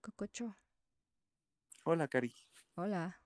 Cococho, 0.00 0.56
Hola, 1.84 2.08
Cari. 2.08 2.34
hola. 2.74 3.20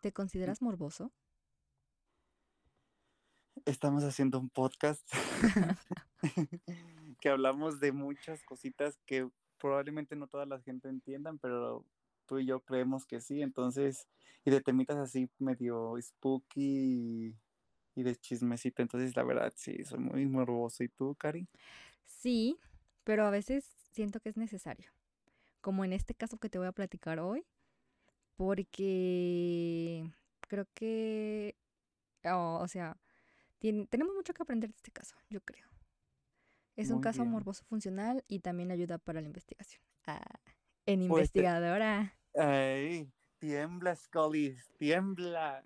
¿Te 0.00 0.12
consideras 0.12 0.60
morboso? 0.60 1.12
Estamos 3.64 4.02
haciendo 4.02 4.40
un 4.40 4.50
podcast 4.50 5.08
que 7.20 7.28
hablamos 7.28 7.78
de 7.78 7.92
muchas 7.92 8.42
cositas 8.42 8.98
que 9.06 9.28
probablemente 9.58 10.16
no 10.16 10.26
toda 10.26 10.44
la 10.44 10.60
gente 10.60 10.88
entiendan, 10.88 11.38
pero 11.38 11.86
tú 12.26 12.40
y 12.40 12.46
yo 12.46 12.60
creemos 12.60 13.06
que 13.06 13.20
sí, 13.20 13.40
entonces, 13.40 14.08
y 14.44 14.50
de 14.50 14.60
temitas 14.60 14.96
así 14.96 15.30
medio 15.38 15.94
spooky 16.00 17.36
y, 17.94 18.02
de 18.02 18.16
chismecito, 18.16 18.82
entonces 18.82 19.14
la 19.14 19.22
verdad 19.22 19.52
sí, 19.56 19.84
soy 19.84 20.00
muy 20.00 20.26
morboso. 20.26 20.82
¿Y 20.82 20.88
tú, 20.88 21.14
Cari? 21.14 21.48
Sí, 22.04 22.58
pero 23.04 23.24
a 23.24 23.30
veces 23.30 23.64
siento 23.92 24.18
que 24.18 24.30
es 24.30 24.36
necesario. 24.36 24.90
Como 25.64 25.82
en 25.82 25.94
este 25.94 26.14
caso 26.14 26.36
que 26.36 26.50
te 26.50 26.58
voy 26.58 26.66
a 26.66 26.72
platicar 26.72 27.18
hoy, 27.20 27.46
porque 28.36 30.04
creo 30.42 30.66
que, 30.74 31.56
oh, 32.26 32.58
o 32.60 32.68
sea, 32.68 32.98
tenemos 33.60 34.14
mucho 34.14 34.34
que 34.34 34.42
aprender 34.42 34.68
de 34.68 34.76
este 34.76 34.90
caso, 34.90 35.16
yo 35.30 35.40
creo. 35.40 35.66
Es 36.76 36.90
un 36.90 37.00
caso 37.00 37.22
bien. 37.22 37.32
morboso 37.32 37.64
funcional 37.64 38.22
y 38.28 38.40
también 38.40 38.72
ayuda 38.72 38.98
para 38.98 39.22
la 39.22 39.26
investigación. 39.26 39.82
Ah, 40.06 40.20
en 40.84 41.08
Pues 41.08 41.32
te- 41.32 41.38
investigadora. 41.38 42.14
Ay, 42.34 43.10
tiembla, 43.38 43.96
Scully, 43.96 44.58
tiembla. 44.76 45.64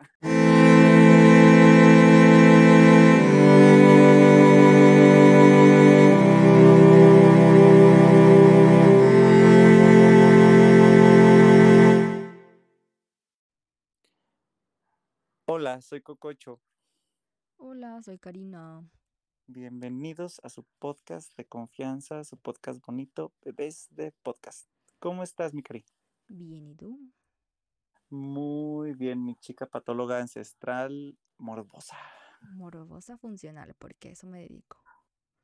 Hola, 15.60 15.80
soy 15.80 16.02
Cococho. 16.02 16.60
Hola, 17.56 18.00
soy 18.00 18.16
Karina. 18.20 18.88
Bienvenidos 19.48 20.40
a 20.44 20.50
su 20.50 20.62
podcast 20.78 21.36
de 21.36 21.46
confianza, 21.46 22.22
su 22.22 22.36
podcast 22.36 22.80
bonito, 22.86 23.34
Bebés 23.42 23.88
de 23.90 24.12
Podcast. 24.22 24.68
¿Cómo 25.00 25.24
estás, 25.24 25.54
mi 25.54 25.64
Cari? 25.64 25.84
Bien, 26.28 26.68
¿y 26.68 26.76
tú? 26.76 27.00
Muy 28.08 28.94
bien, 28.94 29.24
mi 29.24 29.34
chica 29.34 29.66
patóloga 29.66 30.20
ancestral 30.20 31.18
morbosa. 31.38 31.96
Morbosa 32.52 33.18
funcional, 33.18 33.74
porque 33.80 34.12
eso 34.12 34.28
me 34.28 34.42
dedico. 34.42 34.78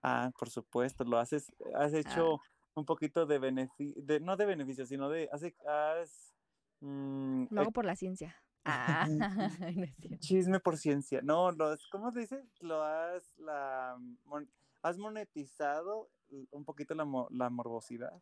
Ah, 0.01 0.31
por 0.39 0.49
supuesto, 0.49 1.03
lo 1.03 1.19
haces, 1.19 1.53
has 1.75 1.93
hecho 1.93 2.41
un 2.75 2.85
poquito 2.85 3.27
de 3.27 3.41
beneficio, 3.41 4.01
de, 4.01 4.21
no 4.21 4.37
de 4.37 4.47
beneficio, 4.47 4.87
sino 4.87 5.09
de, 5.09 5.29
hace, 5.33 5.57
has, 5.67 6.37
mm, 6.79 7.47
Lo 7.51 7.61
eh, 7.61 7.63
hago 7.63 7.73
por 7.73 7.85
la 7.85 7.97
ciencia. 7.97 8.37
Ah, 8.65 9.07
no 9.77 9.85
es 9.85 9.95
cierto. 9.97 10.17
chisme 10.21 10.61
por 10.61 10.77
ciencia. 10.79 11.21
No, 11.23 11.51
lo, 11.53 11.77
¿cómo 11.91 12.11
se 12.13 12.21
dice? 12.21 12.45
Lo 12.61 12.83
has, 12.83 13.37
la, 13.39 13.97
mon- 14.25 14.51
has 14.83 14.99
monetizado 14.99 16.09
un 16.51 16.65
poquito 16.65 16.95
la, 16.95 17.07
la 17.31 17.51
morbosidad. 17.51 18.21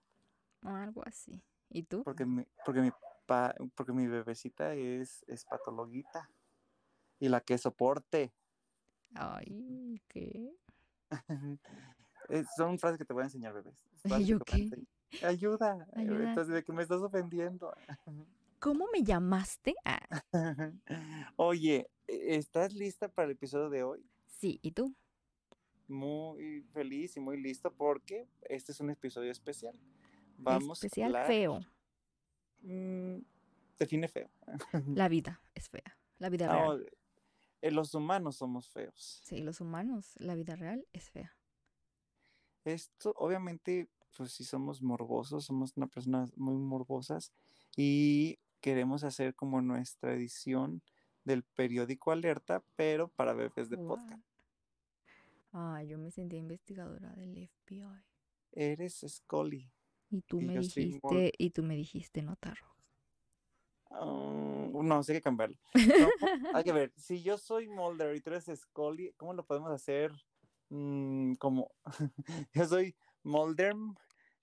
Algo 0.63 1.03
así. 1.07 1.43
¿Y 1.71 1.85
tú? 1.85 2.03
Porque 2.05 2.25
mi, 2.27 2.45
porque 2.65 2.81
mi, 2.81 2.91
pa- 3.27 3.55
porque 3.75 3.93
mi 3.93 4.07
bebecita 4.07 4.75
es, 4.75 5.25
es 5.29 5.45
patologuita. 5.45 6.29
Y 7.19 7.29
la 7.29 7.41
que 7.41 7.57
soporte. 7.59 8.33
Ay, 9.15 10.03
¿qué? 10.09 10.55
Eh, 12.29 12.45
Son 12.57 12.79
frases 12.79 12.99
que 12.99 13.05
te 13.05 13.13
voy 13.13 13.23
a 13.23 13.27
enseñar, 13.27 13.53
bebés. 13.53 13.75
¿Y 14.05 14.09
frases 14.09 14.27
yo 14.29 14.39
qué? 14.41 14.71
Ayuda. 15.27 15.87
Ayuda. 15.95 16.29
Entonces, 16.31 16.55
de 16.55 16.63
que 16.65 16.73
me 16.73 16.83
estás 16.83 17.01
ofendiendo. 17.03 17.75
¿Cómo 18.63 18.87
me 18.93 19.03
llamaste? 19.03 19.75
Ah, 19.85 19.99
Oye, 21.37 21.91
¿e- 22.07 22.37
¿estás 22.37 22.73
lista 22.73 23.09
para 23.09 23.27
el 23.27 23.33
episodio 23.33 23.69
de 23.71 23.83
hoy? 23.83 24.07
sí, 24.27 24.61
¿y 24.63 24.71
tú? 24.71 24.95
Muy 25.89 26.63
feliz 26.73 27.17
y 27.17 27.21
muy 27.21 27.43
listo 27.43 27.73
porque 27.73 28.29
este 28.43 28.71
es 28.71 28.79
un 28.81 28.91
episodio 28.91 29.33
especial. 29.33 29.77
Vamos 30.39 30.85
Especial 30.85 31.17
a 31.17 31.19
hablar. 31.19 31.27
feo. 31.27 31.61
Mm, 32.63 33.19
define 33.79 34.07
feo. 34.07 34.31
La 34.97 35.09
vida 35.09 35.43
es 35.55 35.69
fea. 35.69 35.99
La 36.19 36.29
vida 36.31 36.47
No, 36.47 36.75
real. 36.75 36.87
eh, 37.63 37.71
los 37.73 37.95
humanos 37.95 38.37
somos 38.37 38.69
feos. 38.69 39.21
Sí, 39.25 39.39
los 39.39 39.61
humanos, 39.61 40.15
la 40.19 40.37
vida 40.37 40.55
real 40.55 40.87
es 40.93 41.11
fea. 41.11 41.33
Esto, 42.65 43.13
obviamente, 43.17 43.89
pues 44.17 44.33
sí 44.33 44.45
somos 44.45 44.83
morbosos, 44.83 45.45
somos 45.47 45.77
una 45.77 45.89
personas 45.89 46.37
muy 46.37 46.55
morbosas 46.57 47.33
y 47.77 48.39
queremos 48.63 49.05
hacer 49.05 49.35
como 49.35 49.61
nuestra 49.61 50.15
edición 50.15 50.83
del 51.25 51.43
periódico 51.43 52.13
Alerta, 52.13 52.65
pero 52.77 53.09
para 53.09 53.35
bebés 53.35 53.69
de 53.69 53.77
podcast. 53.77 54.25
Ay, 55.53 55.89
yo 55.89 55.99
me 55.99 56.11
sentía 56.11 56.39
investigadora 56.39 57.13
del 57.15 57.49
FBI. 57.49 58.03
Eres 58.53 59.05
Scully. 59.07 59.71
Y 60.11 60.23
tú 60.23 60.41
Y 60.41 60.45
me 60.47 60.59
dijiste, 60.59 61.33
y 61.37 61.51
tú 61.51 61.63
me 61.63 61.77
dijiste 61.77 62.23
nota 62.23 62.55
roja. 62.55 62.73
Ah, 63.91 64.71
no, 64.73 65.03
sí 65.03 65.13
hay 65.13 65.19
que 65.19 65.23
cambiarlo. 65.23 65.59
No, 65.75 65.75
hay 66.57 66.65
que 66.65 66.73
ver, 66.73 66.93
si 66.97 67.23
yo 67.23 67.37
soy 67.37 67.69
Mulder 67.69 68.15
y 68.17 68.21
tú 68.21 68.31
eres 68.31 68.51
Scully, 68.55 69.13
¿cómo 69.17 69.35
lo 69.35 69.45
podemos 69.45 69.71
hacer? 69.71 70.13
Mm, 70.71 71.35
como, 71.35 71.71
yo 72.55 72.65
soy 72.65 72.95
Mulder 73.23 73.75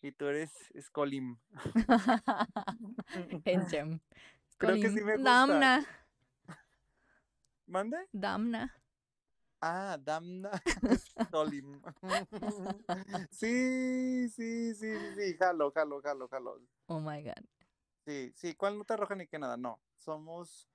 y 0.01 0.11
tú 0.11 0.25
eres 0.25 0.51
Scully. 0.79 1.37
En 3.45 3.67
gem. 3.67 3.99
Creo 4.57 4.75
que 4.75 4.81
Colin, 4.81 4.97
sí 4.97 5.03
me 5.03 5.15
gusta. 5.17 5.31
Damna, 5.31 5.85
¿Mande? 7.65 7.97
damna. 8.11 8.75
Ah, 9.61 9.97
Damna 9.99 10.51
Scully. 11.29 11.61
Sí, 13.31 14.29
sí, 14.29 14.73
sí, 14.73 14.75
sí, 14.75 15.15
sí, 15.15 15.38
jalo, 15.38 15.71
jalo, 15.71 16.01
jalo, 16.01 16.27
jalo. 16.27 16.61
Oh 16.88 16.99
my 16.99 17.21
god. 17.23 17.45
Sí, 18.05 18.31
sí, 18.35 18.55
¿cuál 18.55 18.77
nota 18.77 18.95
roja 18.97 19.15
ni 19.15 19.27
qué 19.27 19.38
nada? 19.38 19.55
No, 19.57 19.79
somos, 19.95 20.67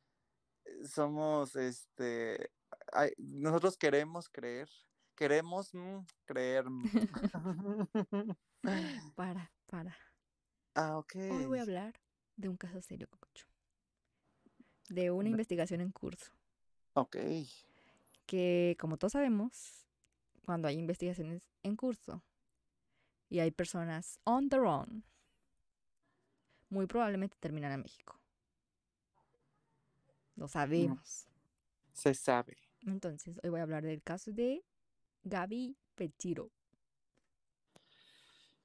somos, 0.84 1.56
este, 1.56 2.50
ay, 2.92 3.12
nosotros 3.18 3.76
queremos 3.76 4.28
creer, 4.28 4.68
queremos 5.16 5.74
mm, 5.74 5.98
creer. 6.26 6.64
Mm. 8.64 9.10
Para, 9.14 9.52
para. 9.66 9.96
ah, 10.74 10.98
ok. 10.98 11.14
Hoy 11.30 11.46
voy 11.46 11.58
a 11.58 11.62
hablar 11.62 11.94
de 12.36 12.48
un 12.48 12.56
caso 12.56 12.80
serio, 12.80 13.08
Cococho. 13.08 13.46
De 14.88 15.10
una 15.10 15.28
investigación 15.28 15.80
en 15.80 15.92
curso. 15.92 16.32
Ok, 16.94 17.16
Que, 18.26 18.76
como 18.78 18.96
todos 18.96 19.12
sabemos, 19.12 19.86
cuando 20.44 20.68
hay 20.68 20.78
investigaciones 20.78 21.50
en 21.62 21.76
curso 21.76 22.22
y 23.28 23.40
hay 23.40 23.50
personas 23.50 24.18
on 24.24 24.48
the 24.48 24.56
run, 24.58 25.04
muy 26.68 26.86
probablemente 26.86 27.36
terminan 27.40 27.72
en 27.72 27.82
México. 27.82 28.20
Lo 30.36 30.48
sabemos. 30.48 31.26
se 31.92 32.14
sabe. 32.14 32.56
Entonces, 32.82 33.38
hoy 33.42 33.50
voy 33.50 33.60
a 33.60 33.64
hablar 33.64 33.84
del 33.84 34.02
caso 34.02 34.32
de 34.32 34.64
Gaby 35.22 35.76
Petiro. 35.94 36.50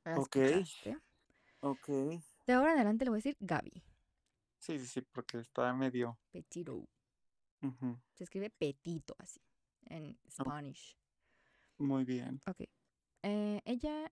¿La 0.09 0.19
Ok. 0.19 0.35
escuchaste? 0.35 0.97
Ok. 1.61 1.87
De 2.47 2.53
ahora 2.53 2.71
en 2.71 2.77
adelante 2.79 3.05
le 3.05 3.09
voy 3.11 3.17
a 3.17 3.21
decir 3.21 3.37
Gaby 3.39 3.83
Sí, 4.57 4.77
sí, 4.79 4.87
sí, 4.87 5.01
porque 5.01 5.37
está 5.39 5.73
medio. 5.73 6.17
Petiro. 6.31 6.85
ujú, 7.61 7.97
Se 8.13 8.23
escribe 8.25 8.49
petito 8.49 9.15
así, 9.19 9.39
en 9.85 10.17
Spanish. 10.29 10.97
Muy 11.77 12.03
bien. 12.03 12.41
Ok. 12.45 12.63
Eh, 13.23 13.61
ella 13.65 14.11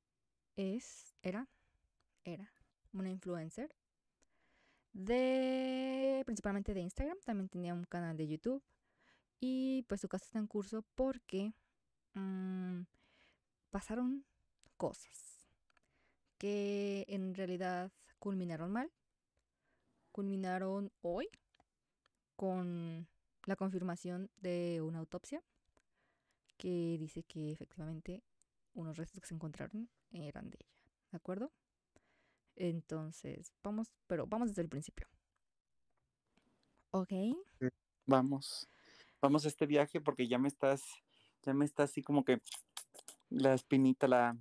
es, 0.56 1.16
era, 1.22 1.50
era 2.24 2.50
una 2.94 3.10
influencer 3.10 3.76
de, 4.94 6.24
principalmente 6.26 6.74
de 6.74 6.80
Instagram. 6.82 7.18
También 7.26 7.50
tenía 7.50 7.74
un 7.74 7.84
canal 7.84 8.16
de 8.16 8.28
YouTube. 8.28 8.64
Y 9.40 9.84
pues 9.84 10.00
su 10.02 10.08
caso 10.08 10.26
está 10.26 10.40
en 10.40 10.48
curso 10.48 10.84
porque 10.96 11.54
mm, 12.14 12.82
pasaron 13.70 14.26
cosas 14.78 15.37
que 16.38 17.06
en 17.08 17.36
realidad 17.36 17.92
culminaron 18.20 18.72
mal. 18.72 18.92
Culminaron 20.12 20.92
hoy 21.02 21.30
con 22.36 23.08
la 23.46 23.56
confirmación 23.56 24.30
de 24.38 24.82
una 24.82 25.00
autopsia 25.00 25.44
que 26.58 26.98
dice 27.00 27.24
que 27.24 27.52
efectivamente 27.52 28.24
unos 28.74 28.98
restos 28.98 29.22
que 29.22 29.28
se 29.28 29.36
encontraron 29.36 29.90
eran 30.12 30.50
de 30.50 30.58
ella, 30.60 30.82
¿de 31.12 31.18
acuerdo? 31.18 31.52
Entonces, 32.56 33.54
vamos, 33.64 33.94
pero 34.08 34.26
vamos 34.26 34.50
desde 34.50 34.64
el 34.64 34.70
principio. 34.70 35.08
¿Ok? 36.92 37.14
Vamos. 38.06 38.68
Vamos 39.22 39.46
a 39.46 39.48
este 39.48 39.66
viaje 39.66 40.02
porque 40.02 40.28
ya 40.28 40.40
me 40.40 40.48
estás, 40.48 40.84
ya 41.44 41.54
me 41.54 41.66
está 41.66 41.84
así 41.84 42.02
como 42.02 42.24
que 42.24 42.42
la 43.30 43.54
espinita, 43.54 44.08
la, 44.08 44.38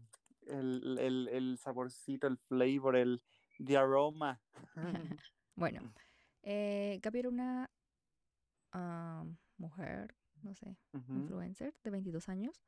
el, 0.47 0.99
el, 0.99 1.29
el 1.29 1.59
saborcito, 1.59 2.27
el 2.27 2.39
flavor, 2.39 2.97
el, 2.97 3.23
The 3.65 3.77
Aroma. 3.77 4.41
bueno, 5.57 5.93
eh, 6.43 6.99
Gaby 7.03 7.19
era 7.19 7.29
una 7.29 7.71
ah, 8.73 9.25
mujer, 9.59 10.15
no 10.43 10.55
sé, 10.55 10.77
influencer 11.09 11.75
de 11.83 11.91
22 11.91 12.29
años 12.29 12.63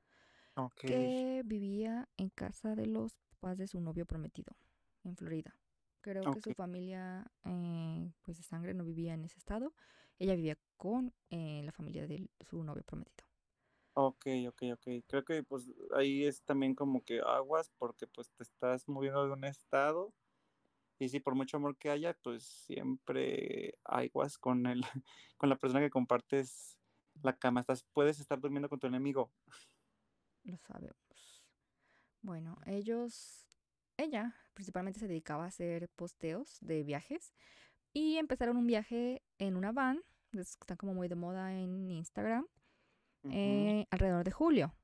que 0.76 1.42
vivía 1.44 2.08
en 2.16 2.30
casa 2.30 2.74
de 2.74 2.86
los 2.86 3.20
papás 3.30 3.58
de 3.58 3.68
su 3.68 3.80
novio 3.80 4.06
prometido 4.06 4.56
en 5.04 5.16
Florida. 5.16 5.54
Creo 6.00 6.32
que 6.32 6.40
su 6.40 6.52
familia, 6.54 7.30
eh, 7.44 8.12
pues 8.22 8.38
de 8.38 8.42
sangre, 8.42 8.74
no 8.74 8.84
vivía 8.84 9.14
en 9.14 9.24
ese 9.24 9.38
estado. 9.38 9.74
Ella 10.18 10.34
vivía 10.34 10.56
con 10.76 11.12
eh, 11.30 11.62
la 11.64 11.72
familia 11.72 12.06
de 12.06 12.28
su 12.40 12.62
novio 12.64 12.82
prometido. 12.82 13.27
Ok, 14.00 14.26
ok, 14.46 14.62
ok. 14.74 14.86
Creo 15.08 15.24
que 15.24 15.42
pues 15.42 15.72
ahí 15.96 16.24
es 16.24 16.40
también 16.44 16.76
como 16.76 17.02
que 17.02 17.20
aguas 17.20 17.72
porque 17.78 18.06
pues 18.06 18.30
te 18.30 18.44
estás 18.44 18.86
moviendo 18.88 19.26
de 19.26 19.32
un 19.32 19.42
estado 19.42 20.14
y 21.00 21.08
si 21.08 21.18
por 21.18 21.34
mucho 21.34 21.56
amor 21.56 21.76
que 21.76 21.90
haya, 21.90 22.16
pues 22.22 22.44
siempre 22.44 23.76
aguas 23.82 24.38
con 24.38 24.66
el, 24.66 24.82
con 25.36 25.48
la 25.48 25.56
persona 25.56 25.80
que 25.80 25.90
compartes 25.90 26.78
la 27.24 27.36
cama. 27.36 27.58
Estás, 27.60 27.82
puedes 27.92 28.20
estar 28.20 28.38
durmiendo 28.38 28.68
con 28.68 28.78
tu 28.78 28.86
enemigo. 28.86 29.32
Lo 30.44 30.58
sabemos. 30.58 31.42
Bueno, 32.22 32.56
ellos, 32.66 33.48
ella 33.96 34.36
principalmente 34.54 35.00
se 35.00 35.08
dedicaba 35.08 35.42
a 35.42 35.48
hacer 35.48 35.88
posteos 35.96 36.58
de 36.60 36.84
viajes 36.84 37.34
y 37.92 38.18
empezaron 38.18 38.58
un 38.58 38.66
viaje 38.68 39.24
en 39.38 39.56
una 39.56 39.72
van, 39.72 40.04
están 40.30 40.76
como 40.76 40.94
muy 40.94 41.08
de 41.08 41.16
moda 41.16 41.52
en 41.52 41.90
Instagram, 41.90 42.46
Eh, 43.30 43.86
alrededor 43.90 44.24
de 44.24 44.30
julio. 44.30 44.74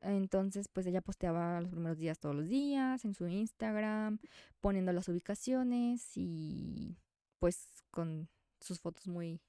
Entonces, 0.00 0.68
pues 0.68 0.86
ella 0.86 1.00
posteaba 1.00 1.60
los 1.60 1.70
primeros 1.70 1.98
días 1.98 2.18
todos 2.18 2.34
los 2.34 2.46
días 2.46 3.04
en 3.04 3.14
su 3.14 3.26
Instagram, 3.26 4.18
poniendo 4.60 4.92
las 4.92 5.08
ubicaciones 5.08 6.12
y 6.16 6.96
pues 7.38 7.84
con 7.90 8.28
sus 8.60 8.80
fotos 8.80 9.06
muy, 9.06 9.40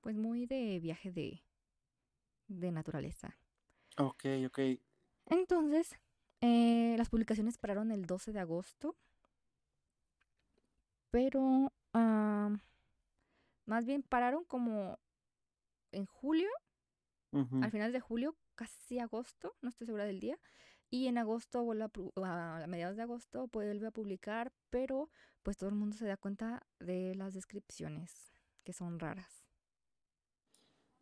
pues 0.00 0.16
muy 0.16 0.46
de 0.46 0.80
viaje 0.80 1.12
de, 1.12 1.42
de 2.48 2.72
naturaleza. 2.72 3.36
Ok, 3.96 4.24
ok. 4.46 4.58
Entonces, 5.26 5.94
eh, 6.40 6.96
las 6.98 7.08
publicaciones 7.08 7.56
pararon 7.56 7.92
el 7.92 8.06
12 8.06 8.32
de 8.32 8.40
agosto, 8.40 8.96
pero 11.10 11.72
ah, 11.92 12.50
más 13.66 13.86
bien 13.86 14.02
pararon 14.02 14.44
como 14.44 14.98
en 15.92 16.06
julio, 16.06 16.50
Al 17.62 17.70
final 17.70 17.92
de 17.92 18.00
julio, 18.00 18.36
casi 18.54 18.98
agosto, 18.98 19.56
no 19.60 19.68
estoy 19.68 19.86
segura 19.86 20.04
del 20.04 20.20
día. 20.20 20.38
Y 20.90 21.08
en 21.08 21.18
agosto, 21.18 21.64
vuelve 21.64 21.86
a, 22.22 22.62
a 22.62 22.66
mediados 22.68 22.96
de 22.96 23.02
agosto, 23.02 23.48
vuelve 23.48 23.86
a 23.86 23.90
publicar, 23.90 24.52
pero 24.70 25.10
pues 25.42 25.56
todo 25.56 25.68
el 25.68 25.74
mundo 25.74 25.96
se 25.96 26.06
da 26.06 26.16
cuenta 26.16 26.64
de 26.78 27.14
las 27.16 27.34
descripciones, 27.34 28.32
que 28.62 28.72
son 28.72 29.00
raras. 29.00 29.44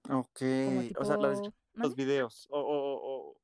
Ok. 0.09 0.41
O 0.99 1.05
sea, 1.05 1.17
los 1.75 1.95
videos 1.95 2.47
o, 2.51 2.59
o, 2.61 3.37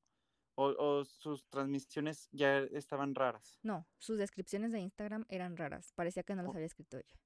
o, 0.54 0.64
o- 0.98 1.04
sus 1.04 1.44
transmisiones 1.48 2.28
ya 2.32 2.58
estaban 2.58 3.14
raras. 3.14 3.58
No, 3.62 3.86
sus 3.98 4.18
descripciones 4.18 4.72
de 4.72 4.80
Instagram 4.80 5.24
eran 5.28 5.56
raras. 5.56 5.92
Parecía 5.92 6.22
que 6.22 6.34
no 6.34 6.42
las 6.42 6.54
había 6.54 6.66
escrito 6.66 6.96
ella. 6.98 7.16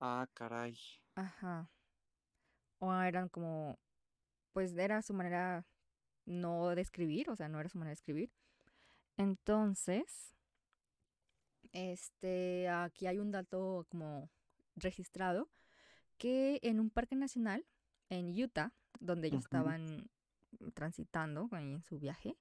Ah, 0.00 0.28
caray. 0.34 0.76
Ajá. 1.14 1.70
O 2.78 2.92
eran 2.92 3.28
como, 3.30 3.78
pues 4.56 4.74
era 4.74 5.02
su 5.02 5.12
manera 5.12 5.66
no 6.24 6.74
de 6.74 6.80
escribir, 6.80 7.28
o 7.28 7.36
sea, 7.36 7.46
no 7.46 7.60
era 7.60 7.68
su 7.68 7.76
manera 7.76 7.90
de 7.90 7.96
escribir. 7.96 8.32
Entonces, 9.18 10.34
este, 11.72 12.66
aquí 12.70 13.06
hay 13.06 13.18
un 13.18 13.30
dato 13.30 13.86
como 13.90 14.30
registrado 14.74 15.50
que 16.16 16.58
en 16.62 16.80
un 16.80 16.88
parque 16.88 17.16
nacional 17.16 17.66
en 18.08 18.30
Utah, 18.30 18.72
donde 18.98 19.28
ellos 19.28 19.44
estaban 19.44 20.08
transitando 20.72 21.50
en 21.52 21.82
su 21.82 21.98
viaje, 21.98 22.38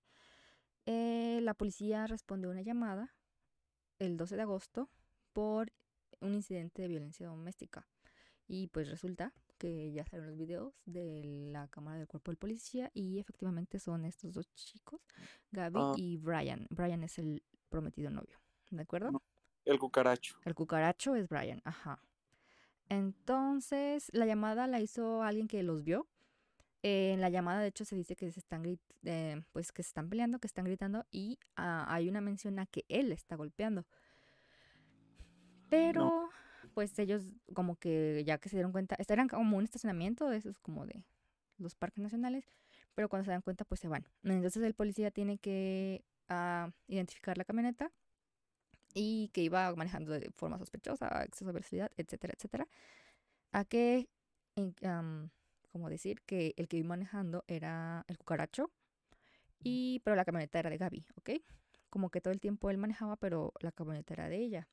eh, 0.86 1.42
la 1.42 1.54
policía 1.54 2.08
respondió 2.08 2.48
a 2.48 2.54
una 2.54 2.62
llamada 2.62 3.14
el 4.00 4.16
12 4.16 4.38
de 4.38 4.42
agosto 4.44 4.90
por 5.34 5.74
un 6.22 6.34
incidente 6.34 6.82
de 6.82 6.88
violencia 6.88 7.28
doméstica. 7.28 7.86
Y 8.48 8.68
pues 8.68 8.90
resulta 8.90 9.34
que 9.58 9.92
ya 9.92 10.06
salieron 10.06 10.30
los 10.30 10.38
videos 10.38 10.74
de 10.86 11.22
la 11.52 11.68
cámara 11.68 11.98
del 11.98 12.08
cuerpo 12.08 12.32
del 12.32 12.38
policía 12.38 12.92
y 12.94 13.20
efectivamente 13.20 13.80
son 13.80 14.06
estos 14.06 14.34
dos 14.34 14.54
chicos, 14.56 15.02
Gaby 15.52 15.80
Ah. 15.80 15.94
y 15.98 16.18
Brian. 16.18 16.68
Brian 16.70 17.04
es 17.04 17.18
el 17.20 17.44
prometido 17.70 18.10
novio, 18.10 18.40
¿de 18.72 18.82
acuerdo? 18.82 19.22
El 19.66 19.80
cucaracho. 19.80 20.38
El 20.46 20.54
cucaracho 20.56 21.16
es 21.16 21.28
Brian, 21.28 21.62
ajá. 21.64 22.00
Entonces, 22.90 24.10
la 24.14 24.26
llamada 24.26 24.68
la 24.68 24.80
hizo 24.80 25.24
alguien 25.24 25.48
que 25.48 25.64
los 25.64 25.84
vio. 25.84 26.08
Eh, 26.84 27.14
en 27.14 27.22
la 27.22 27.30
llamada, 27.30 27.62
de 27.62 27.68
hecho, 27.70 27.84
se 27.84 27.96
dice 27.96 28.16
que 28.16 28.32
se 28.32 28.40
están 28.40 28.64
eh, 29.04 29.42
pues 29.54 29.72
que 29.72 29.82
se 29.82 29.88
están 29.88 30.08
peleando, 30.08 30.38
que 30.40 30.46
están 30.48 30.66
gritando 30.66 31.06
y 31.10 31.40
ah, 31.56 31.86
hay 31.90 32.08
una 32.10 32.22
mención 32.22 32.60
a 32.60 32.68
que 32.68 32.86
él 32.90 33.12
está 33.12 33.36
golpeando. 33.36 33.86
Pero, 35.70 36.30
pues 36.76 37.00
ellos 37.00 37.24
como 37.54 37.78
que 37.78 38.24
ya 38.26 38.38
que 38.38 38.50
se 38.50 38.58
dieron 38.58 38.74
cuenta, 38.74 38.98
eran 39.08 39.30
como 39.30 39.58
un 39.58 39.64
estacionamiento 39.64 40.30
de 40.30 40.38
esos 40.38 40.60
como 40.60 40.86
de 40.86 41.06
los 41.58 41.74
parques 41.74 42.04
nacionales, 42.04 42.46
pero 42.94 43.10
cuando 43.10 43.26
se 43.26 43.32
dan 43.32 43.42
cuenta, 43.42 43.66
pues 43.66 43.80
se 43.80 43.88
van. 43.88 44.06
Entonces 44.24 44.62
el 44.62 44.76
policía 44.76 45.10
tiene 45.10 45.38
que 45.38 46.04
ah, 46.28 46.70
identificar 46.88 47.38
la 47.38 47.46
camioneta 47.46 47.92
y 48.94 49.30
que 49.30 49.42
iba 49.42 49.74
manejando 49.76 50.12
de 50.12 50.30
forma 50.32 50.60
sospechosa, 50.60 51.24
exceso 51.24 51.46
de 51.46 51.54
velocidad, 51.54 51.92
etcétera, 51.96 52.34
etcétera. 52.36 52.68
A 53.54 53.64
que, 53.64 54.10
am, 54.84 55.30
como 55.72 55.90
decir, 55.90 56.22
que 56.26 56.54
el 56.58 56.68
que 56.68 56.78
iba 56.78 56.90
manejando 56.90 57.46
era 57.48 58.04
el 58.10 58.18
cucaracho, 58.18 58.70
y, 59.64 60.02
pero 60.04 60.16
la 60.16 60.26
camioneta 60.26 60.60
era 60.60 60.70
de 60.70 60.78
Gaby, 60.78 61.06
¿ok? 61.16 61.30
Como 61.90 62.10
que 62.10 62.22
todo 62.22 62.34
el 62.34 62.42
tiempo 62.42 62.70
él 62.70 62.78
manejaba, 62.78 63.16
pero 63.16 63.54
la 63.62 63.72
camioneta 63.72 64.14
era 64.14 64.30
de 64.30 64.38
ella. 64.38 64.68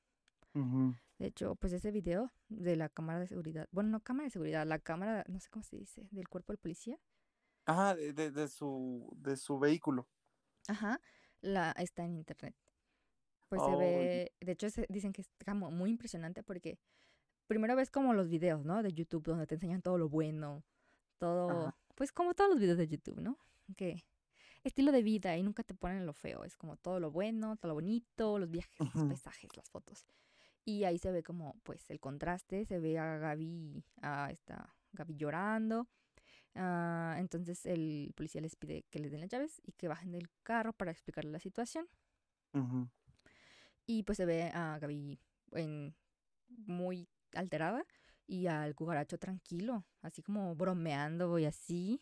De 1.18 1.26
hecho, 1.26 1.54
pues 1.56 1.72
ese 1.72 1.90
video 1.92 2.32
de 2.48 2.76
la 2.76 2.88
cámara 2.88 3.20
de 3.20 3.26
seguridad, 3.26 3.68
bueno, 3.70 3.90
no 3.90 4.00
cámara 4.00 4.24
de 4.24 4.30
seguridad, 4.30 4.66
la 4.66 4.78
cámara, 4.78 5.24
no 5.28 5.38
sé 5.40 5.48
cómo 5.50 5.62
se 5.62 5.76
dice, 5.76 6.08
del 6.10 6.28
cuerpo 6.28 6.52
del 6.52 6.58
policía, 6.58 6.98
Ah, 7.66 7.94
de, 7.94 8.12
de- 8.12 8.30
de 8.32 8.48
su, 8.48 9.08
de 9.16 9.36
su 9.36 9.58
vehículo. 9.58 10.08
ajá, 10.68 11.00
la, 11.40 11.72
está 11.72 12.04
en 12.04 12.16
internet. 12.16 12.54
Pues 13.48 13.62
se 13.62 13.76
ve, 13.76 14.32
de 14.40 14.52
hecho 14.52 14.68
se- 14.70 14.86
dicen 14.88 15.12
que 15.12 15.20
es 15.22 15.30
como 15.44 15.70
muy 15.70 15.90
impresionante 15.90 16.42
porque 16.42 16.78
primero 17.46 17.76
ves 17.76 17.90
como 17.90 18.14
los 18.14 18.28
videos, 18.28 18.64
¿no? 18.64 18.82
De 18.82 18.92
YouTube 18.92 19.24
donde 19.24 19.46
te 19.46 19.54
enseñan 19.56 19.82
todo 19.82 19.98
lo 19.98 20.08
bueno, 20.08 20.64
todo, 21.18 21.50
Ajá. 21.50 21.76
pues 21.94 22.12
como 22.12 22.34
todos 22.34 22.50
los 22.50 22.58
videos 22.60 22.78
de 22.78 22.88
YouTube, 22.88 23.20
¿no? 23.20 23.38
Que 23.76 24.02
estilo 24.64 24.90
de 24.92 25.02
vida 25.02 25.36
y 25.36 25.42
nunca 25.42 25.62
te 25.64 25.74
ponen 25.74 26.06
lo 26.06 26.14
feo, 26.14 26.44
es 26.44 26.56
como 26.56 26.76
todo 26.76 26.98
lo 27.00 27.10
bueno, 27.12 27.56
todo 27.56 27.68
lo 27.68 27.74
bonito, 27.74 28.38
los 28.38 28.50
viajes, 28.50 28.78
los 28.94 29.04
paisajes, 29.08 29.56
las 29.56 29.70
fotos. 29.70 30.06
Y 30.64 30.84
ahí 30.84 30.98
se 30.98 31.10
ve 31.10 31.22
como, 31.22 31.58
pues, 31.64 31.90
el 31.90 31.98
contraste, 32.00 32.64
se 32.64 32.78
ve 32.78 32.98
a 32.98 33.18
Gaby, 33.18 33.84
a 34.00 34.30
esta 34.30 34.74
Gaby 34.92 35.16
llorando. 35.16 35.88
ah, 36.54 37.16
entonces 37.18 37.64
el 37.66 38.12
policía 38.14 38.40
les 38.40 38.56
pide 38.56 38.84
que 38.90 38.98
les 38.98 39.10
den 39.10 39.20
las 39.20 39.30
llaves 39.30 39.60
y 39.64 39.72
que 39.72 39.88
bajen 39.88 40.12
del 40.12 40.28
carro 40.42 40.72
para 40.72 40.90
explicarle 40.92 41.30
la 41.30 41.40
situación. 41.40 41.88
Y 43.86 44.02
pues 44.04 44.16
se 44.18 44.26
ve 44.26 44.50
a 44.54 44.78
Gaby 44.78 45.18
en, 45.52 45.94
muy 46.66 47.08
alterada 47.34 47.84
y 48.26 48.46
al 48.46 48.74
cucaracho 48.74 49.18
tranquilo, 49.18 49.84
así 50.02 50.22
como 50.22 50.54
bromeando 50.54 51.38
y 51.38 51.46
así. 51.46 52.00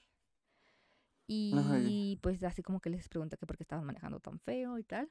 Y 1.27 2.19
pues 2.23 2.43
así 2.43 2.63
como 2.63 2.81
que 2.81 2.91
les 2.91 3.09
pregunta 3.09 3.37
que 3.37 3.47
por 3.47 3.57
qué 3.57 3.63
estaban 3.63 3.87
manejando 3.87 4.19
tan 4.21 4.41
feo 4.41 4.79
y 4.79 4.85
tal. 4.85 5.11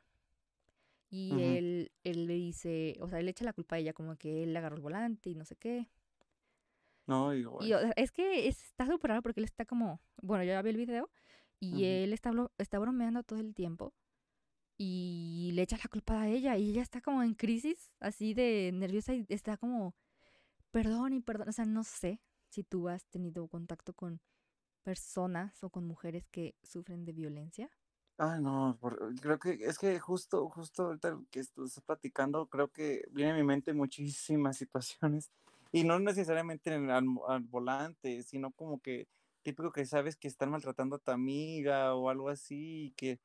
Y 1.11 1.29
él, 1.57 1.91
él 2.03 2.27
le 2.27 2.33
dice, 2.35 2.97
o 3.01 3.09
sea, 3.09 3.19
él 3.19 3.27
echa 3.29 3.43
la 3.45 3.53
culpa 3.53 3.75
a 3.75 3.79
ella 3.79 3.93
como 3.93 4.15
que 4.15 4.43
él 4.43 4.55
agarró 4.55 4.75
el 4.75 4.81
volante 4.81 5.29
y 5.29 5.35
no 5.35 5.43
sé 5.45 5.55
qué. 5.55 5.89
No, 7.07 7.31
digo, 7.31 7.57
Y 7.63 7.73
o 7.73 7.79
sea, 7.79 7.93
es 7.95 8.11
que 8.11 8.47
es- 8.47 8.63
está 8.65 8.85
súper 8.85 9.09
raro 9.09 9.21
porque 9.23 9.39
él 9.39 9.45
está 9.45 9.65
como, 9.65 9.99
bueno, 10.21 10.43
yo 10.43 10.49
ya 10.51 10.61
vi 10.61 10.69
el 10.69 10.77
video 10.77 11.09
y 11.59 11.85
él 12.03 12.13
está, 12.13 12.31
está 12.57 12.79
bromeando 12.79 13.23
todo 13.23 13.39
el 13.39 13.53
tiempo 13.55 13.93
y 14.77 15.51
le 15.53 15.63
echa 15.63 15.77
la 15.77 15.89
culpa 15.89 16.21
a 16.21 16.29
ella 16.29 16.57
y 16.57 16.69
ella 16.69 16.81
está 16.83 17.01
como 17.01 17.23
en 17.23 17.33
crisis, 17.33 17.91
así 17.99 18.33
de 18.33 18.71
nerviosa 18.73 19.13
y 19.15 19.25
está 19.29 19.57
como, 19.57 19.95
perdón 20.71 21.13
y 21.13 21.21
perdón, 21.21 21.49
o 21.49 21.51
sea, 21.51 21.65
no 21.65 21.83
sé 21.83 22.21
si 22.49 22.63
tú 22.63 22.87
has 22.89 23.05
tenido 23.07 23.47
contacto 23.47 23.93
con 23.93 24.21
personas 24.83 25.63
o 25.63 25.69
con 25.69 25.85
mujeres 25.85 26.27
que 26.29 26.55
sufren 26.63 27.05
de 27.05 27.13
violencia. 27.13 27.69
Ah, 28.21 28.37
no, 28.39 28.77
por- 28.81 29.15
creo 29.21 29.39
que 29.39 29.51
es 29.61 29.77
que 29.79 29.97
justo, 29.99 30.49
justo 30.49 30.83
ahorita 30.87 31.17
que 31.31 31.39
estás 31.39 31.79
platicando, 31.85 32.47
creo 32.49 32.69
que 32.69 33.03
viene 33.11 33.31
a 33.31 33.35
mi 33.35 33.43
mente 33.43 33.73
muchísimas 33.73 34.57
situaciones 34.59 35.31
y 35.71 35.85
no 35.85 35.99
necesariamente 35.99 36.73
en 36.73 36.85
el- 36.85 36.91
al, 36.91 37.05
al 37.29 37.43
volante, 37.43 38.21
sino 38.23 38.51
como 38.51 38.81
que 38.81 39.07
típico 39.41 39.71
que 39.71 39.85
sabes 39.85 40.17
que 40.17 40.27
están 40.27 40.51
maltratando 40.51 40.97
a 40.97 40.99
tu 40.99 41.11
amiga 41.11 41.95
o 41.95 42.09
algo 42.09 42.27
así 42.29 42.87
y 42.87 42.91
que 42.91 43.19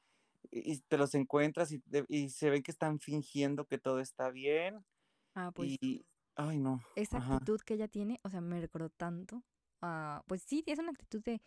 y 0.51 0.79
te 0.83 0.99
los 0.99 1.15
encuentras 1.17 1.73
y, 1.73 1.83
y 2.09 2.31
se 2.31 2.51
ven 2.51 2.63
que 2.63 2.71
están 2.73 3.01
fingiendo 3.01 3.67
que 3.67 3.79
todo 3.79 3.99
está 4.01 4.31
bien 4.31 4.85
Ah, 5.35 5.53
pues 5.55 5.79
y, 5.83 6.07
ay 6.37 6.59
no, 6.59 6.85
esa 6.95 7.19
ajá, 7.19 7.39
actitud 7.39 7.61
que 7.61 7.75
ella 7.75 7.89
tiene, 7.89 8.21
o 8.25 8.31
sea, 8.31 8.41
me 8.41 8.61
recordó 8.61 8.91
tanto. 8.91 9.45
a- 9.81 10.23
pues 10.29 10.43
sí, 10.47 10.63
es 10.67 10.79
una 10.79 10.91
actitud 10.93 11.23
de 11.23 11.43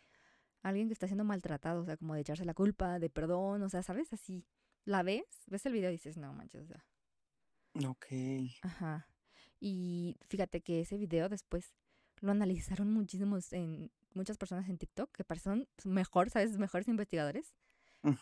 alguien 0.69 0.87
que 0.87 0.93
está 0.93 1.07
siendo 1.07 1.23
maltratado, 1.23 1.81
o 1.81 1.85
sea, 1.85 1.97
como 1.97 2.15
de 2.15 2.21
echarse 2.21 2.45
la 2.45 2.53
culpa, 2.53 2.99
de 2.99 3.09
perdón, 3.09 3.61
o 3.61 3.69
sea, 3.69 3.83
¿sabes? 3.83 4.13
Así. 4.13 4.45
La 4.85 5.03
ves, 5.03 5.25
ves 5.47 5.65
el 5.65 5.73
video 5.73 5.89
y 5.89 5.93
dices, 5.93 6.17
no 6.17 6.33
manches, 6.33 6.63
o 6.63 6.67
sea, 6.67 6.85
ok, 7.87 8.05
ajá. 8.61 9.07
Y 9.59 10.17
fíjate 10.27 10.61
que 10.61 10.81
ese 10.81 10.97
video 10.97 11.29
después 11.29 11.73
lo 12.21 12.31
analizaron 12.31 12.91
muchísimos 12.91 13.53
en 13.53 13.91
muchas 14.13 14.37
personas 14.37 14.69
en 14.69 14.77
TikTok 14.77 15.11
que 15.11 15.23
parecen 15.23 15.67
mejor, 15.83 16.29
¿sabes? 16.29 16.57
Mejores 16.57 16.87
investigadores 16.87 17.53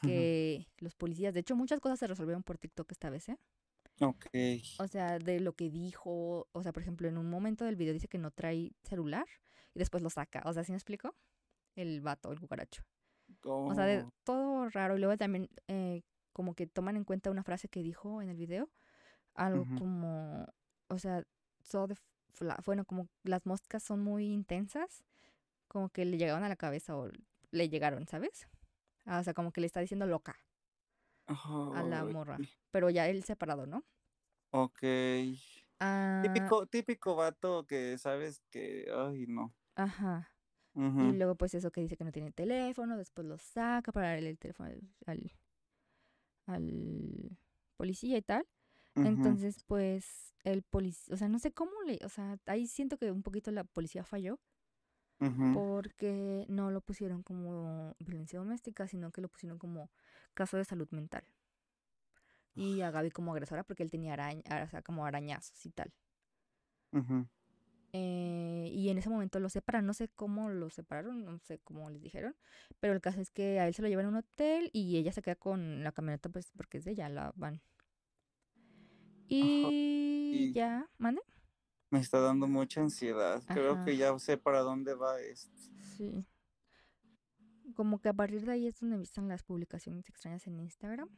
que 0.02 0.68
los 0.80 0.96
policías. 0.96 1.34
De 1.34 1.42
hecho, 1.42 1.56
muchas 1.56 1.80
cosas 1.80 2.00
se 2.00 2.08
resolvieron 2.08 2.44
por 2.44 2.58
TikTok 2.58 2.92
esta 2.92 3.10
vez, 3.10 3.30
¿eh? 3.30 3.38
ok, 4.00 4.26
O 4.80 4.88
sea, 4.88 5.20
de 5.20 5.40
lo 5.40 5.54
que 5.54 5.70
dijo, 5.70 6.48
o 6.52 6.64
sea, 6.64 6.74
por 6.74 6.82
ejemplo, 6.82 7.08
en 7.08 7.18
un 7.18 7.30
momento 7.30 7.66
del 7.66 7.76
video 7.76 7.94
dice 7.94 8.08
que 8.08 8.18
no 8.18 8.32
trae 8.32 8.74
celular 8.84 9.28
y 9.74 9.80
después 9.80 10.02
lo 10.02 10.10
saca. 10.10 10.42
O 10.46 10.54
sea, 10.54 10.64
¿sí 10.64 10.72
me 10.72 10.78
explico? 10.78 11.16
El 11.76 12.02
vato, 12.02 12.32
el 12.32 12.40
cucaracho. 12.40 12.84
O 13.44 13.74
sea, 13.74 13.86
de 13.86 14.00
oh, 14.00 14.14
todo 14.24 14.70
raro. 14.70 14.96
Y 14.96 15.00
luego 15.00 15.18
también 15.18 15.50
eh, 15.68 16.04
como 16.34 16.56
que 16.56 16.68
toman 16.68 16.96
en 16.98 17.04
cuenta 17.04 17.32
una 17.32 17.44
frase 17.44 17.68
que 17.68 17.84
dijo 17.84 18.22
en 18.22 18.30
el 18.30 18.38
video. 18.38 18.70
Algo 19.34 19.66
como, 19.78 20.48
o 20.88 20.98
sea, 20.98 21.24
so 21.62 21.88
the 21.88 21.96
bueno, 22.66 22.86
como 22.86 23.08
las 23.24 23.46
moscas 23.46 23.84
son 23.84 24.02
muy 24.02 24.26
intensas, 24.26 25.04
como 25.68 25.90
que 25.90 26.06
le 26.06 26.18
llegaban 26.18 26.44
a 26.44 26.50
la 26.50 26.56
cabeza 26.56 26.96
o 26.98 27.10
le 27.52 27.70
llegaron, 27.70 28.08
¿sabes? 28.08 28.48
Ah, 29.06 29.20
o 29.20 29.24
sea, 29.24 29.34
como 29.34 29.52
que 29.52 29.62
le 29.62 29.68
está 29.68 29.80
diciendo 29.80 30.06
loca 30.06 30.36
a 31.28 31.84
la 31.84 32.04
morra. 32.04 32.38
Pero 32.72 32.90
ya 32.90 33.08
él 33.08 33.24
separado, 33.24 33.66
¿no? 33.66 33.84
ok, 34.52 34.84
Ah, 35.80 36.22
típico, 36.24 36.66
típico 36.68 37.16
vato 37.16 37.66
que 37.66 37.98
sabes 37.98 38.42
que, 38.50 38.86
ay 38.94 39.26
no, 39.28 39.54
ajá. 39.76 40.35
Y 40.76 41.14
luego 41.14 41.36
pues 41.36 41.54
eso 41.56 41.72
que 41.72 41.82
dice 41.82 41.98
que 41.98 42.04
no 42.06 42.12
tiene 42.12 42.32
teléfono, 42.32 42.98
después 42.98 43.28
lo 43.28 43.38
saca 43.38 43.92
para 43.92 44.10
darle 44.10 44.30
el 44.30 44.38
teléfono 44.38 44.70
al, 45.06 45.32
al, 46.48 47.38
policía 47.78 48.18
y 48.18 48.22
tal. 48.22 48.46
Entonces 48.96 49.64
pues 49.68 50.34
el 50.44 50.64
policía, 50.64 51.14
o 51.14 51.18
sea, 51.18 51.28
no 51.28 51.40
sé 51.40 51.52
cómo 51.52 51.72
le, 51.86 52.00
o 52.06 52.10
sea, 52.10 52.38
ahí 52.46 52.68
siento 52.68 52.98
que 52.98 53.12
un 53.12 53.24
poquito 53.24 53.52
la 53.52 53.64
policía 53.66 54.04
falló 54.04 54.40
porque 55.52 56.46
no 56.50 56.72
lo 56.72 56.82
pusieron 56.82 57.24
como 57.24 57.96
violencia 58.00 58.40
doméstica, 58.40 58.88
sino 58.88 59.12
que 59.12 59.22
lo 59.22 59.30
pusieron 59.30 59.58
como 59.58 59.90
caso 60.34 60.58
de 60.58 60.66
salud 60.66 60.88
mental. 60.92 61.26
Y 62.56 62.82
a 62.82 62.90
Gaby 62.92 63.12
como 63.12 63.34
agresora 63.34 63.64
porque 63.64 63.84
él 63.84 63.92
tenía 63.92 64.14
araña, 64.14 64.42
o 64.64 64.68
sea, 64.70 64.82
como 64.82 65.06
arañazos 65.06 65.64
y 65.66 65.70
tal. 65.72 65.94
ujú, 66.94 67.28
Eh, 67.98 68.70
y 68.74 68.90
en 68.90 68.98
ese 68.98 69.10
momento 69.10 69.40
lo 69.40 69.50
separan, 69.50 69.86
no 69.86 69.94
sé 69.94 70.10
cómo 70.10 70.50
lo 70.50 70.70
separaron, 70.70 71.24
no 71.24 71.40
sé 71.40 71.60
cómo 71.60 71.90
les 71.90 72.02
dijeron, 72.02 72.36
pero 72.82 72.94
el 72.94 73.02
caso 73.02 73.22
es 73.22 73.30
que 73.32 73.60
a 73.60 73.68
él 73.68 73.74
se 73.74 73.82
lo 73.84 73.88
llevan 73.88 74.08
a 74.08 74.10
un 74.10 74.16
hotel 74.18 74.70
y 74.74 74.98
ella 74.98 75.14
se 75.14 75.22
queda 75.22 75.36
con 75.36 75.84
la 75.84 75.92
camioneta 75.94 76.30
pues 76.30 76.52
porque 76.58 76.80
es 76.80 76.86
de 76.86 76.92
ella, 76.92 77.10
la 77.10 77.32
van. 77.36 77.62
Y 79.30 79.72
y 80.30 80.52
ya, 80.54 80.90
mande. 80.98 81.22
me 81.90 82.00
está 82.00 82.20
dando 82.20 82.48
mucha 82.48 82.82
ansiedad, 82.82 83.42
creo 83.52 83.80
que 83.84 83.98
ya 83.98 84.18
sé 84.20 84.38
para 84.38 84.60
dónde 84.62 84.94
va 84.94 85.20
esto, 85.22 85.52
sí. 85.98 86.26
Como 87.76 88.00
que 88.02 88.10
a 88.10 88.14
partir 88.14 88.44
de 88.46 88.52
ahí 88.54 88.68
es 88.68 88.80
donde 88.80 88.96
empiezan 88.96 89.28
las 89.28 89.44
publicaciones 89.44 90.10
extrañas 90.10 90.48
en 90.48 90.60
Instagram. 90.60 91.10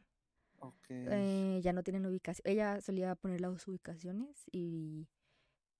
ok, 0.60 0.90
Eh, 0.90 1.60
ya 1.62 1.72
no 1.72 1.82
tienen 1.82 2.06
ubicación. 2.06 2.42
Ella 2.50 2.80
solía 2.80 3.14
poner 3.14 3.40
las 3.40 3.66
ubicaciones 3.68 4.44
y 4.52 5.08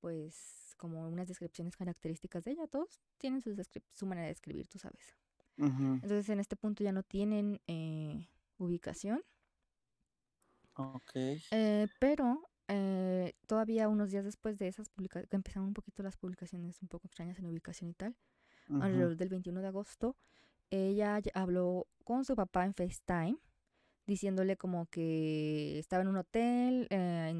pues 0.00 0.67
como 0.78 1.08
unas 1.08 1.28
descripciones 1.28 1.76
características 1.76 2.44
de 2.44 2.52
ella. 2.52 2.68
Todos 2.68 3.00
tienen 3.18 3.42
sus 3.42 3.58
su 3.94 4.06
manera 4.06 4.28
de 4.28 4.32
escribir, 4.32 4.68
tú 4.68 4.78
sabes. 4.78 5.16
Entonces 6.02 6.28
en 6.30 6.40
este 6.40 6.56
punto 6.56 6.84
ya 6.84 6.92
no 6.92 7.02
tienen 7.04 7.60
eh, 7.68 8.28
ubicación. 8.58 9.22
ok, 10.76 11.12
Eh, 11.50 11.88
pero 11.98 12.50
eh, 12.68 13.34
todavía 13.46 13.88
unos 13.88 14.10
días 14.10 14.24
después 14.24 14.58
de 14.58 14.68
esas 14.68 14.88
publicaciones, 14.90 15.30
que 15.30 15.36
empezaron 15.36 15.68
un 15.68 15.74
poquito 15.74 16.02
las 16.02 16.16
publicaciones 16.16 16.80
un 16.82 16.88
poco 16.88 17.06
extrañas 17.06 17.38
en 17.38 17.46
ubicación 17.46 17.90
y 17.90 17.94
tal, 17.94 18.16
alrededor 18.78 19.16
del 19.16 19.30
21 19.30 19.62
de 19.62 19.68
agosto, 19.68 20.16
ella 20.70 21.20
habló 21.34 21.88
con 22.04 22.24
su 22.24 22.36
papá 22.36 22.66
en 22.66 22.74
FaceTime, 22.74 23.38
diciéndole 24.06 24.56
como 24.56 24.86
que 24.86 25.78
estaba 25.78 26.02
en 26.02 26.08
un 26.08 26.18
hotel 26.18 26.88
eh, 26.90 27.30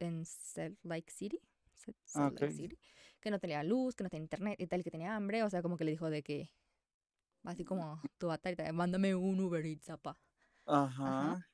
en 0.00 0.24
Salt 0.26 0.78
Lake 0.84 1.12
City, 1.12 1.40
Sa- 1.86 1.92
ah, 2.14 2.26
Salt 2.26 2.32
ok, 2.32 2.42
Lake 2.42 2.52
City, 2.52 2.78
que 3.20 3.30
no 3.30 3.38
tenía 3.40 3.62
luz, 3.64 3.94
que 3.96 4.04
no 4.04 4.10
tenía 4.10 4.24
internet 4.24 4.60
y 4.60 4.66
tal, 4.66 4.82
que 4.84 4.90
tenía 4.90 5.16
hambre, 5.16 5.42
o 5.44 5.50
sea, 5.50 5.62
como 5.62 5.76
que 5.76 5.84
le 5.84 5.92
dijo 5.92 6.10
de 6.10 6.22
que, 6.22 6.50
así 7.44 7.64
como 7.64 8.00
tu 8.18 8.28
bata, 8.28 8.50
mándame 8.72 9.14
un 9.14 9.40
Uber 9.40 9.64
Eats, 9.66 9.86
papá. 9.88 10.18
Ajá. 11.02 11.36
ajá, 11.36 11.46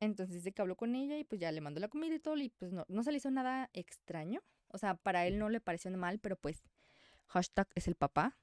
Entonces 0.00 0.36
dice 0.36 0.52
que 0.52 0.62
habló 0.62 0.76
con 0.76 0.94
ella 0.96 1.18
y 1.18 1.24
pues 1.24 1.40
ya 1.40 1.52
le 1.52 1.60
mandó 1.60 1.80
la 1.80 1.88
comida 1.88 2.14
y 2.14 2.20
todo 2.20 2.36
y 2.38 2.50
pues 2.50 2.72
no, 2.72 2.86
no 2.88 3.02
se 3.04 3.12
le 3.12 3.18
hizo 3.18 3.30
nada 3.30 3.70
extraño. 3.74 4.42
O 4.68 4.78
sea, 4.78 4.94
para 4.96 5.26
él 5.26 5.38
no 5.38 5.48
le 5.50 5.60
pareció 5.60 5.90
mal, 5.92 6.18
pero 6.20 6.36
pues 6.36 6.62
hashtag 7.28 7.68
es 7.76 7.88
el 7.88 7.96
papá. 7.96 8.38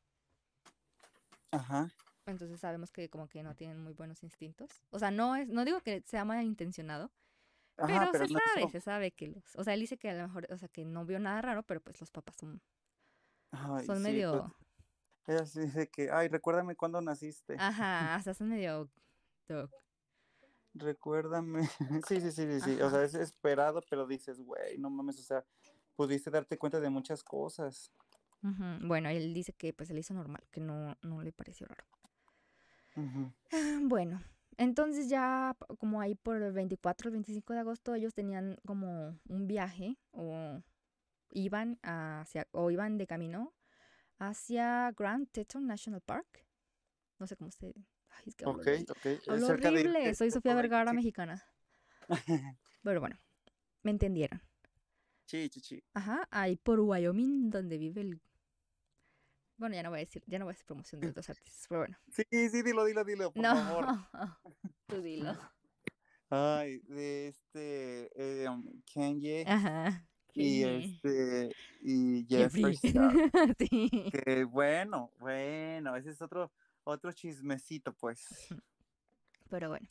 ajá, 1.51 1.89
Entonces 2.25 2.59
sabemos 2.59 2.91
que 2.91 3.09
como 3.09 3.27
que 3.27 3.43
no 3.43 3.55
tienen 3.55 3.79
muy 3.81 3.93
buenos 3.93 4.23
instintos. 4.23 4.69
O 4.91 4.99
sea, 4.99 5.11
no 5.11 5.35
es, 5.35 5.47
no 5.47 5.65
digo 5.65 5.81
que 5.81 6.03
sea 6.05 6.25
malintencionado, 6.25 7.11
ajá, 7.79 8.09
pero 8.11 8.11
pero 8.11 8.27
se 8.27 8.33
no 8.33 8.39
sabe, 8.39 8.61
hizo, 8.61 8.69
se 8.69 8.81
sabe 8.81 9.11
que 9.11 9.27
los, 9.27 9.55
o 9.55 9.63
sea, 9.63 9.73
él 9.73 9.79
dice 9.81 9.97
que 9.97 10.09
a 10.09 10.13
lo 10.13 10.27
mejor, 10.27 10.47
o 10.51 10.57
sea, 10.57 10.67
que 10.69 10.85
no 10.85 11.05
vio 11.05 11.19
nada 11.19 11.41
raro, 11.41 11.63
pero 11.63 11.81
pues 11.81 11.99
los 11.99 12.11
papás 12.11 12.35
son, 12.37 12.61
ay, 13.51 13.85
son 13.85 14.03
sí, 14.03 14.23
pues, 14.29 14.43
medio, 14.43 14.55
ella 15.27 15.45
sí 15.45 15.61
dice 15.61 15.89
que, 15.89 16.09
ay, 16.11 16.27
recuérdame 16.27 16.75
cuándo 16.75 17.01
naciste, 17.01 17.55
ajá, 17.57 18.15
hasta 18.15 18.33
son 18.33 18.49
medio, 18.49 18.89
recuérdame, 20.73 21.61
sí, 22.07 22.21
sí, 22.21 22.31
sí, 22.31 22.45
sí, 22.47 22.59
sí, 22.61 22.81
o 22.81 22.89
sea, 22.89 23.03
es 23.03 23.15
esperado, 23.15 23.81
pero 23.89 24.07
dices, 24.07 24.39
güey, 24.41 24.77
no 24.77 24.89
mames, 24.89 25.19
o 25.19 25.23
sea, 25.23 25.45
pudiste 25.95 26.29
darte 26.31 26.57
cuenta 26.57 26.79
de 26.79 26.89
muchas 26.89 27.23
cosas. 27.23 27.91
Bueno, 28.41 29.09
él 29.09 29.33
dice 29.33 29.51
que 29.53 29.73
pues 29.73 29.87
se 29.89 29.93
le 29.93 29.99
hizo 29.99 30.13
normal, 30.13 30.43
que 30.51 30.61
no, 30.61 30.95
no 31.01 31.21
le 31.21 31.33
pareció 31.33 31.67
raro. 31.67 31.85
Ah, 33.51 33.79
Bueno, 33.81 34.23
entonces 34.59 35.07
ya 35.07 35.55
como 35.79 36.01
ahí 36.01 36.15
por 36.15 36.41
el 36.41 36.51
24 36.51 37.07
el 37.07 37.13
25 37.13 37.53
de 37.53 37.59
agosto 37.59 37.95
ellos 37.95 38.13
tenían 38.13 38.57
como 38.65 39.17
un 39.27 39.47
viaje 39.47 39.97
o 40.11 40.61
iban 41.31 41.79
hacia 41.81 42.45
o 42.51 42.69
iban 42.69 42.97
de 42.97 43.07
camino 43.07 43.53
hacia 44.19 44.91
Grand 44.91 45.29
Teton 45.31 45.65
National 45.65 46.01
Park. 46.01 46.45
No 47.19 47.25
sé 47.25 47.37
cómo 47.37 47.51
se 47.51 47.73
Ay, 48.09 48.23
es 48.25 48.35
que 48.35 48.45
hablo 48.45 48.57
ok, 48.57 48.67
horrible. 48.67 48.89
Hablo 49.27 49.91
de, 49.93 50.15
soy 50.15 50.29
Sofía 50.29 50.55
Vergara 50.55 50.91
mexicana. 50.91 51.41
Pero 52.83 52.99
bueno, 52.99 53.17
me 53.83 53.91
entendieron. 53.91 54.41
Sí, 55.25 55.49
sí, 55.53 55.61
sí. 55.61 55.83
Ajá, 55.93 56.27
ahí 56.31 56.57
por 56.57 56.79
Wyoming 56.81 57.49
donde 57.49 57.77
vive 57.77 58.01
el 58.01 58.19
Bueno, 59.59 59.75
ya 59.75 59.83
no 59.83 59.89
voy 59.89 59.97
a 59.97 59.99
decir, 59.99 60.23
ya 60.25 60.39
no 60.39 60.45
voy 60.45 60.53
a 60.53 60.53
hacer 60.53 60.65
promoción 60.65 61.01
de 61.01 61.09
otros 61.09 61.29
artistas, 61.29 61.65
pero 61.67 61.81
bueno. 61.81 61.97
Sí, 62.11 62.23
sí, 62.31 62.61
dilo, 62.63 62.85
dilo, 62.85 63.03
dilo, 63.03 63.31
por 63.31 63.43
No, 63.43 63.55
favor. 63.55 63.85
tú 64.87 65.01
dilo. 65.01 65.37
Ay, 66.29 66.79
de 66.87 67.27
este 67.27 68.11
eh, 68.15 68.47
Kanye 68.93 69.43
Ajá. 69.47 70.07
y 70.33 70.63
este 70.63 71.51
y 71.81 72.25
Jeffrey. 72.29 72.75
Star. 72.81 73.11
sí. 73.59 73.89
Que 74.11 74.43
bueno, 74.45 75.11
bueno, 75.19 75.95
ese 75.95 76.11
es 76.11 76.21
otro 76.21 76.51
otro 76.83 77.11
chismecito, 77.11 77.93
pues. 77.93 78.47
Pero 79.49 79.69
bueno. 79.69 79.87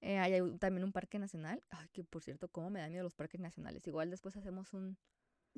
Eh, 0.00 0.18
hay 0.18 0.56
también 0.58 0.84
un 0.84 0.92
parque 0.92 1.18
nacional. 1.18 1.64
Ay, 1.70 1.88
que 1.92 2.04
por 2.04 2.22
cierto, 2.22 2.48
cómo 2.48 2.70
me 2.70 2.80
da 2.80 2.88
miedo 2.88 3.02
los 3.02 3.14
parques 3.14 3.40
nacionales. 3.40 3.84
Igual 3.86 4.10
después 4.10 4.36
hacemos 4.36 4.72
un... 4.72 4.96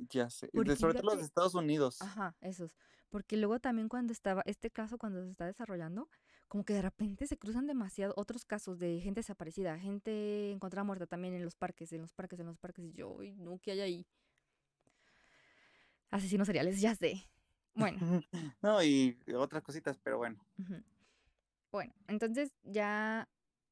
Ya 0.09 0.30
sé. 0.30 0.49
Porque 0.52 0.76
sobre 0.76 0.95
todo 0.95 1.11
los 1.11 1.19
de 1.19 1.25
Estados 1.25 1.54
Unidos. 1.54 2.00
Ajá, 2.00 2.37
esos. 2.40 2.76
Porque 3.11 3.37
luego 3.37 3.59
también 3.61 3.88
cuando 3.88 4.12
estaba, 4.12 4.42
este 4.47 4.71
caso 4.71 4.97
cuando 4.99 5.23
se 5.25 5.30
está 5.30 5.47
desarrollando, 5.47 6.09
como 6.49 6.64
que 6.64 6.75
de 6.75 6.83
repente 6.83 7.26
se 7.26 7.37
cruzan 7.37 7.66
demasiado 7.66 8.14
otros 8.16 8.45
casos 8.45 8.78
de 8.78 9.00
gente 9.00 9.21
desaparecida, 9.21 9.78
gente 9.78 10.50
encontrada 10.52 10.85
muerta 10.85 11.07
también 11.07 11.35
en 11.35 11.45
los 11.45 11.57
parques, 11.57 11.92
en 11.92 12.02
los 12.02 12.12
parques, 12.12 12.38
en 12.40 12.47
los 12.47 12.59
parques. 12.59 12.85
Y 12.85 12.92
yo, 12.92 13.19
"Ay, 13.21 13.35
no, 13.37 13.59
¿qué 13.59 13.73
hay 13.73 13.80
ahí? 13.80 14.07
Asesinos 16.11 16.47
seriales, 16.47 16.80
ya 16.80 16.95
sé. 16.95 17.28
Bueno, 17.75 17.99
No, 18.62 18.83
y 18.83 19.16
otras 19.35 19.62
cositas, 19.62 19.99
pero 20.02 20.19
bueno. 20.19 20.45
Bueno, 21.71 21.95
entonces 22.09 22.59
ya 22.64 23.28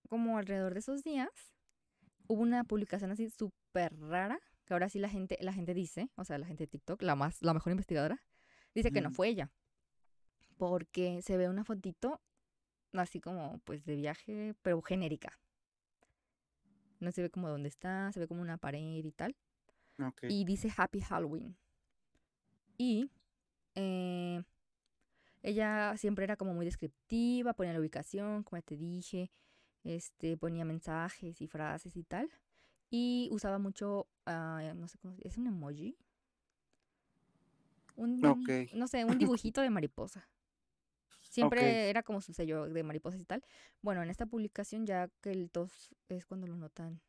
como 0.09 0.39
alrededor 0.39 0.73
de 0.75 0.81
esos 0.81 1.03
días 1.03 1.31
hubo 2.29 2.43
una 2.43 2.65
publicación 2.65 3.11
así 3.11 3.29
súper 3.29 3.99
rara, 3.99 4.41
que 4.69 4.75
ahora 4.75 4.91
sí 4.91 4.99
la 4.99 5.09
gente, 5.09 5.39
la 5.41 5.55
gente 5.55 5.73
dice, 5.73 6.11
o 6.15 6.25
sea, 6.25 6.37
la 6.37 6.47
gente 6.47 6.65
de 6.65 6.69
TikTok, 6.69 7.01
la 7.03 7.17
más, 7.17 7.43
la 7.43 7.55
mejor 7.55 7.71
investigadora, 7.73 8.23
dice 8.75 8.93
que 8.93 9.01
no 9.01 9.11
fue 9.11 9.29
ella. 9.29 9.51
Porque 10.59 11.23
se 11.23 11.39
ve 11.39 11.49
una 11.49 11.65
fotito 11.65 12.21
así 12.93 13.19
como 13.19 13.61
pues 13.65 13.87
de 13.87 13.97
viaje, 13.97 14.55
pero 14.61 14.83
genérica. 14.83 15.39
No 17.01 17.13
se 17.13 17.23
ve 17.23 17.31
como 17.31 17.49
dónde 17.49 17.69
está, 17.69 18.13
se 18.13 18.21
ve 18.21 18.29
como 18.29 18.43
una 18.43 18.59
pared 18.59 19.05
y 19.05 19.13
tal. 19.13 19.35
Y 20.29 20.45
dice 20.45 20.71
Happy 20.77 21.01
Halloween. 21.01 21.57
Y 22.77 23.11
eh, 23.75 24.43
ella 25.43 25.97
siempre 25.97 26.25
era 26.25 26.37
como 26.37 26.53
muy 26.53 26.67
descriptiva, 26.67 27.55
ponía 27.55 27.73
la 27.73 27.81
ubicación, 27.81 28.43
como 28.43 28.59
ya 28.59 28.67
te 28.67 28.77
dije, 28.77 29.31
este, 29.83 30.37
ponía 30.37 30.67
mensajes 30.67 31.41
y 31.41 31.47
frases 31.47 31.97
y 31.97 32.05
tal. 32.05 32.29
Y 32.91 33.29
usaba 33.33 33.59
mucho, 33.59 34.07
ah, 34.27 34.73
no 34.75 34.89
sé 34.89 34.99
cómo, 34.99 35.15
¿es 35.23 35.37
un 35.37 35.47
emoji? 35.47 35.97
Un, 37.97 38.25
Ok. 38.25 38.73
no 38.75 38.87
sé, 38.87 39.05
un 39.05 39.19
dibujito 39.43 39.61
de 39.61 39.71
mariposa. 39.71 40.29
Siempre 41.21 41.91
era 41.91 42.03
como 42.03 42.21
su 42.21 42.33
sello 42.33 42.69
de 42.69 42.83
mariposas 42.83 43.21
y 43.21 43.25
tal. 43.25 43.45
Bueno, 43.83 44.03
en 44.03 44.09
esta 44.09 44.25
publicación 44.25 44.87
ya 44.87 45.09
que 45.21 45.31
el 45.31 45.51
tos 45.51 45.95
es 46.09 46.25
cuando 46.25 46.47
lo 46.47 46.57
notan 46.57 47.03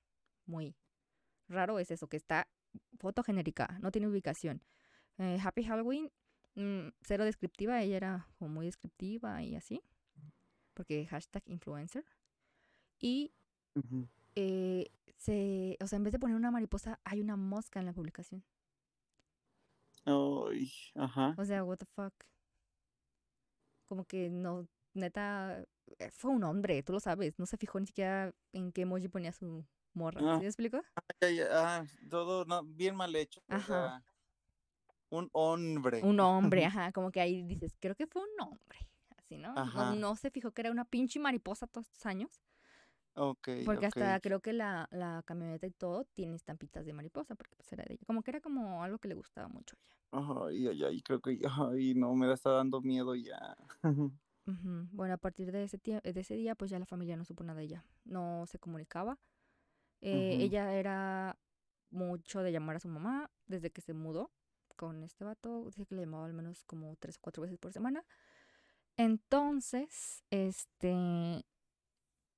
muy 0.46 0.76
raro, 1.48 1.80
es 1.80 1.90
eso, 1.92 2.08
que 2.08 2.18
está 2.18 2.48
foto 3.00 3.24
genérica, 3.24 3.78
no 3.82 3.92
tiene 3.92 4.08
ubicación. 4.08 4.62
Eh, 5.18 5.38
Happy 5.42 5.64
Halloween, 5.64 6.12
mm, 6.56 6.90
cero 7.02 7.24
descriptiva, 7.24 7.82
ella 7.82 7.98
era 7.98 8.28
como 8.38 8.50
muy 8.54 8.66
descriptiva 8.66 9.42
y 9.42 9.56
así, 9.56 9.82
porque 10.74 11.06
hashtag 11.06 11.44
influencer. 11.46 12.06
Y. 13.00 13.32
eh, 14.36 14.92
se, 15.18 15.78
o 15.82 15.88
sea, 15.88 15.98
en 15.98 16.04
vez 16.04 16.14
de 16.14 16.20
poner 16.20 16.36
una 16.36 16.52
mariposa, 16.52 17.00
hay 17.04 17.22
una 17.22 17.36
mosca 17.36 17.80
en 17.80 17.86
la 17.86 17.94
publicación. 17.94 18.44
Ay, 20.06 20.72
ajá. 20.96 21.36
O 21.38 21.46
sea, 21.46 21.64
what 21.64 21.78
the 21.78 21.86
fuck. 21.86 22.14
Como 23.86 24.06
que 24.06 24.30
no, 24.30 24.68
neta, 24.94 25.66
eh, 25.98 26.12
fue 26.12 26.32
un 26.32 26.44
hombre, 26.44 26.82
tú 26.84 26.94
lo 26.94 27.00
sabes. 27.00 27.38
No 27.38 27.46
se 27.46 27.58
fijó 27.58 27.80
ni 27.80 27.88
siquiera 27.88 28.34
en 28.54 28.72
qué 28.72 28.84
emoji 28.84 29.08
ponía 29.08 29.32
su 29.32 29.66
morra. 29.94 30.22
Ah. 30.24 30.36
¿Sí 30.36 30.42
me 30.42 30.48
explico? 30.48 30.82
Ya, 31.22 31.30
ya, 31.30 31.48
ah, 31.52 31.86
todo 32.10 32.46
no, 32.46 32.64
bien 32.64 32.96
mal 32.96 33.16
hecho. 33.16 33.42
o 33.50 33.54
Ajá. 33.54 33.66
sea, 33.66 34.04
un 35.10 35.30
hombre. 35.34 36.02
Un 36.04 36.20
hombre, 36.20 36.66
ajá. 36.66 36.92
Como 36.92 37.12
que 37.12 37.20
ahí 37.20 37.44
dices, 37.44 37.76
creo 37.80 37.96
que 37.96 38.08
fue 38.08 38.22
un 38.22 38.48
hombre. 38.48 38.80
Así, 39.18 39.38
¿no? 39.38 39.54
No, 39.54 39.62
Ajá. 39.62 39.96
no 39.96 40.16
se 40.16 40.32
fijó 40.32 40.52
que 40.52 40.62
era 40.62 40.72
una 40.72 40.86
pinche 40.86 41.20
mariposa 41.20 41.68
todos 41.68 41.88
estos 41.88 42.06
años. 42.06 42.40
Ok, 43.16 43.50
Porque 43.66 43.86
hasta 43.86 44.20
creo 44.20 44.40
que 44.40 44.54
la, 44.54 44.88
la 44.92 45.24
camioneta 45.26 45.68
y 45.68 45.72
todo 45.72 46.06
tiene 46.14 46.36
estampitas 46.36 46.86
de 46.86 46.94
mariposa, 46.94 47.36
porque 47.36 47.56
pues 47.56 47.72
era 47.74 47.84
de 47.84 47.96
ella. 47.96 48.04
Como 48.06 48.22
que 48.22 48.32
era 48.32 48.42
como 48.42 48.84
algo 48.84 48.98
que 49.00 49.08
le 49.08 49.16
gustaba 49.16 49.48
mucho 49.48 49.76
a 49.76 49.80
ella. 49.80 50.00
Ay, 50.48 50.68
ay, 50.68 50.84
ay, 50.84 51.02
creo 51.02 51.20
que, 51.20 51.40
ay, 51.50 51.94
no, 51.96 52.16
me 52.16 52.32
está 52.32 52.52
dando 52.52 52.82
miedo 52.82 53.16
ya. 53.16 53.58
Ujú. 54.48 54.88
Bueno, 54.92 55.14
a 55.14 55.18
partir 55.18 55.52
de 55.52 55.64
ese, 55.64 55.78
de 55.78 56.20
ese 56.20 56.36
día, 56.36 56.56
pues 56.56 56.72
ya 56.72 56.80
la 56.80 56.86
familia 56.86 57.16
no 57.16 57.26
supo 57.26 57.44
nada 57.44 57.60
de 57.60 57.66
ella. 57.66 57.86
No 58.06 58.46
se 58.48 58.58
comunicaba. 58.58 59.20
Eh. 60.02 60.38
Ella 60.40 60.74
era 60.74 61.38
mucho 61.92 62.42
de 62.42 62.52
llamar 62.52 62.78
a 62.78 62.80
su 62.80 62.88
mamá 62.88 63.30
desde 63.48 63.72
que 63.72 63.82
se 63.82 63.94
mudó 63.94 64.32
con 64.76 65.04
este 65.04 65.24
vato. 65.24 65.66
Dice 65.66 65.86
que 65.86 65.96
le 65.96 66.02
llamaba 66.02 66.26
al 66.26 66.34
menos 66.34 66.64
como 66.64 66.96
tres 66.96 67.18
o 67.18 67.20
cuatro 67.22 67.44
veces 67.44 67.60
por 67.60 67.74
semana. 67.74 68.04
Entonces, 68.98 70.24
este, 70.30 71.46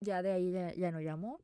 ya 0.01 0.21
de 0.21 0.31
ahí 0.31 0.51
ya, 0.51 0.73
ya 0.73 0.91
no 0.91 0.99
llamó. 0.99 1.39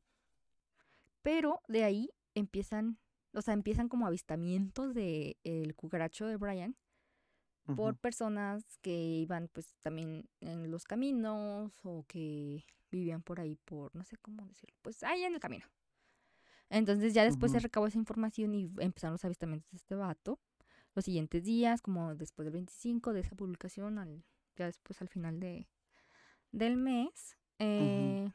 Pero 1.22 1.62
de 1.68 1.84
ahí 1.84 2.10
empiezan, 2.34 2.98
o 3.32 3.42
sea, 3.42 3.54
empiezan 3.54 3.88
como 3.88 4.06
avistamientos 4.06 4.94
de 4.94 5.36
el 5.44 5.74
cucaracho 5.74 6.26
de 6.26 6.36
Brian 6.36 6.76
por 7.76 7.96
personas 7.96 8.78
que 8.80 8.96
iban 8.96 9.50
pues 9.52 9.76
también 9.82 10.26
en 10.40 10.70
los 10.70 10.84
caminos 10.84 11.72
o 11.84 12.04
que 12.08 12.64
vivían 12.90 13.20
por 13.22 13.40
ahí 13.40 13.56
por, 13.56 13.94
no 13.94 14.04
sé 14.04 14.16
cómo 14.16 14.46
decirlo, 14.46 14.74
pues 14.80 15.02
ahí 15.02 15.22
en 15.24 15.34
el 15.34 15.40
camino. 15.40 15.66
Entonces 16.70 17.14
ya 17.14 17.24
después 17.24 17.52
se 17.52 17.60
recabó 17.60 17.86
esa 17.86 17.98
información 17.98 18.54
y 18.54 18.70
empezaron 18.78 19.12
los 19.12 19.24
avistamientos 19.24 19.70
de 19.70 19.76
este 19.76 19.94
vato. 19.94 20.38
Los 20.94 21.04
siguientes 21.04 21.44
días, 21.44 21.80
como 21.80 22.14
después 22.14 22.44
del 22.46 22.54
25 22.54 23.12
de 23.12 23.20
esa 23.20 23.36
publicación, 23.36 23.98
al, 23.98 24.24
ya 24.56 24.66
después 24.66 25.00
al 25.00 25.08
final 25.08 25.38
de, 25.38 25.68
del 26.52 26.76
mes, 26.76 27.36
eh, 27.58 28.30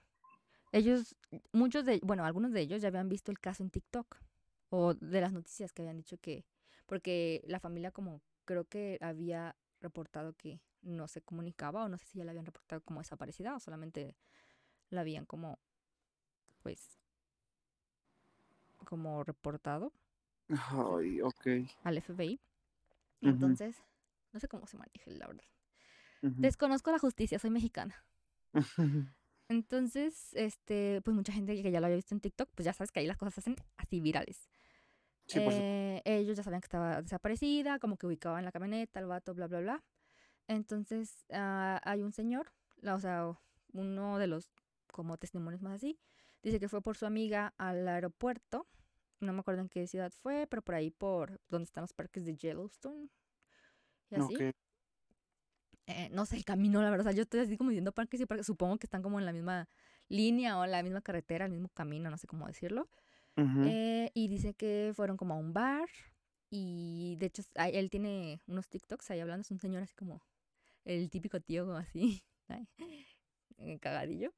ellos, 0.73 1.15
muchos 1.53 1.85
de, 1.85 1.99
bueno, 2.03 2.25
algunos 2.25 2.51
de 2.51 2.61
ellos 2.61 2.81
ya 2.81 2.89
habían 2.89 3.07
visto 3.07 3.31
el 3.31 3.39
caso 3.39 3.63
en 3.63 3.69
TikTok 3.69 4.17
o 4.69 4.95
de 4.95 5.21
las 5.21 5.31
noticias 5.31 5.71
que 5.71 5.83
habían 5.83 5.97
dicho 5.97 6.17
que, 6.17 6.45
porque 6.87 7.43
la 7.47 7.59
familia 7.59 7.91
como 7.91 8.21
creo 8.43 8.65
que 8.65 8.97
había 8.99 9.55
reportado 9.79 10.33
que 10.33 10.59
no 10.81 11.07
se 11.07 11.21
comunicaba 11.21 11.85
o 11.85 11.89
no 11.89 11.97
sé 11.97 12.05
si 12.07 12.17
ya 12.17 12.25
la 12.25 12.31
habían 12.31 12.45
reportado 12.47 12.81
como 12.81 12.99
desaparecida 13.01 13.55
o 13.55 13.59
solamente 13.59 14.17
la 14.89 15.01
habían 15.01 15.25
como, 15.25 15.59
pues, 16.63 16.99
como 18.85 19.23
reportado 19.23 19.93
Ay, 20.49 21.21
ok. 21.21 21.47
al 21.83 21.97
FBI. 21.97 22.39
Entonces, 23.21 23.77
no 24.33 24.39
sé 24.39 24.47
cómo 24.47 24.67
se 24.67 24.77
maneja, 24.77 25.11
la 25.11 25.27
verdad. 25.27 25.45
Desconozco 26.21 26.91
la 26.91 26.99
justicia, 26.99 27.39
soy 27.39 27.51
mexicana. 27.51 28.03
Entonces, 29.53 30.33
este, 30.33 31.01
pues 31.03 31.15
mucha 31.15 31.31
gente 31.31 31.61
que 31.61 31.71
ya 31.71 31.79
lo 31.79 31.85
había 31.85 31.97
visto 31.97 32.15
en 32.15 32.21
TikTok, 32.21 32.49
pues 32.55 32.65
ya 32.65 32.73
sabes 32.73 32.91
que 32.91 32.99
ahí 33.01 33.07
las 33.07 33.17
cosas 33.17 33.35
se 33.35 33.39
hacen 33.41 33.55
así 33.77 33.99
virales. 33.99 34.49
Sí. 35.27 35.39
Eh, 35.39 36.01
ellos 36.05 36.35
ya 36.35 36.43
sabían 36.43 36.61
que 36.61 36.65
estaba 36.65 37.01
desaparecida, 37.01 37.77
como 37.79 37.97
que 37.97 38.07
ubicaban 38.07 38.43
la 38.45 38.51
camioneta, 38.51 38.99
el 38.99 39.05
vato, 39.05 39.33
bla, 39.35 39.47
bla, 39.47 39.59
bla. 39.59 39.83
Entonces, 40.47 41.25
ah, 41.31 41.79
hay 41.83 42.01
un 42.01 42.11
señor, 42.11 42.51
la- 42.77 42.95
o 42.95 42.99
sea, 42.99 43.37
uno 43.73 44.17
de 44.17 44.27
los 44.27 44.49
como 44.91 45.17
testimonios 45.17 45.61
más 45.61 45.73
así, 45.75 45.99
dice 46.41 46.59
que 46.59 46.67
fue 46.67 46.81
por 46.81 46.97
su 46.97 47.05
amiga 47.05 47.53
al 47.57 47.87
aeropuerto. 47.87 48.67
No 49.19 49.33
me 49.33 49.39
acuerdo 49.39 49.61
en 49.61 49.69
qué 49.69 49.85
ciudad 49.87 50.11
fue, 50.11 50.47
pero 50.47 50.61
por 50.63 50.75
ahí 50.75 50.89
por 50.89 51.39
donde 51.47 51.65
están 51.65 51.83
los 51.83 51.93
parques 51.93 52.25
de 52.25 52.35
Yellowstone. 52.35 53.09
Y 54.09 54.15
así. 54.15 54.33
Eh, 55.87 56.09
no 56.11 56.25
sé 56.25 56.37
el 56.37 56.45
camino, 56.45 56.81
la 56.81 56.89
verdad. 56.89 57.11
yo 57.11 57.23
estoy 57.23 57.41
así 57.41 57.57
como 57.57 57.69
diciendo 57.69 57.91
parques 57.91 58.21
y 58.21 58.25
parques. 58.25 58.45
Supongo 58.45 58.77
que 58.77 58.85
están 58.85 59.01
como 59.01 59.19
en 59.19 59.25
la 59.25 59.33
misma 59.33 59.67
línea 60.07 60.57
o 60.57 60.65
la 60.65 60.83
misma 60.83 61.01
carretera, 61.01 61.45
el 61.45 61.51
mismo 61.51 61.69
camino, 61.69 62.09
no 62.09 62.17
sé 62.17 62.27
cómo 62.27 62.47
decirlo. 62.47 62.89
Eh, 63.35 64.11
y 64.13 64.27
dice 64.27 64.53
que 64.53 64.91
fueron 64.95 65.17
como 65.17 65.33
a 65.33 65.37
un 65.37 65.53
bar 65.53 65.89
y 66.49 67.15
de 67.17 67.25
hecho 67.25 67.41
él 67.55 67.89
tiene 67.89 68.39
unos 68.45 68.69
TikToks 68.69 69.09
ahí 69.09 69.19
hablando, 69.19 69.41
es 69.41 69.49
un 69.49 69.59
señor 69.59 69.81
así 69.81 69.95
como 69.95 70.21
el 70.85 71.09
típico 71.09 71.39
tío 71.39 71.65
como 71.65 71.77
así, 71.77 72.23
eh, 73.57 73.79
cagadillo. 73.79 74.33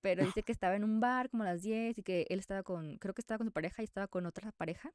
Pero 0.00 0.24
dice 0.24 0.44
que 0.44 0.52
estaba 0.52 0.76
en 0.76 0.84
un 0.84 1.00
bar 1.00 1.28
como 1.30 1.42
a 1.42 1.46
las 1.46 1.62
10 1.62 1.98
y 1.98 2.02
que 2.04 2.26
él 2.30 2.38
estaba 2.38 2.62
con, 2.62 2.98
creo 2.98 3.12
que 3.14 3.20
estaba 3.20 3.38
con 3.38 3.48
su 3.48 3.52
pareja 3.52 3.82
y 3.82 3.84
estaba 3.84 4.06
con 4.06 4.26
otra 4.26 4.52
pareja. 4.52 4.92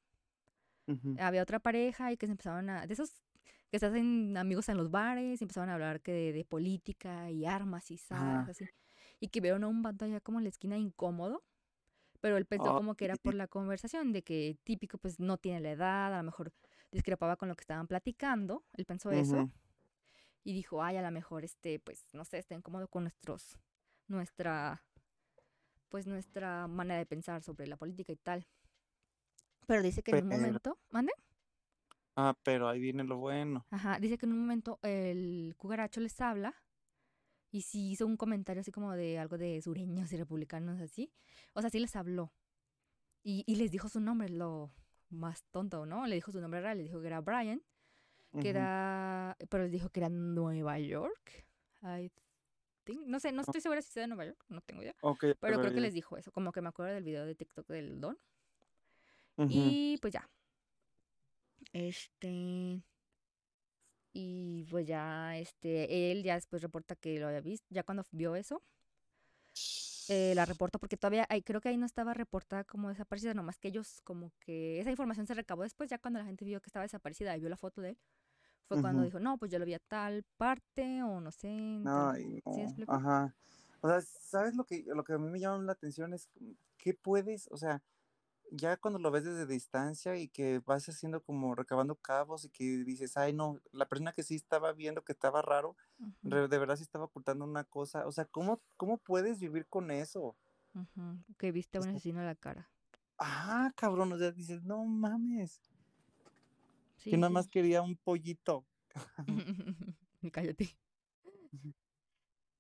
Ujú. 0.88 1.18
Había 1.20 1.44
otra 1.44 1.60
pareja 1.60 2.14
y 2.14 2.18
que 2.18 2.28
se 2.28 2.32
empezaban 2.32 2.70
a, 2.70 2.88
de 2.88 2.94
esos 2.94 3.22
que 3.72 3.80
se 3.80 3.86
hacen 3.88 4.38
amigos 4.38 4.70
en 4.70 4.78
los 4.78 4.92
bares 4.92 5.42
y 5.42 5.44
empezaban 5.46 5.70
a 5.70 5.74
hablar 5.76 6.02
que 6.02 6.12
de, 6.12 6.34
de 6.34 6.46
política 6.46 7.32
y 7.32 7.46
armas 7.46 7.90
y 7.90 7.98
sabes, 7.98 8.50
así. 8.50 8.66
Y 9.20 9.30
que 9.30 9.40
vieron 9.42 9.64
a 9.64 9.68
un 9.68 9.82
vato 9.82 10.06
allá 10.06 10.20
como 10.20 10.40
en 10.40 10.44
la 10.44 10.50
esquina 10.50 10.78
incómodo 10.78 11.44
pero 12.20 12.38
él 12.38 12.46
pensó 12.46 12.76
como 12.76 12.94
que 12.94 13.06
era 13.06 13.16
por 13.16 13.34
la 13.34 13.48
conversación, 13.48 14.14
de 14.14 14.22
que 14.22 14.56
típico 14.64 15.00
pues 15.00 15.20
no 15.20 15.38
tiene 15.40 15.60
la 15.60 15.72
edad, 15.72 16.14
a 16.14 16.18
lo 16.18 16.24
mejor 16.24 16.54
discrepaba 16.92 17.36
con 17.36 17.50
lo 17.50 17.56
que 17.56 17.62
estaban 17.62 17.88
platicando, 17.88 18.64
él 18.74 18.86
pensó 18.86 19.10
eso 19.10 19.38
Ujú. 19.38 19.52
y 20.44 20.54
dijo, 20.54 20.84
ay, 20.84 20.98
a 20.98 21.02
lo 21.02 21.10
mejor 21.10 21.44
este, 21.44 21.80
pues 21.80 22.06
no 22.14 22.24
sé, 22.24 22.38
está 22.38 22.54
incómodo 22.54 22.88
con 22.90 23.06
nuestros, 23.06 23.58
nuestra, 24.08 24.84
pues 25.90 26.06
nuestra 26.06 26.68
manera 26.68 27.00
de 27.00 27.08
pensar 27.08 27.42
sobre 27.42 27.66
la 27.66 27.76
política 27.76 28.12
y 28.14 28.18
tal. 28.18 28.46
Pero 29.66 29.82
dice 29.82 30.04
que 30.04 30.12
en 30.12 30.26
un 30.26 30.30
Pero- 30.30 30.42
momento, 30.42 30.78
¿mande? 30.92 31.14
Ah, 32.16 32.38
pero 32.44 32.68
ahí 32.68 32.80
viene 32.80 33.04
lo 33.04 33.18
bueno. 33.18 33.66
Ajá, 33.70 34.00
dice 34.00 34.18
que 34.18 34.26
en 34.26 34.34
un 34.34 34.40
momento 34.40 34.80
el 34.84 35.54
cucaracho 35.58 36.02
les 36.02 36.20
habla 36.20 36.56
y 37.52 37.62
sí 37.62 37.92
hizo 37.92 38.06
un 38.06 38.18
comentario 38.18 38.62
así 38.62 38.72
como 38.72 38.92
de 38.94 39.20
algo 39.20 39.38
de 39.38 39.62
sureños 39.62 40.12
y 40.12 40.18
republicanos 40.18 40.80
así. 40.82 41.12
O 41.54 41.62
sea, 41.62 41.70
sí 41.70 41.80
les 41.80 41.96
habló. 41.96 42.34
Y, 43.24 43.44
y 43.46 43.56
les 43.56 43.72
dijo 43.72 43.88
su 43.88 44.00
nombre, 44.00 44.30
lo 44.30 44.72
más 45.10 45.44
tonto, 45.52 45.86
¿no? 45.86 46.08
Le 46.08 46.16
dijo 46.16 46.32
su 46.32 46.42
nombre 46.42 46.62
real, 46.62 46.78
le 46.78 46.84
dijo 46.84 47.02
que 47.02 47.08
era 47.08 47.22
Brian, 47.22 47.62
que 48.40 48.50
era, 48.50 49.36
pero 49.50 49.64
les 49.64 49.72
dijo 49.72 49.90
que 49.90 50.00
era 50.00 50.10
Nueva 50.10 50.80
York. 50.80 51.46
I 51.84 52.12
think, 52.86 53.06
no 53.06 53.20
sé, 53.20 53.32
no 53.32 53.42
estoy 53.42 53.62
segura 53.62 53.82
si 53.82 53.92
sea 53.92 54.02
de 54.02 54.08
Nueva 54.08 54.26
York, 54.26 54.44
no 54.48 54.62
tengo 54.62 54.82
idea. 54.82 54.96
Ok, 55.02 55.26
Pero 55.40 55.60
creo 55.60 55.74
que 55.74 55.82
les 55.82 55.94
dijo 55.94 56.18
eso, 56.18 56.32
como 56.32 56.52
que 56.52 56.62
me 56.62 56.70
acuerdo 56.70 56.94
del 56.94 57.04
video 57.04 57.26
de 57.26 57.36
TikTok 57.36 57.68
del 57.68 58.00
Don. 58.00 58.18
Y 59.50 59.98
pues 60.02 60.14
ya. 60.14 60.30
Este. 61.74 62.84
Y 64.14 64.66
pues 64.70 64.88
ya, 64.88 65.38
este, 65.38 66.12
él 66.12 66.24
ya 66.24 66.36
después 66.36 66.62
reporta 66.62 66.96
que 66.96 67.20
lo 67.20 67.28
había 67.28 67.42
visto, 67.42 67.66
ya 67.70 67.84
cuando 67.84 68.04
vio 68.12 68.36
eso, 68.36 68.62
eh, 70.10 70.34
la 70.36 70.46
reportó 70.46 70.80
porque 70.80 70.98
todavía 70.98 71.26
hay, 71.30 71.42
creo 71.42 71.62
que 71.62 71.70
ahí 71.70 71.78
no 71.78 71.86
estaba 71.86 72.14
reportada 72.14 72.66
como 72.66 72.90
desaparecida, 72.90 73.34
nomás 73.34 73.58
que 73.58 73.70
ellos 73.70 74.02
como 74.04 74.34
que 74.42 74.82
esa 74.82 74.90
información 74.90 75.26
se 75.26 75.34
recabó 75.34 75.64
después, 75.64 75.90
ya 75.90 75.98
cuando 76.00 76.20
la 76.20 76.26
gente 76.26 76.44
vio 76.44 76.60
que 76.62 76.68
estaba 76.68 76.84
desaparecida 76.84 77.36
y 77.38 77.40
vio 77.40 77.50
la 77.50 77.56
foto 77.58 77.80
de 77.82 77.92
él, 77.92 77.98
fue 78.68 78.82
cuando 78.82 79.02
Ujú. 79.02 79.06
dijo, 79.06 79.20
no, 79.22 79.38
pues 79.38 79.52
yo 79.52 79.60
lo 79.60 79.66
vi 79.66 79.74
a 79.74 79.80
tal 79.80 80.24
parte 80.38 81.04
o 81.04 81.22
no 81.22 81.32
sé. 81.32 81.48
en 81.48 81.84
tal-". 81.84 82.12
Ay, 82.16 82.42
¿Sí 82.54 82.62
no. 82.62 82.64
explico? 82.64 82.94
Ajá. 82.94 83.36
O 83.82 83.88
sea, 83.88 84.02
¿sabes 84.02 84.56
lo 84.56 84.66
que, 84.66 84.84
lo 84.86 85.04
que 85.04 85.14
a 85.14 85.18
mí 85.18 85.30
me 85.30 85.40
llama 85.40 85.64
la 85.64 85.72
atención? 85.72 86.14
Es 86.14 86.30
qué 86.78 86.94
puedes, 86.94 87.48
o 87.52 87.58
sea, 87.58 87.82
ya 88.52 88.78
cuando 88.78 89.00
lo 89.00 89.12
ves 89.12 89.24
desde 89.24 89.46
distancia 89.48 90.18
y 90.18 90.28
que 90.28 90.60
vas 90.60 90.88
haciendo 90.90 91.24
como 91.24 91.56
recabando 91.56 91.96
cabos 91.96 92.46
y 92.46 92.50
que 92.50 92.64
dices, 92.84 93.18
ay, 93.18 93.34
no, 93.34 93.60
la 93.72 93.88
persona 93.88 94.12
que 94.14 94.24
sí 94.24 94.36
estaba 94.36 94.74
viendo 94.74 95.04
que 95.04 95.14
estaba 95.14 95.42
raro, 95.42 95.76
de 96.22 96.48
verdad 96.60 96.76
sí 96.76 96.84
estaba 96.84 97.06
ocultando 97.06 97.46
una 97.46 97.64
cosa. 97.64 98.06
O 98.08 98.12
sea, 98.12 98.26
¿cómo, 98.26 98.62
cómo 98.78 98.98
puedes 98.98 99.40
vivir 99.40 99.66
con 99.68 99.90
eso? 99.90 100.36
Que 101.38 101.52
viste 101.52 101.78
a 101.78 101.82
un 101.82 101.86
sea, 101.86 101.92
asesino 101.92 102.20
a 102.22 102.26
la 102.26 102.36
cara. 102.36 102.70
ah, 103.18 103.72
cabrón, 103.76 104.12
o 104.12 104.18
sea, 104.18 104.32
dices, 104.32 104.64
no 104.64 104.84
mames, 104.86 105.62
yo 107.08 107.12
Sí, 107.12 107.18
nada 107.18 107.30
más 107.30 107.48
quería 107.48 107.82
un 107.82 107.96
pollito. 107.98 108.66
Cállate. 110.32 110.78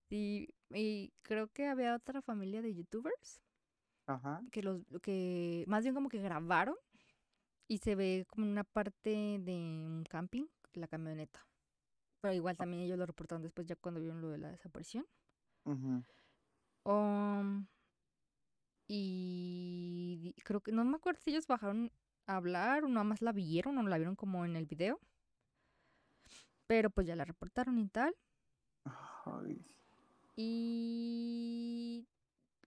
Sí, 0.10 0.54
y 0.70 1.14
creo 1.22 1.48
que 1.48 1.68
había 1.68 1.96
otra 1.96 2.22
familia 2.22 2.62
de 2.62 2.74
youtubers 2.74 3.42
Ajá, 4.14 4.42
que 4.52 4.64
los 4.64 4.82
que 5.02 5.64
más 5.68 5.84
bien 5.84 5.96
como 5.96 6.10
que 6.10 6.22
grabaron 6.22 6.76
y 7.68 7.80
se 7.80 7.96
ve 7.96 8.26
como 8.30 8.46
una 8.48 8.64
parte 8.64 9.40
de 9.40 9.54
un 9.56 10.04
camping, 10.10 10.46
la 10.74 10.88
camioneta. 10.88 11.48
Pero 12.22 12.34
igual 12.36 12.58
también 12.58 12.84
ellos 12.84 13.00
lo 13.00 13.06
reportaron 13.08 13.44
después 13.44 13.68
ya 13.68 13.76
cuando 13.78 14.02
vieron 14.02 14.22
lo 14.22 14.30
de 14.30 14.40
la 14.40 14.52
desaparición. 14.52 15.08
ujú, 15.66 16.04
Um, 16.86 17.68
y 18.88 20.36
creo 20.44 20.62
que 20.62 20.72
no 20.72 20.84
me 20.86 20.98
acuerdo 20.98 21.20
si 21.24 21.32
ellos 21.32 21.48
bajaron 21.48 21.92
a 22.28 22.36
hablar 22.36 22.84
o 22.84 22.88
nada 22.90 23.04
más 23.04 23.22
la 23.22 23.32
vieron 23.32 23.78
o 23.78 23.84
la 23.84 23.98
vieron 23.98 24.16
como 24.16 24.46
en 24.46 24.56
el 24.56 24.66
video. 24.66 25.00
Pero 26.68 26.90
pues 26.90 27.06
ya 27.08 27.16
la 27.16 27.26
reportaron 27.26 27.78
y 27.80 27.88
tal. 27.88 28.16
ay, 29.26 29.58
Y 30.36 32.08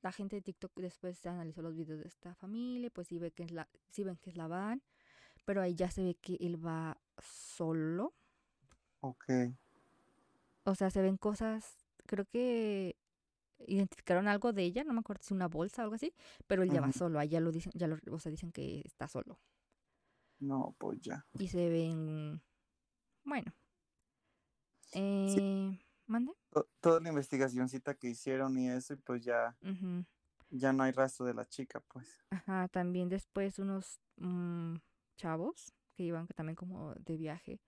la 0.05 0.13
gente 0.13 0.37
de 0.37 0.43
TikTok 0.43 0.73
después 0.77 1.27
analizó 1.27 1.63
los 1.63 1.75
videos 1.77 2.01
de 2.01 2.09
esta 2.09 2.37
familia, 2.37 2.91
pues 2.91 3.09
sí, 3.09 3.19
ve 3.19 3.33
que 3.33 3.45
es 3.45 3.53
la, 3.53 3.69
sí 3.91 4.05
ven 4.05 4.19
que 4.19 4.31
es 4.31 4.37
la 4.37 4.49
van, 4.49 4.83
pero 5.47 5.63
ahí 5.63 5.75
ya 5.77 5.91
se 5.91 6.03
ve 6.05 6.17
que 6.17 6.37
él 6.41 6.65
va 6.65 6.99
solo. 7.19 8.15
ok, 9.01 9.25
O 10.65 10.75
sea, 10.75 10.91
se 10.91 11.03
ven 11.03 11.17
cosas, 11.17 11.77
creo 12.07 12.25
que 12.27 12.97
identificaron 13.67 14.29
algo 14.29 14.53
de 14.53 14.65
ella, 14.65 14.85
no 14.85 14.93
me 14.95 15.01
acuerdo 15.01 15.23
si 15.25 15.35
una 15.35 15.49
bolsa 15.49 15.83
o 15.83 15.85
algo 15.85 15.95
así, 15.97 16.15
pero 16.47 16.63
él 16.63 16.71
ya 16.71 16.81
va 16.81 16.93
solo, 16.93 17.19
ahí 17.19 17.29
ya 17.29 17.41
lo 17.41 17.53
dicen, 17.53 17.73
ya 17.77 17.87
lo, 17.89 17.99
o 18.13 18.19
sea, 18.21 18.31
dicen 18.31 18.53
que 18.53 18.83
está 18.85 19.09
solo. 19.09 19.41
no, 20.41 20.75
pues 20.79 21.01
ya. 21.01 21.27
Y 21.39 21.49
se 21.49 21.69
ven, 21.69 22.43
bueno, 23.25 23.53
Sí, 25.27 25.41
eh, 25.41 25.79
¿mande? 26.07 26.33
to- 26.51 26.69
toda 26.81 27.01
la 27.01 27.09
investigacioncita 27.11 27.95
que 27.95 28.09
hicieron 28.09 28.57
y 28.59 28.69
eso, 28.71 28.95
y 28.95 28.97
pues 28.97 29.23
ya, 29.25 29.57
ya 30.51 30.73
no 30.73 30.83
hay 30.83 30.93
rastro 30.93 31.27
de 31.27 31.35
la 31.35 31.47
chica, 31.49 31.81
pues. 31.81 32.09
Ajá, 32.31 32.69
también 32.69 33.09
después 33.09 33.59
unos 33.59 34.01
mm, 34.17 34.77
chavos 35.17 35.73
que 35.97 36.03
iban 36.05 36.27
también 36.29 36.57
como 36.57 36.95
de 36.95 37.17
viaje 37.17 37.61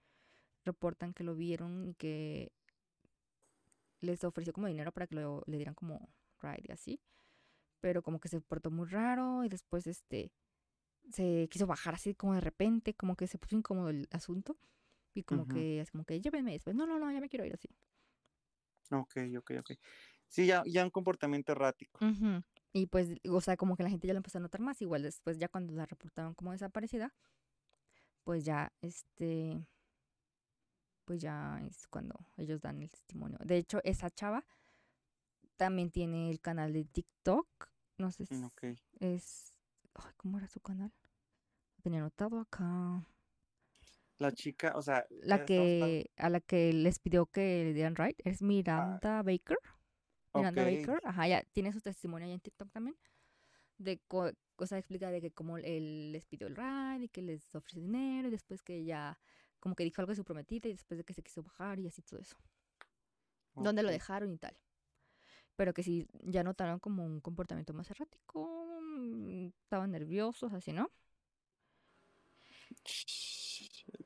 reportan 0.64 1.14
que 1.14 1.24
lo 1.24 1.34
vieron 1.36 1.86
y 1.86 1.94
que 1.94 2.52
les 4.00 4.24
ofreció 4.24 4.52
como 4.52 4.66
dinero 4.66 4.92
para 4.92 5.06
que 5.06 5.16
lo, 5.16 5.42
le 5.46 5.56
dieran 5.56 5.74
como 5.74 6.08
ride 6.40 6.64
y 6.68 6.72
así, 6.72 7.00
pero 7.80 8.02
como 8.02 8.20
que 8.20 8.28
se 8.28 8.40
portó 8.40 8.70
muy 8.70 8.88
raro 8.88 9.44
y 9.44 9.48
después 9.48 9.86
este 9.86 10.32
se 11.12 11.48
quiso 11.50 11.66
bajar 11.66 11.94
así 11.94 12.14
como 12.14 12.34
de 12.34 12.40
repente, 12.40 12.94
como 12.94 13.16
que 13.16 13.26
se 13.28 13.38
puso 13.38 13.56
incómodo 13.56 13.90
el 13.90 14.08
asunto 14.12 14.58
y 15.14 15.24
como 15.24 15.46
que 15.46 15.80
es 15.80 15.90
como 15.92 16.04
que 16.04 16.20
llévenme 16.20 16.52
después, 16.52 16.76
no, 16.76 16.86
no, 16.86 16.98
no, 16.98 17.12
ya 17.12 17.20
me 17.20 17.28
quiero 17.28 17.46
ir 17.46 17.54
así. 17.54 17.68
Ok, 18.90 19.16
ok, 19.38 19.50
ok. 19.60 19.70
Sí, 20.28 20.46
ya, 20.46 20.62
ya 20.66 20.84
un 20.84 20.90
comportamiento 20.90 21.52
errático. 21.52 22.00
Y 22.72 22.86
pues, 22.86 23.10
o 23.30 23.40
sea, 23.40 23.56
como 23.56 23.76
que 23.76 23.82
la 23.82 23.90
gente 23.90 24.06
ya 24.06 24.12
lo 24.12 24.18
empezó 24.18 24.38
a 24.38 24.40
notar 24.42 24.60
más, 24.60 24.82
igual 24.82 25.02
después 25.02 25.38
ya 25.38 25.48
cuando 25.48 25.72
la 25.74 25.86
reportaron 25.86 26.34
como 26.34 26.52
desaparecida, 26.52 27.14
pues 28.24 28.44
ya 28.44 28.72
este 28.82 29.66
pues 31.04 31.20
ya 31.20 31.60
es 31.64 31.86
cuando 31.86 32.18
ellos 32.36 32.60
dan 32.60 32.82
el 32.82 32.90
testimonio. 32.90 33.38
De 33.44 33.56
hecho, 33.56 33.80
esa 33.84 34.10
chava 34.10 34.44
también 35.56 35.90
tiene 35.90 36.30
el 36.30 36.40
canal 36.40 36.72
de 36.72 36.84
TikTok. 36.84 37.46
No 37.98 38.10
sé 38.10 38.26
si 38.26 38.34
Mm, 38.34 38.44
Ok. 38.44 38.64
es... 39.00 39.54
Ay, 39.94 40.12
¿Cómo 40.16 40.36
era 40.38 40.48
su 40.48 40.60
canal? 40.60 40.92
Tenía 41.82 42.00
anotado 42.00 42.40
acá. 42.40 43.06
La 44.18 44.30
chica, 44.32 44.72
o 44.76 44.82
sea, 44.82 45.06
La 45.22 45.40
hablando. 45.56 45.96
que... 45.96 46.10
A 46.16 46.30
la 46.30 46.40
que 46.40 46.72
les 46.72 46.98
pidió 46.98 47.26
que 47.26 47.64
le 47.64 47.72
dieran 47.74 47.96
right 47.96 48.18
es 48.24 48.42
Ah, 48.76 49.00
Miranda 49.02 49.22
Baker. 49.22 49.58
Miranda 50.34 50.64
Baker. 50.64 51.00
Ajá, 51.04 51.26
ya 51.28 51.42
tiene 51.52 51.72
su 51.72 51.80
testimonio 51.80 52.26
ahí 52.26 52.32
en 52.32 52.40
TikTok 52.40 52.70
también. 52.70 52.96
De 53.78 53.98
co- 54.08 54.32
o 54.58 54.66
sea, 54.66 54.78
explica 54.78 55.10
de 55.10 55.20
que 55.20 55.32
como 55.32 55.58
él 55.58 56.12
les 56.12 56.26
pidió 56.26 56.46
el 56.48 56.56
ride 56.56 57.04
y 57.06 57.08
que 57.08 57.22
les 57.22 57.54
ofreció 57.54 57.82
dinero 57.82 58.28
y 58.28 58.30
después 58.32 58.62
que 58.62 58.76
ella 58.76 59.18
como 59.60 59.74
que 59.76 59.84
dijo 59.84 60.02
algo 60.02 60.12
de 60.12 60.16
su 60.16 60.24
prometida 60.24 60.68
y 60.68 60.72
después 60.72 60.98
de 60.98 61.04
que 61.04 61.14
se 61.14 61.22
quiso 61.22 61.42
bajar 61.42 61.78
y 61.80 61.86
así 61.88 62.02
todo 62.02 62.20
eso. 62.20 62.36
Dónde 63.58 63.82
lo 63.82 63.90
Ok. 63.90 63.92
dejaron 63.92 64.32
y 64.32 64.38
tal. 64.38 64.56
Pero 65.56 65.72
que 65.74 65.82
sí, 65.82 66.06
ya 66.22 66.42
notaron 66.44 66.78
como 66.80 67.04
un 67.04 67.20
comportamiento 67.20 67.72
más 67.74 67.90
errático. 67.90 68.80
mm, 68.82 69.48
Estaban 69.64 69.90
nerviosos, 69.92 70.52
así, 70.52 70.72
¿no? 70.72 70.90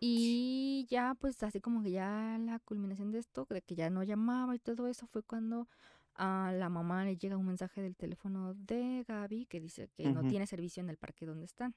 Y 0.03 0.87
ya, 0.89 1.15
pues 1.15 1.43
así 1.43 1.61
como 1.61 1.83
que 1.83 1.91
ya 1.91 2.39
la 2.41 2.59
culminación 2.59 3.11
de 3.11 3.19
esto, 3.19 3.47
de 3.51 3.61
que 3.61 3.75
ya 3.75 3.91
no 3.91 4.03
llamaba 4.03 4.55
y 4.55 4.59
todo 4.59 4.89
eso, 4.89 5.07
fue 5.07 5.23
cuando 5.23 5.69
a 6.15 6.53
la 6.53 6.71
mamá 6.71 7.05
le 7.05 7.17
llega 7.17 7.37
un 7.37 7.47
mensaje 7.47 7.83
del 7.83 7.97
teléfono 7.97 8.55
de 8.55 9.05
Gaby 9.07 9.45
que 9.47 9.61
dice 9.61 9.89
que 9.89 10.11
no 10.11 10.23
tiene 10.27 10.47
servicio 10.47 10.83
en 10.83 10.89
el 10.89 10.97
parque 10.97 11.27
donde 11.27 11.45
están. 11.45 11.75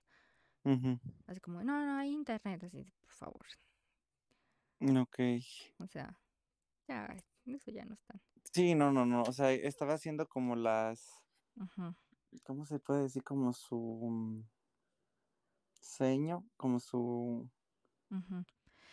Así 1.27 1.41
como, 1.41 1.63
no, 1.63 1.85
no 1.85 1.97
hay 1.97 2.11
internet, 2.11 2.63
así, 2.63 2.85
por 3.01 3.11
favor. 3.11 3.45
Ok. 4.99 5.19
O 5.79 5.87
sea, 5.87 6.17
ya, 6.87 7.15
eso 7.45 7.71
ya 7.71 7.83
no 7.83 7.93
están. 7.93 8.21
Sí, 8.53 8.75
no, 8.75 8.91
no, 8.91 9.05
no. 9.05 9.23
O 9.23 9.33
sea, 9.33 9.51
estaba 9.51 9.93
haciendo 9.93 10.27
como 10.27 10.55
las. 10.55 11.21
¿Cómo 12.43 12.65
se 12.65 12.79
puede 12.79 13.03
decir? 13.03 13.23
Como 13.23 13.53
su 13.53 13.77
mm, 13.77 14.43
seño, 15.79 16.45
como 16.57 16.79
su. 16.79 17.49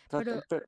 Trata- 0.07 0.23
Pero 0.23 0.41
Pero, 0.49 0.65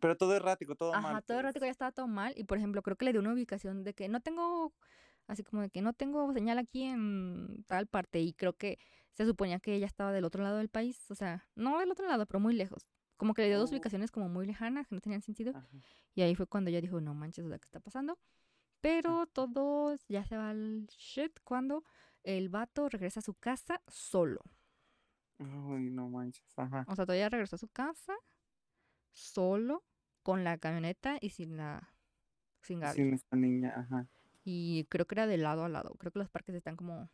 pero 0.00 0.16
todo 0.16 0.34
errático, 0.34 0.74
todo 0.74 0.94
Ajá, 0.94 1.12
mal, 1.12 1.22
todo 1.22 1.36
el 1.38 1.44
rato 1.44 1.58
pues. 1.60 1.68
ya 1.68 1.72
estaba 1.72 1.92
todo 1.92 2.06
mal. 2.08 2.32
Y 2.36 2.44
por 2.44 2.58
ejemplo, 2.58 2.82
creo 2.82 2.96
que 2.96 3.04
le 3.04 3.12
dio 3.12 3.20
una 3.20 3.32
ubicación 3.32 3.84
de 3.84 3.94
que 3.94 4.08
no 4.08 4.20
tengo, 4.20 4.72
así 5.26 5.44
como 5.44 5.62
de 5.62 5.70
que 5.70 5.82
no 5.82 5.92
tengo 5.92 6.32
señal 6.32 6.58
aquí 6.58 6.82
en 6.84 7.64
tal 7.68 7.86
parte. 7.86 8.20
Y 8.20 8.32
creo 8.32 8.54
que 8.56 8.78
se 9.12 9.26
suponía 9.26 9.60
que 9.60 9.74
ella 9.74 9.86
estaba 9.86 10.12
del 10.12 10.24
otro 10.24 10.42
lado 10.42 10.56
del 10.58 10.68
país. 10.68 11.10
O 11.10 11.14
sea, 11.14 11.48
no 11.54 11.78
del 11.78 11.90
otro 11.90 12.06
lado, 12.08 12.26
pero 12.26 12.40
muy 12.40 12.54
lejos. 12.54 12.86
Como 13.16 13.34
que 13.34 13.42
le 13.42 13.48
dio 13.48 13.58
dos 13.58 13.70
Oh, 13.70 13.74
ubicaciones 13.74 14.10
como 14.10 14.28
muy 14.28 14.46
lejanas, 14.46 14.86
que 14.88 14.94
no 14.94 15.00
tenían 15.02 15.20
sentido. 15.22 15.52
ajá, 15.54 15.68
Y 16.14 16.22
ahí 16.22 16.34
fue 16.34 16.46
cuando 16.46 16.70
ella 16.70 16.80
dijo, 16.80 17.00
no 17.00 17.14
manches, 17.14 17.44
¿qué 17.46 17.54
está 17.56 17.80
pasando? 17.80 18.14
ah, 18.14 18.16
Pero 18.80 19.26
todo 19.26 19.94
ya 20.08 20.24
se 20.24 20.36
va 20.36 20.50
al 20.50 20.86
shit 20.88 21.38
cuando 21.44 21.84
el 22.24 22.48
vato 22.48 22.88
regresa 22.88 23.20
a 23.20 23.22
su 23.22 23.34
casa 23.34 23.82
solo. 23.86 24.40
Uy, 25.40 25.90
no 25.90 26.08
manches. 26.08 26.46
Ajá. 26.56 26.84
O 26.88 26.94
sea, 26.94 27.06
todavía 27.06 27.28
regresó 27.28 27.56
a 27.56 27.58
su 27.58 27.68
casa 27.68 28.14
solo, 29.12 29.84
con 30.22 30.44
la 30.44 30.58
camioneta 30.58 31.18
y 31.20 31.30
sin 31.30 31.56
la... 31.56 31.94
sin 32.62 32.80
Gaby. 32.80 32.94
Sin 32.94 33.14
esta 33.14 33.36
niña, 33.36 33.74
ajá. 33.76 34.06
Y 34.44 34.84
creo 34.84 35.06
que 35.06 35.14
era 35.14 35.26
de 35.26 35.38
lado 35.38 35.64
a 35.64 35.68
lado. 35.68 35.94
Creo 35.98 36.12
que 36.12 36.18
los 36.18 36.30
parques 36.30 36.54
están 36.54 36.76
como 36.76 37.10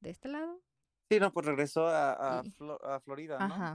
de 0.00 0.10
este 0.10 0.28
lado. 0.28 0.60
Sí, 1.10 1.18
no, 1.18 1.32
pues 1.32 1.46
regresó 1.46 1.88
a, 1.88 2.40
a, 2.40 3.00
Florida, 3.00 3.38
¿no? 3.38 3.44
Ajá, 3.44 3.74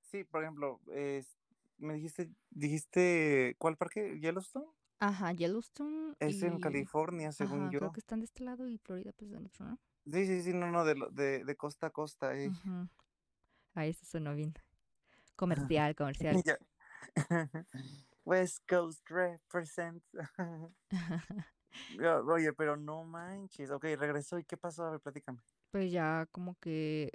Sí, 0.00 0.24
por 0.24 0.42
ejemplo, 0.42 0.80
me 1.78 1.94
dijiste, 1.94 2.30
dijiste, 2.50 3.54
¿cuál 3.58 3.76
parque? 3.76 4.18
¿Yellowstone? 4.20 4.66
ajá, 5.00 5.32
Yellowstone 5.32 6.14
Es 6.20 6.42
en. 6.42 6.60
California, 6.60 7.32
según 7.32 7.62
Ajá, 7.62 7.68
creo 7.70 7.80
yo. 7.88 7.92
que 7.92 8.00
están 8.00 8.20
de 8.20 8.26
este 8.26 8.44
lado 8.44 8.68
y 8.68 8.78
Florida 8.78 9.12
pues 9.12 9.30
del 9.30 9.44
otro, 9.46 9.66
¿no? 9.66 9.78
Sí, 10.06 10.26
sí, 10.26 10.42
sí, 10.42 10.52
no, 10.54 10.70
no, 10.70 10.84
de, 10.84 10.94
lo- 10.96 11.10
de, 11.10 11.44
de 11.44 11.56
costa 11.56 11.86
a 11.88 11.90
costa, 11.90 12.36
eh. 12.36 12.50
Ujú. 12.50 12.88
Ahí 13.74 13.90
eso 13.90 14.06
sonó 14.06 14.34
bien. 14.34 14.54
Comercial, 15.36 15.94
comercial. 15.96 16.42
Ya. 16.44 16.58
West 18.24 18.66
Coast 18.66 19.08
represent. 19.10 20.02
Ya, 21.88 22.20
Oye, 22.20 22.52
pero 22.52 22.76
no 22.76 23.04
manches. 23.04 23.70
Ok, 23.70 23.84
regresó. 23.98 24.38
¿Y 24.38 24.44
qué 24.44 24.56
pasó? 24.56 24.84
A 24.84 24.90
ver, 24.90 25.00
platícame. 25.00 25.40
Pues 25.70 25.90
ya 25.92 26.26
como 26.32 26.54
que... 26.56 27.12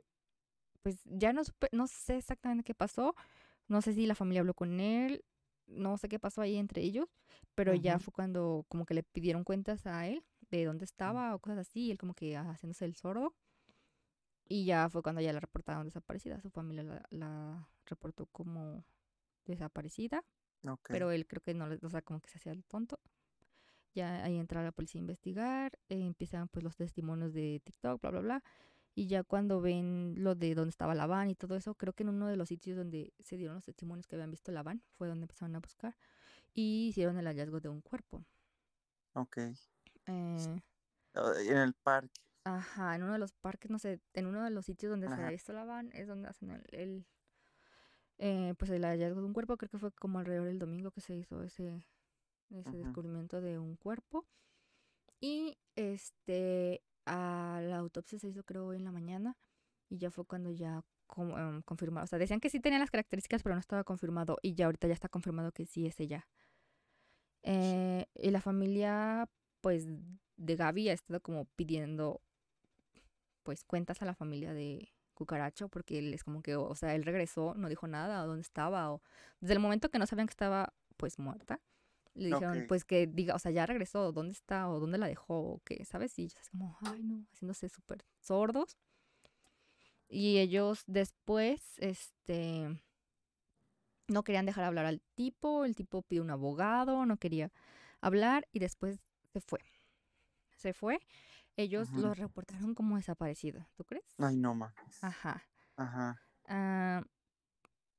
Pues 0.83 1.01
ya 1.05 1.33
no, 1.33 1.43
supe- 1.43 1.69
no 1.73 1.87
sé 1.87 2.17
exactamente 2.17 2.63
qué 2.65 2.75
pasó. 2.75 3.15
No 3.67 3.81
sé 3.81 3.93
si 3.93 4.07
la 4.07 4.15
familia 4.15 4.41
habló 4.41 4.53
con 4.55 4.79
él. 4.79 5.25
No 5.67 5.97
sé 5.97 6.09
qué 6.09 6.19
pasó 6.19 6.41
ahí 6.41 6.57
entre 6.57 6.83
ellos. 6.83 7.07
Pero 7.55 7.75
ya 7.75 7.99
Ujú, 7.99 7.99
fue 7.99 8.13
cuando 8.13 8.65
como 8.69 8.85
que 8.85 8.93
le 8.95 9.03
pidieron 9.03 9.43
cuentas 9.45 9.87
a 9.87 10.07
él 10.07 10.23
de 10.51 10.65
dónde 10.65 10.85
estaba 10.85 11.35
o 11.35 11.39
cosas 11.39 11.59
así. 11.59 11.87
Y 11.87 11.91
él 11.91 11.97
como 11.97 12.13
que 12.13 12.37
haciéndose 12.37 12.85
el 12.85 12.95
sordo. 12.95 13.35
Y 14.47 14.65
ya 14.65 14.89
fue 14.89 15.03
cuando 15.03 15.21
ya 15.21 15.31
la 15.33 15.39
reportaron 15.39 15.85
desaparecida. 15.85 16.41
Su 16.41 16.49
familia 16.49 16.83
la, 16.83 17.05
la 17.11 17.69
reportó 17.85 18.25
como 18.27 18.83
desaparecida. 19.45 20.23
Ok. 20.67 20.91
Pero 20.91 21.11
él 21.11 21.27
creo 21.27 21.41
que 21.41 21.53
no, 21.53 21.67
o 21.83 21.89
sea, 21.89 22.01
como 22.01 22.19
que 22.21 22.29
se 22.29 22.37
hacía 22.39 22.51
el 22.53 22.65
tonto. 22.65 22.99
ya 23.93 24.23
ahí 24.23 24.37
entra 24.37 24.63
la 24.63 24.71
policía 24.71 24.99
a 24.99 25.03
investigar, 25.03 25.79
eh, 25.89 26.05
empiezan 26.05 26.47
pues 26.49 26.63
los 26.63 26.75
testimonios 26.75 27.33
de 27.33 27.61
TikTok, 27.63 28.01
bla, 28.01 28.11
bla, 28.11 28.21
bla. 28.21 28.43
Y 28.95 29.07
ya 29.07 29.23
cuando 29.23 29.61
ven 29.61 30.15
lo 30.17 30.35
de 30.35 30.55
dónde 30.55 30.71
estaba 30.71 30.95
la 30.95 31.07
van 31.07 31.29
y 31.29 31.35
todo 31.35 31.55
eso, 31.55 31.75
creo 31.75 31.93
que 31.93 32.03
en 32.03 32.09
uno 32.09 32.27
de 32.27 32.35
los 32.37 32.49
sitios 32.49 32.77
donde 32.77 33.13
se 33.19 33.37
dieron 33.37 33.55
los 33.55 33.65
testimonios 33.65 34.07
que 34.07 34.15
habían 34.15 34.31
visto 34.31 34.51
la 34.51 34.63
van 34.63 34.83
fue 34.97 35.07
donde 35.07 35.23
empezaron 35.25 35.55
a 35.55 35.59
buscar 35.59 35.95
y 36.53 36.89
hicieron 36.89 37.17
el 37.17 37.25
hallazgo 37.27 37.59
de 37.61 37.69
un 37.69 37.81
cuerpo. 37.81 38.25
Ok. 39.13 39.37
Eh, 40.09 40.61
En 41.49 41.57
el 41.57 41.73
parque. 41.73 42.21
ajá, 42.45 42.95
en 42.95 43.03
uno 43.03 43.13
de 43.13 43.19
los 43.19 43.33
parques, 43.33 43.69
no 43.71 43.79
sé, 43.79 43.99
en 44.13 44.25
uno 44.27 44.43
de 44.43 44.49
los 44.49 44.65
sitios 44.65 44.89
donde 44.91 45.07
se 45.07 45.13
ha 45.13 45.29
visto 45.31 45.53
la 45.53 45.65
van 45.65 45.91
es 45.93 46.07
donde 46.07 46.29
hacen 46.29 46.51
el, 46.51 46.63
el, 46.71 47.05
eh, 48.17 48.53
pues 48.57 48.71
el 48.71 48.83
hallazgo 48.85 49.21
de 49.21 49.27
un 49.27 49.33
cuerpo. 49.33 49.57
Creo 49.57 49.69
que 49.69 49.77
fue 49.79 49.91
como 49.91 50.19
alrededor 50.19 50.47
del 50.47 50.59
domingo 50.59 50.91
que 50.91 51.01
se 51.01 51.15
hizo 51.15 51.41
ese, 51.43 51.83
ese 52.49 52.69
descubrimiento 52.77 53.41
de 53.41 53.59
un 53.59 53.75
cuerpo. 53.75 54.27
Y 55.19 55.57
este, 55.75 56.81
a 57.05 57.59
la 57.63 57.77
autopsia 57.77 58.19
se 58.19 58.27
hizo 58.29 58.43
creo 58.43 58.67
hoy 58.67 58.77
en 58.77 58.85
la 58.85 58.91
mañana 58.91 59.37
y 59.89 59.97
ya 59.97 60.11
fue 60.11 60.25
cuando 60.25 60.51
ya 60.51 60.81
com- 61.07 61.37
em, 61.37 61.61
confirmaron. 61.63 62.05
O 62.05 62.07
sea, 62.07 62.19
decían 62.19 62.39
que 62.39 62.49
sí 62.49 62.59
tenía 62.59 62.79
las 62.79 62.91
características, 62.91 63.43
pero 63.43 63.55
no 63.55 63.59
estaba 63.59 63.83
confirmado 63.83 64.37
y 64.41 64.53
ya 64.53 64.65
ahorita 64.65 64.87
ya 64.87 64.93
está 64.93 65.09
confirmado 65.09 65.51
que 65.51 65.65
sí 65.65 65.85
es 65.87 65.99
ella. 65.99 66.27
Eh, 67.43 68.05
y 68.15 68.31
la 68.31 68.41
familia, 68.41 69.29
pues, 69.61 69.87
de 70.37 70.55
Gaby 70.55 70.89
ha 70.89 70.93
estado 70.93 71.21
como 71.21 71.45
pidiendo, 71.55 72.21
pues, 73.43 73.63
cuentas 73.63 74.01
a 74.01 74.05
la 74.05 74.15
familia 74.15 74.53
de 74.53 74.91
Cucaracho 75.13 75.67
porque 75.67 75.99
él 75.99 76.13
es 76.13 76.23
como 76.23 76.41
que, 76.41 76.55
o 76.55 76.75
sea, 76.75 76.95
él 76.95 77.03
regresó, 77.03 77.53
no 77.55 77.69
dijo 77.69 77.87
nada, 77.87 78.23
o 78.23 78.27
dónde 78.27 78.41
estaba, 78.41 78.91
o 78.91 79.01
desde 79.41 79.53
el 79.53 79.59
momento 79.59 79.89
que 79.89 79.99
no 79.99 80.05
sabían 80.05 80.27
que 80.27 80.31
estaba, 80.31 80.73
pues, 80.97 81.19
muerta, 81.19 81.59
le 82.13 82.27
dijeron, 82.27 82.65
pues, 82.67 82.85
que 82.85 83.07
diga, 83.07 83.35
o 83.35 83.39
sea, 83.39 83.51
ya 83.51 83.65
regresó, 83.65 84.11
¿dónde 84.11 84.33
está? 84.33 84.69
o 84.69 84.79
dónde 84.79 84.97
la 84.97 85.07
dejó, 85.07 85.39
o 85.39 85.61
qué, 85.63 85.83
¿sabes? 85.85 86.17
Y 86.19 86.23
ellos 86.23 86.35
así 86.39 86.51
como, 86.51 86.77
ay, 86.81 87.03
no, 87.03 87.25
haciéndose 87.31 87.69
súper 87.69 88.05
sordos. 88.19 88.77
Y 90.07 90.39
ellos 90.39 90.83
después, 90.87 91.61
este, 91.77 92.81
no 94.09 94.23
querían 94.23 94.45
dejar 94.45 94.63
hablar 94.63 94.85
al 94.85 95.01
tipo, 95.15 95.65
el 95.65 95.75
tipo 95.75 96.01
pidió 96.01 96.23
un 96.23 96.31
abogado, 96.31 97.05
no 97.05 97.17
quería 97.17 97.51
hablar 98.01 98.47
y 98.51 98.59
después 98.59 98.99
se 99.33 99.41
fue. 99.41 99.59
Se 100.57 100.73
fue. 100.73 100.99
Ellos 101.57 101.89
Ujú. 101.91 101.97
lo 101.97 102.13
reportaron 102.13 102.75
como 102.75 102.97
desaparecido, 102.97 103.67
¿tú 103.75 103.85
crees? 103.85 104.19
Ay, 104.19 104.35
no 104.37 104.53
mames. 104.53 104.97
Ajá. 105.01 105.43
Ajá. 105.77 106.21
Ah, 106.45 107.03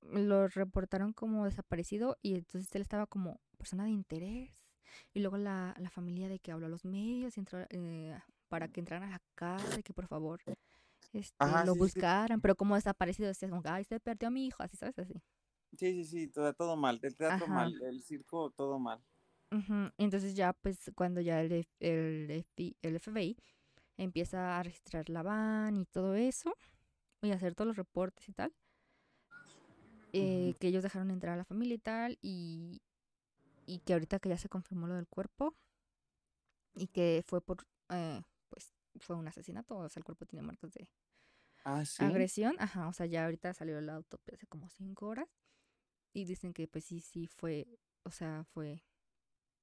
lo 0.03 0.49
reportaron 0.49 1.12
como 1.12 1.45
desaparecido 1.45 2.16
y 2.23 2.35
entonces 2.35 2.75
él 2.75 2.83
estaba 2.83 3.07
como 3.07 3.40
persona 3.59 3.85
de 3.85 3.90
interés. 3.90 4.64
Y 5.14 5.21
luego 5.21 5.37
la, 5.37 5.75
la 5.79 5.90
familia 5.90 6.29
de 6.29 6.40
que 6.40 6.53
habló 6.53 6.66
a 6.66 6.69
los 6.71 6.85
medios 6.85 7.37
y 7.37 7.40
entró, 7.40 7.61
eh, 7.71 8.19
para 8.49 8.69
que 8.69 8.81
entraran 8.81 9.09
a 9.09 9.12
la 9.12 9.23
casa 9.35 9.79
y 9.81 9.83
que 9.83 9.93
por 9.95 10.09
favor 10.09 10.40
este, 11.12 11.38
Ajá, 11.38 11.64
lo 11.64 11.75
sí, 11.75 11.88
sí. 11.88 12.01
buscaran, 12.01 12.40
pero 12.40 12.57
como 12.57 12.77
desaparecido 12.77 13.29
decías 13.29 13.51
como, 13.51 13.62
ay, 13.66 13.85
se 13.85 14.01
perdió 14.01 14.29
a 14.29 14.31
mi 14.33 14.47
hijo, 14.47 14.62
así, 14.62 14.77
¿sabes? 14.77 14.99
Así. 14.99 15.14
Sí, 15.77 15.93
sí, 15.93 16.05
sí, 16.05 16.29
todo, 16.29 16.53
todo 16.55 16.77
mal. 16.77 16.99
El 17.03 17.16
teatro 17.16 17.47
Ajá. 17.47 17.49
mal, 17.49 17.81
el 17.83 18.03
circo 18.03 18.51
todo 18.51 18.79
mal. 18.79 19.03
Ujú, 19.52 19.90
Entonces 19.98 20.34
ya 20.34 20.52
pues 20.52 20.90
cuando 20.94 21.20
ya 21.20 21.40
el, 21.40 21.52
F- 21.52 21.68
el, 21.80 22.30
FBI, 22.30 22.76
el 22.82 22.96
FBI 22.96 23.36
empieza 23.96 24.58
a 24.58 24.62
registrar 24.62 25.08
la 25.10 25.22
van 25.22 25.76
y 25.76 25.86
todo 25.86 26.14
eso 26.14 26.56
y 27.22 27.32
hacer 27.32 27.54
todos 27.54 27.68
los 27.68 27.76
reportes 27.76 28.28
y 28.28 28.32
tal, 28.32 28.54
eh, 30.12 30.54
que 30.58 30.68
ellos 30.68 30.82
dejaron 30.82 31.10
entrar 31.10 31.34
a 31.34 31.36
la 31.38 31.44
familia 31.44 31.74
y 31.74 31.78
tal 31.78 32.18
y, 32.22 32.82
y 33.66 33.80
que 33.80 33.94
ahorita 33.94 34.20
que 34.20 34.28
ya 34.30 34.38
se 34.38 34.48
confirmó 34.48 34.86
lo 34.86 34.94
del 34.96 35.08
cuerpo 35.08 35.54
y 36.74 36.86
que 36.88 37.22
fue 37.26 37.40
por, 37.40 37.66
eh, 37.90 38.22
pues 38.48 38.72
fue 39.00 39.16
un 39.16 39.28
asesinato, 39.28 39.76
o 39.76 39.88
sea, 39.88 40.00
el 40.00 40.04
cuerpo 40.04 40.26
tiene 40.26 40.42
marcas 40.46 40.72
de 40.72 40.88
Ah, 41.64 41.84
sí. 41.84 42.04
agresión, 42.06 42.56
ajá, 42.58 42.88
o 42.88 42.92
sea, 42.92 43.06
ya 43.06 43.24
ahorita 43.24 43.54
salió 43.54 43.80
la 43.80 43.94
autopsia 43.96 44.34
hace 44.34 44.46
como 44.46 44.68
cinco 44.70 45.06
horas 45.08 45.28
y 46.14 46.24
dicen 46.26 46.52
que 46.54 46.68
pues 46.68 46.84
sí, 46.84 47.00
sí 47.00 47.26
fue, 47.28 47.68
o 48.04 48.10
sea, 48.10 48.44
fue, 48.54 48.82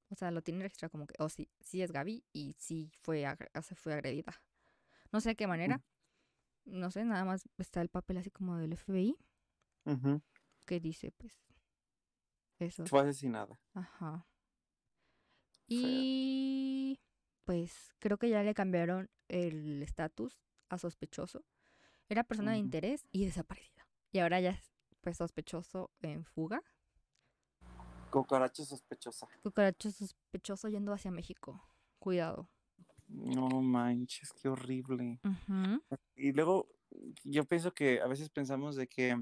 o 0.10 0.16
sea, 0.16 0.32
lo 0.32 0.42
tienen 0.42 0.62
registrado 0.62 0.92
como 0.92 1.06
que, 1.08 1.16
o 1.20 1.30
sí, 1.30 1.50
sí 1.60 1.82
es 1.82 1.92
Gaby 1.92 2.24
y 2.34 2.56
sí 2.58 2.92
fue, 3.02 3.26
agredida. 3.26 4.42
No 5.12 5.22
sé 5.22 5.30
de 5.30 5.36
qué 5.36 5.48
manera, 5.48 5.82
no 6.66 6.92
sé, 6.92 7.06
nada 7.06 7.24
más 7.26 7.48
está 7.58 7.82
el 7.82 7.90
papel 7.90 8.18
así 8.18 8.30
como 8.30 8.58
del 8.58 8.74
FBI 8.74 9.16
Ujú. 9.86 10.22
que 10.66 10.80
dice 10.80 11.12
pues 11.12 11.34
eso, 12.60 12.86
Fue 12.86 13.02
asesinada. 13.02 13.60
ajá. 13.74 14.26
Y 15.68 17.00
pues 17.44 17.94
creo 18.00 18.18
que 18.18 18.30
ya 18.30 18.44
le 18.44 18.54
cambiaron 18.54 19.10
el 19.28 19.82
estatus 19.84 20.40
a 20.70 20.78
sospechoso. 20.78 21.44
Era 22.10 22.24
persona 22.24 22.54
de 22.54 22.58
interés 22.58 23.06
y 23.12 23.26
desaparecida. 23.26 23.86
Y 24.12 24.20
ahora 24.20 24.40
ya 24.40 24.52
es 24.52 24.74
pues 25.02 25.18
sospechoso 25.18 25.92
en 26.02 26.24
fuga. 26.26 26.62
Cucaracha 28.10 28.64
sospechosa. 28.64 29.28
Cucaracho 29.44 29.92
sospechoso 29.92 30.70
yendo 30.70 30.94
hacia 30.94 31.12
México. 31.12 31.62
Cuidado. 32.00 32.50
No 33.08 33.62
manches, 33.62 34.34
qué 34.34 34.50
horrible. 34.50 35.20
Y 36.16 36.32
luego, 36.34 36.68
yo 37.24 37.46
pienso 37.46 37.74
que 37.74 38.02
a 38.02 38.08
veces 38.08 38.30
pensamos 38.30 38.76
de 38.76 38.88
que 38.88 39.16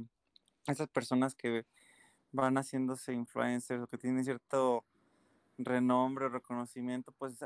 esas 0.67 0.87
personas 0.89 1.35
que 1.35 1.65
van 2.31 2.57
haciéndose 2.57 3.13
influencers 3.13 3.83
o 3.83 3.87
que 3.87 3.97
tienen 3.97 4.23
cierto 4.23 4.83
renombre 5.57 6.25
o 6.25 6.29
reconocimiento, 6.29 7.11
pues 7.13 7.37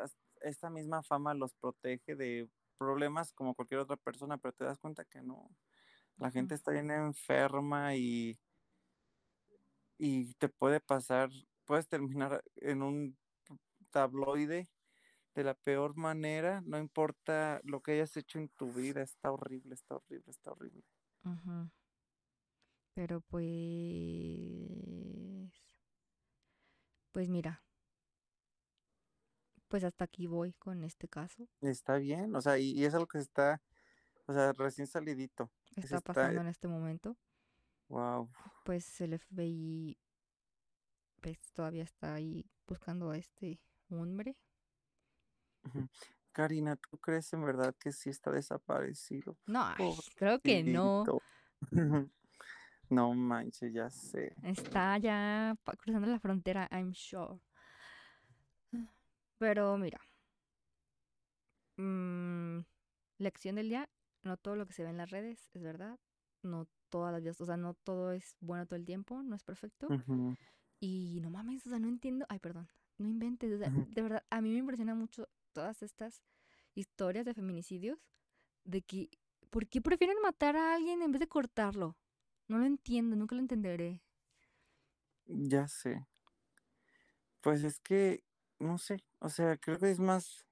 esta 0.41 0.69
misma 0.69 1.03
fama 1.03 1.33
los 1.33 1.53
protege 1.53 2.15
de 2.15 2.49
problemas 2.77 3.33
como 3.33 3.53
cualquier 3.53 3.81
otra 3.81 3.97
persona, 3.97 4.37
pero 4.37 4.53
te 4.53 4.63
das 4.63 4.79
cuenta 4.79 5.03
que 5.05 5.21
no. 5.21 5.49
La 6.17 6.31
gente 6.31 6.55
está 6.55 6.71
bien 6.71 6.89
enferma 6.91 7.95
y, 7.95 8.39
y 9.99 10.33
te 10.35 10.49
puede 10.49 10.79
pasar, 10.79 11.29
puedes 11.65 11.87
terminar 11.87 12.43
en 12.55 12.81
un 12.81 13.17
tabloide 13.91 14.69
de 15.35 15.43
la 15.43 15.53
peor 15.53 15.95
manera, 15.95 16.61
no 16.65 16.79
importa 16.79 17.59
lo 17.63 17.81
que 17.81 17.91
hayas 17.91 18.15
hecho 18.17 18.39
en 18.39 18.49
tu 18.49 18.71
vida, 18.71 19.01
está 19.01 19.31
horrible, 19.31 19.75
está 19.75 19.95
horrible, 19.97 20.31
está 20.31 20.51
horrible. 20.51 20.83
Pero 22.93 23.21
pues... 23.21 23.49
Pues 27.11 27.29
mira. 27.29 27.63
Pues 29.67 29.83
hasta 29.83 30.05
aquí 30.05 30.27
voy 30.27 30.53
con 30.53 30.83
este 30.83 31.07
caso. 31.07 31.47
Está 31.61 31.97
bien, 31.97 32.35
o 32.35 32.41
sea, 32.41 32.57
y, 32.57 32.71
y 32.71 32.85
es 32.85 32.93
algo 32.93 33.07
que 33.07 33.19
está, 33.19 33.61
o 34.25 34.33
sea, 34.33 34.53
recién 34.53 34.87
salidito. 34.87 35.51
Está, 35.75 35.99
pasando 36.01 36.41
en 36.41 36.47
este 36.47 36.67
momento. 36.67 37.17
Wow. 37.89 38.29
Pues 38.63 39.01
el 39.01 39.13
FBI 39.13 39.97
pues 41.21 41.51
todavía 41.53 41.83
está 41.83 42.13
ahí 42.13 42.45
buscando 42.67 43.11
a 43.11 43.17
este 43.17 43.59
hombre. 43.89 44.37
Karina, 46.31 46.75
¿tú 46.77 46.97
crees 46.97 47.31
en 47.33 47.43
verdad 47.43 47.75
que 47.77 47.91
sí 47.91 48.09
está 48.09 48.31
desaparecido? 48.31 49.37
No, 49.45 49.65
ay, 49.65 49.93
creo 50.15 50.39
que 50.39 50.63
no. 50.63 51.03
No 52.89 53.13
manches, 53.13 53.71
ya 53.71 53.87
sé. 53.91 54.35
Está 54.41 54.97
ya 54.97 55.55
cruzando 55.77 56.07
la 56.07 56.19
frontera, 56.19 56.67
I'm 56.71 56.91
sure. 56.91 57.39
Pero 59.37 59.77
mira. 59.77 59.99
mm, 61.77 62.61
lección 63.19 63.55
del 63.55 63.69
día, 63.69 63.89
no 64.23 64.37
todo 64.37 64.55
lo 64.55 64.65
que 64.65 64.73
se 64.73 64.83
ve 64.83 64.89
en 64.89 64.97
las 64.97 65.11
redes 65.11 65.51
es 65.53 65.61
verdad. 65.61 65.99
No 66.41 66.67
todas 66.89 67.13
las 67.13 67.23
días, 67.23 67.39
o 67.41 67.45
sea, 67.45 67.57
no 67.57 67.73
todo 67.75 68.11
es 68.11 68.37
bueno 68.41 68.65
todo 68.67 68.77
el 68.77 68.85
tiempo, 68.85 69.23
no 69.23 69.35
es 69.35 69.43
perfecto. 69.43 69.97
Y 70.79 71.19
no 71.21 71.29
mames, 71.29 71.65
o 71.67 71.69
sea, 71.69 71.79
no 71.79 71.87
entiendo. 71.89 72.25
Ay, 72.29 72.39
perdón, 72.39 72.69
no 72.97 73.09
inventes. 73.09 73.53
O 73.53 73.57
sea, 73.57 73.69
Ujú. 73.69 73.87
de 73.87 74.01
verdad, 74.01 74.25
a 74.29 74.41
mí 74.41 74.51
me 74.51 74.59
impresiona 74.59 74.95
mucho 74.95 75.29
todas 75.53 75.83
estas 75.83 76.23
historias 76.75 77.25
de 77.25 77.33
feminicidios. 77.33 77.99
De 78.65 78.81
que, 78.83 79.09
¿por 79.49 79.67
qué 79.69 79.81
prefieren 79.81 80.21
matar 80.21 80.57
a 80.57 80.75
alguien 80.75 81.01
en 81.03 81.11
vez 81.11 81.19
de 81.21 81.27
cortarlo? 81.29 81.97
No 82.47 82.59
lo 82.59 82.65
entiendo, 82.65 83.15
nunca 83.15 83.35
lo 83.35 83.41
entenderé. 83.41 84.03
Ya 85.51 85.67
sé. 85.67 86.05
Pues 87.41 87.63
es 87.63 87.79
que, 87.79 88.23
no 88.59 88.77
sé, 88.77 88.97
o 89.19 89.29
sea, 89.29 89.57
creo 89.57 89.79
que 89.79 89.91
es 89.91 89.99
más, 89.99 90.45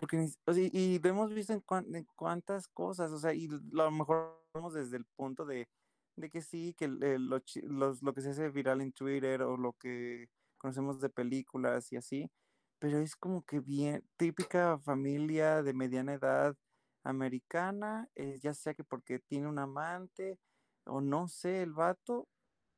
porque, 0.00 0.28
o 0.46 0.52
y 0.56 0.98
lo 1.00 1.08
hemos 1.10 1.34
visto 1.34 1.52
en, 1.52 1.60
cuan- 1.60 1.94
en 1.94 2.06
cuántas 2.16 2.68
cosas, 2.68 3.10
o 3.12 3.18
sea, 3.18 3.32
y 3.34 3.48
lo 3.48 3.90
mejor 3.90 4.44
vemos 4.54 4.74
desde 4.74 4.96
el 4.98 5.04
punto 5.16 5.44
de, 5.46 5.68
de 6.16 6.30
que 6.30 6.42
sí, 6.42 6.74
que 6.74 6.86
el- 6.86 6.98
lo, 7.28 7.40
los- 7.64 8.02
lo 8.02 8.14
que 8.14 8.20
se 8.22 8.30
hace 8.30 8.50
viral 8.50 8.80
en 8.80 8.92
Twitter 8.92 9.42
o 9.42 9.56
lo 9.56 9.72
que 9.74 10.28
conocemos 10.58 11.00
de 11.00 11.10
películas 11.10 11.92
y 11.92 11.96
así, 11.96 12.30
pero 12.78 12.98
es 12.98 13.16
como 13.16 13.42
que 13.44 13.60
bien, 13.60 14.04
típica 14.16 14.78
familia 14.78 15.62
de 15.62 15.74
mediana 15.74 16.14
edad 16.14 16.56
americana, 17.04 18.08
eh, 18.14 18.38
ya 18.40 18.54
sea 18.54 18.74
que 18.74 18.84
porque 18.84 19.18
tiene 19.20 19.48
un 19.48 19.58
amante 19.58 20.38
o 20.86 21.00
no 21.00 21.28
sé, 21.28 21.62
el 21.62 21.72
vato, 21.72 22.28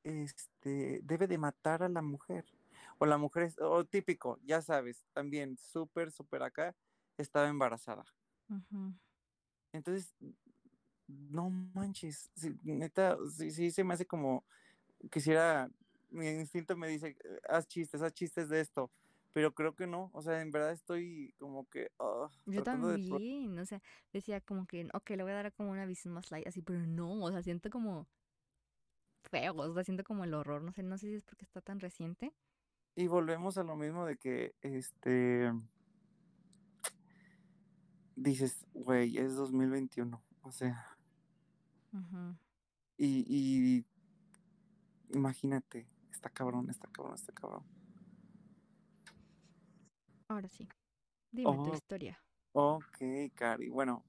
este, 0.04 1.00
debe 1.04 1.26
de 1.26 1.38
matar 1.38 1.82
a 1.82 1.88
la 1.88 2.02
mujer. 2.02 2.44
O 2.98 3.06
la 3.06 3.18
mujer, 3.18 3.44
es- 3.44 3.58
o 3.60 3.84
típico, 3.84 4.38
ya 4.42 4.62
sabes, 4.62 5.04
también 5.12 5.56
súper, 5.56 6.10
súper 6.12 6.42
acá, 6.42 6.74
estaba 7.22 7.48
embarazada. 7.48 8.04
Entonces, 9.72 10.14
no 11.06 11.50
manches, 11.50 12.30
sí, 12.34 12.50
neta, 12.64 13.16
sí, 13.30 13.50
sí 13.50 13.70
se 13.70 13.84
me 13.84 13.94
hace 13.94 14.06
como, 14.06 14.44
quisiera, 15.10 15.70
mi 16.10 16.28
instinto 16.28 16.76
me 16.76 16.88
dice, 16.88 17.16
"Eh, 17.24 17.40
haz 17.48 17.66
chistes, 17.68 18.02
haz 18.02 18.12
chistes 18.14 18.48
de 18.48 18.60
esto, 18.60 18.92
pero 19.32 19.54
creo 19.54 19.74
que 19.76 19.86
no, 19.86 20.10
o 20.14 20.22
sea, 20.22 20.40
en 20.42 20.50
verdad 20.50 20.72
estoy 20.72 21.34
como 21.38 21.68
que 21.70 21.90
ah, 22.00 22.28
Yo 22.46 22.62
de... 22.62 22.64
también, 22.64 23.58
o 23.58 23.66
sea, 23.66 23.82
decía 24.12 24.40
como 24.40 24.66
que, 24.66 24.88
ok, 24.94 25.10
le 25.10 25.22
voy 25.22 25.32
a 25.32 25.36
dar 25.36 25.52
como 25.52 25.70
una 25.70 25.86
visión 25.86 26.14
más 26.14 26.30
light, 26.30 26.46
así, 26.46 26.62
pero 26.62 26.80
no, 26.86 27.22
o 27.24 27.30
sea, 27.30 27.42
siento 27.42 27.70
como 27.70 28.06
feo, 29.30 29.54
o 29.56 29.74
sea, 29.74 29.84
siento 29.84 30.04
como 30.04 30.24
el 30.24 30.32
horror, 30.34 30.62
no 30.62 30.72
sé, 30.72 30.82
no 30.82 30.96
sé 30.98 31.06
si 31.08 31.14
es 31.14 31.22
porque 31.22 31.44
está 31.44 31.60
tan 31.60 31.80
reciente. 31.80 32.32
Y 32.94 33.06
volvemos 33.08 33.58
a 33.58 33.62
lo 33.62 33.76
mismo 33.76 34.06
de 34.06 34.16
que, 34.16 34.54
este, 34.62 35.52
dices, 38.16 38.66
güey, 38.72 39.16
es 39.18 39.36
2021, 39.36 40.22
o 40.42 40.50
sea, 40.52 40.96
y, 42.98 43.24
y 43.28 43.84
imagínate, 45.14 45.86
está 46.10 46.30
cabrón, 46.30 46.68
está 46.70 46.88
cabrón, 46.88 47.14
está 47.14 47.32
cabrón. 47.32 47.64
Ahora 50.28 50.48
sí, 50.48 50.68
dime 51.30 51.56
tu 51.58 51.70
Oh, 51.70 51.74
historia. 51.74 52.18
ok, 52.52 52.98
Cari, 53.34 53.68
bueno, 53.68 54.04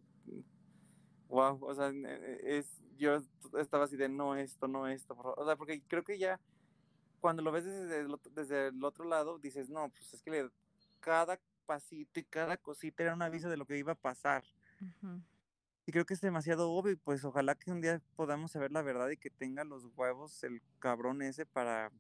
wow, 1.28 1.60
o 1.63 1.76
sea, 1.76 1.89
eh, 1.89 2.39
es, 2.43 2.82
yo 2.98 3.17
estaba 3.60 3.84
así 3.86 3.98
de 3.98 4.10
no 4.10 4.36
esto, 4.36 4.67
no 4.67 4.88
esto, 4.88 5.15
por 5.15 5.24
favor. 5.26 5.39
o 5.39 5.46
sea, 5.46 5.56
porque 5.56 5.82
creo 5.88 6.04
que 6.04 6.17
ya 6.17 6.39
cuando 7.20 7.41
lo 7.43 7.52
ves 7.52 7.65
desde 7.65 8.00
el, 8.00 8.13
otro- 8.13 8.32
desde 8.34 8.67
el 8.67 8.84
otro 8.84 9.06
lado, 9.06 9.38
dices, 9.38 9.70
no, 9.70 9.89
pues 9.89 10.13
es 10.13 10.22
que 10.24 10.32
le- 10.32 10.50
cada 11.00 11.39
pasito 11.67 12.19
y 12.19 12.23
cada 12.23 12.58
cosita 12.58 13.03
era 13.03 13.13
un 13.13 13.21
aviso 13.21 13.49
de 13.49 13.58
lo 13.58 13.65
que 13.65 13.77
iba 13.77 13.91
a 13.91 13.95
pasar. 13.95 14.43
Y 15.86 15.91
creo 15.91 16.06
que 16.06 16.13
es 16.13 16.21
demasiado 16.21 16.71
obvio 16.71 16.93
y 16.93 16.95
pues 16.95 17.23
ojalá 17.23 17.56
que 17.56 17.71
un 17.71 17.82
día 17.82 18.01
podamos 18.15 18.51
saber 18.51 18.71
la 18.71 18.82
verdad 18.82 19.10
y 19.10 19.17
que 19.17 19.30
tenga 19.30 19.63
los 19.63 19.86
huevos 19.95 20.43
el 20.43 20.62
cabrón 20.80 21.21
ese 21.21 21.45
para 21.45 21.91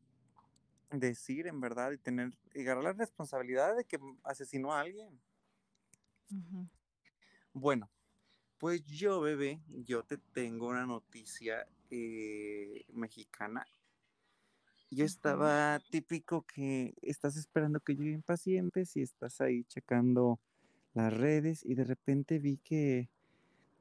decir 0.89 1.47
en 1.47 1.59
verdad 1.59 1.91
y 1.91 1.97
tener 1.97 2.33
y 2.53 2.61
agarrar 2.61 2.83
la 2.83 2.93
responsabilidad 2.93 3.75
de 3.75 3.85
que 3.85 3.99
asesinó 4.23 4.73
a 4.73 4.81
alguien. 4.81 5.19
Bueno, 7.53 7.89
pues 8.57 8.83
yo, 8.85 9.21
bebé, 9.21 9.61
yo 9.67 10.03
te 10.03 10.17
tengo 10.17 10.67
una 10.67 10.85
noticia 10.85 11.67
eh, 11.89 12.85
mexicana. 12.93 13.65
Yo 14.89 15.03
estaba 15.03 15.79
típico 15.91 16.43
que 16.43 16.93
estás 17.01 17.35
esperando 17.35 17.81
que 17.81 17.93
lleguen 17.95 18.21
pacientes 18.21 18.95
y 18.95 19.01
estás 19.01 19.41
ahí 19.41 19.65
checando 19.65 20.39
las 20.93 21.13
redes 21.13 21.65
y 21.65 21.75
de 21.75 21.83
repente 21.83 22.39
vi 22.39 22.57
que, 22.57 23.09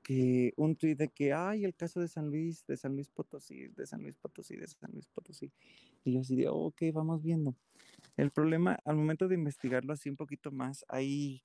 que 0.03 0.53
un 0.57 0.75
tuit 0.77 0.99
de 0.99 1.09
que, 1.09 1.33
ay, 1.33 1.65
el 1.65 1.77
caso 1.77 2.01
de 2.01 2.09
San 2.09 2.29
Luis, 2.29 2.67
de 2.67 2.77
San 2.77 2.95
Luis 2.95 3.09
Potosí, 3.09 3.69
de 3.69 3.87
San 3.87 4.03
Luis 4.03 4.17
Potosí, 4.17 4.57
de 4.57 4.67
San 4.67 4.91
Luis 4.93 5.07
Potosí. 5.07 5.53
Y 6.05 6.15
yo 6.15 6.21
así 6.21 6.35
de, 6.35 6.49
"Oh, 6.49 6.67
ok, 6.67 6.83
vamos 6.93 7.23
viendo. 7.23 7.55
El 8.17 8.33
problema, 8.33 8.79
al 8.85 8.97
momento 8.97 9.29
de 9.29 9.37
investigarlo 9.37 9.93
así 9.93 10.11
un 10.11 10.17
poquito 10.17 10.51
más, 10.53 10.85
hay, 10.89 11.45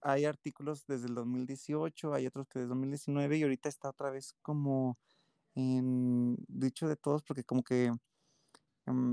hay 0.00 0.24
artículos 0.24 0.86
desde 0.86 1.08
el 1.08 1.14
2018, 1.14 2.14
hay 2.14 2.26
otros 2.26 2.48
que 2.48 2.60
desde 2.60 2.70
2019 2.70 3.38
y 3.38 3.42
ahorita 3.42 3.68
está 3.68 3.90
otra 3.90 4.10
vez 4.10 4.34
como 4.42 4.98
en 5.54 6.36
dicho 6.48 6.88
de 6.88 6.96
todos 6.96 7.22
porque 7.22 7.44
como 7.44 7.62
que 7.62 7.92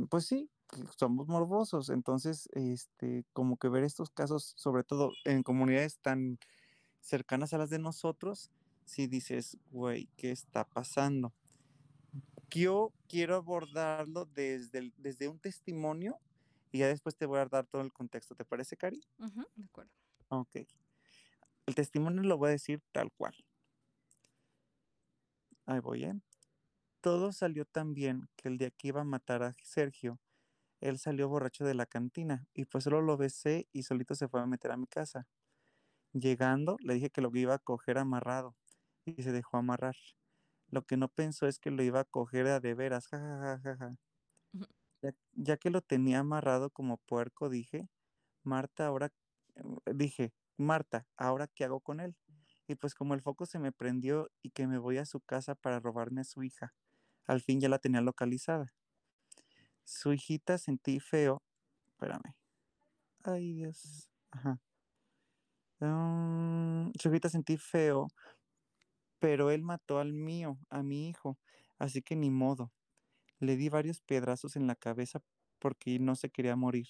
Pues 0.09 0.25
sí, 0.27 0.51
somos 0.97 1.27
morbosos, 1.27 1.89
entonces, 1.89 2.47
este, 2.53 3.25
como 3.33 3.57
que 3.57 3.69
ver 3.69 3.83
estos 3.83 4.11
casos, 4.11 4.53
sobre 4.55 4.83
todo 4.83 5.11
en 5.25 5.41
comunidades 5.43 5.99
tan 5.99 6.37
cercanas 7.01 7.53
a 7.53 7.57
las 7.59 7.69
de 7.71 7.79
nosotros, 7.79 8.51
si 8.85 9.07
dices, 9.07 9.57
güey, 9.71 10.09
¿qué 10.17 10.31
está 10.31 10.65
pasando? 10.65 11.33
Yo 12.49 12.93
quiero 13.07 13.35
abordarlo 13.35 14.25
desde, 14.25 14.79
el- 14.79 14.93
desde 14.97 15.27
un 15.27 15.39
testimonio 15.39 16.19
y 16.71 16.79
ya 16.79 16.87
después 16.87 17.15
te 17.17 17.25
voy 17.25 17.39
a 17.39 17.45
dar 17.45 17.65
todo 17.67 17.81
el 17.81 17.93
contexto, 17.93 18.35
¿te 18.35 18.45
parece, 18.45 18.77
Cari? 18.77 19.01
Ujú, 19.17 19.41
De 19.55 19.65
acuerdo. 19.65 19.91
Ok. 20.29 20.65
El 21.65 21.75
testimonio 21.75 22.23
lo 22.23 22.37
voy 22.37 22.47
a 22.47 22.51
decir 22.51 22.81
tal 22.93 23.11
cual. 23.11 23.35
Ahí 25.65 25.79
voy, 25.79 26.03
¿eh? 26.05 26.13
Todo 27.03 27.33
salió 27.33 27.65
tan 27.65 27.93
bien 27.93 28.29
que 28.37 28.47
el 28.47 28.57
día 28.57 28.71
que 28.71 28.87
iba 28.87 29.01
a 29.01 29.03
matar 29.03 29.43
a 29.43 29.53
Sergio, 29.61 30.19
él 30.81 30.99
salió 30.99 31.29
borracho 31.29 31.65
de 31.65 31.75
la 31.75 31.85
cantina 31.85 32.47
y 32.53 32.65
pues 32.65 32.85
solo 32.85 33.01
lo 33.01 33.17
besé 33.17 33.67
y 33.73 33.83
solito 33.83 34.15
se 34.15 34.27
fue 34.29 34.41
a 34.41 34.47
meter 34.47 34.71
a 34.71 34.77
mi 34.77 34.87
casa. 34.87 35.27
Llegando, 36.13 36.77
le 36.81 36.95
dije 36.95 37.09
que 37.11 37.21
lo 37.21 37.31
iba 37.35 37.55
a 37.55 37.59
coger 37.59 37.97
amarrado 37.99 38.55
y 39.05 39.23
se 39.23 39.31
dejó 39.33 39.57
amarrar. 39.57 39.95
Lo 40.69 40.83
que 40.85 40.97
no 40.97 41.09
pensó 41.09 41.47
es 41.47 41.59
que 41.59 41.71
lo 41.71 41.83
iba 41.83 42.01
a 42.01 42.05
coger 42.05 42.47
a 42.47 42.59
de 42.61 42.75
veras, 42.75 43.07
jajajaja. 43.07 43.91
Ujú. 44.53 44.67
Ya, 45.03 45.13
ya 45.33 45.57
que 45.57 45.69
lo 45.71 45.81
tenía 45.81 46.19
amarrado 46.19 46.71
como 46.71 46.97
puerco, 46.97 47.49
dije, 47.49 47.89
Marta, 48.43 48.87
ahora, 48.87 49.11
dije, 49.93 50.33
Marta, 50.57 51.07
¿ahora 51.17 51.47
qué 51.47 51.65
hago 51.65 51.81
con 51.81 51.99
él? 52.01 52.15
Y 52.67 52.75
pues 52.75 52.95
como 52.95 53.13
el 53.15 53.21
foco 53.23 53.45
se 53.47 53.59
me 53.59 53.71
prendió 53.73 54.31
y 54.43 54.51
que 54.51 54.67
me 54.67 54.79
voy 54.79 54.97
a 54.99 55.05
su 55.05 55.21
casa 55.21 55.55
para 55.55 55.79
robarme 55.81 56.21
a 56.21 56.25
su 56.25 56.43
hija. 56.43 56.73
Al 57.27 57.41
fin 57.41 57.59
ya 57.61 57.69
la 57.69 57.79
tenía 57.79 58.01
localizada. 58.01 58.73
Su 59.83 60.13
hijita 60.13 60.57
sentí 60.57 60.99
feo. 60.99 61.41
Espérame. 61.91 62.35
Ay, 63.23 63.53
Dios. 63.53 64.09
Ajá. 64.31 64.59
Mm, 65.79 66.91
su 66.99 67.09
hijita 67.09 67.29
sentí 67.29 67.57
feo, 67.57 68.07
pero 69.19 69.51
él 69.51 69.63
mató 69.63 69.99
al 69.99 70.13
mío, 70.13 70.57
a 70.69 70.83
mi 70.83 71.09
hijo. 71.09 71.37
Así 71.79 72.01
que 72.01 72.15
ni 72.15 72.29
modo. 72.29 72.71
Le 73.39 73.57
di 73.57 73.69
varios 73.69 74.01
piedrazos 74.01 74.55
en 74.55 74.67
la 74.67 74.75
cabeza 74.75 75.21
porque 75.59 75.99
no 75.99 76.15
se 76.15 76.29
quería 76.29 76.55
morir. 76.55 76.87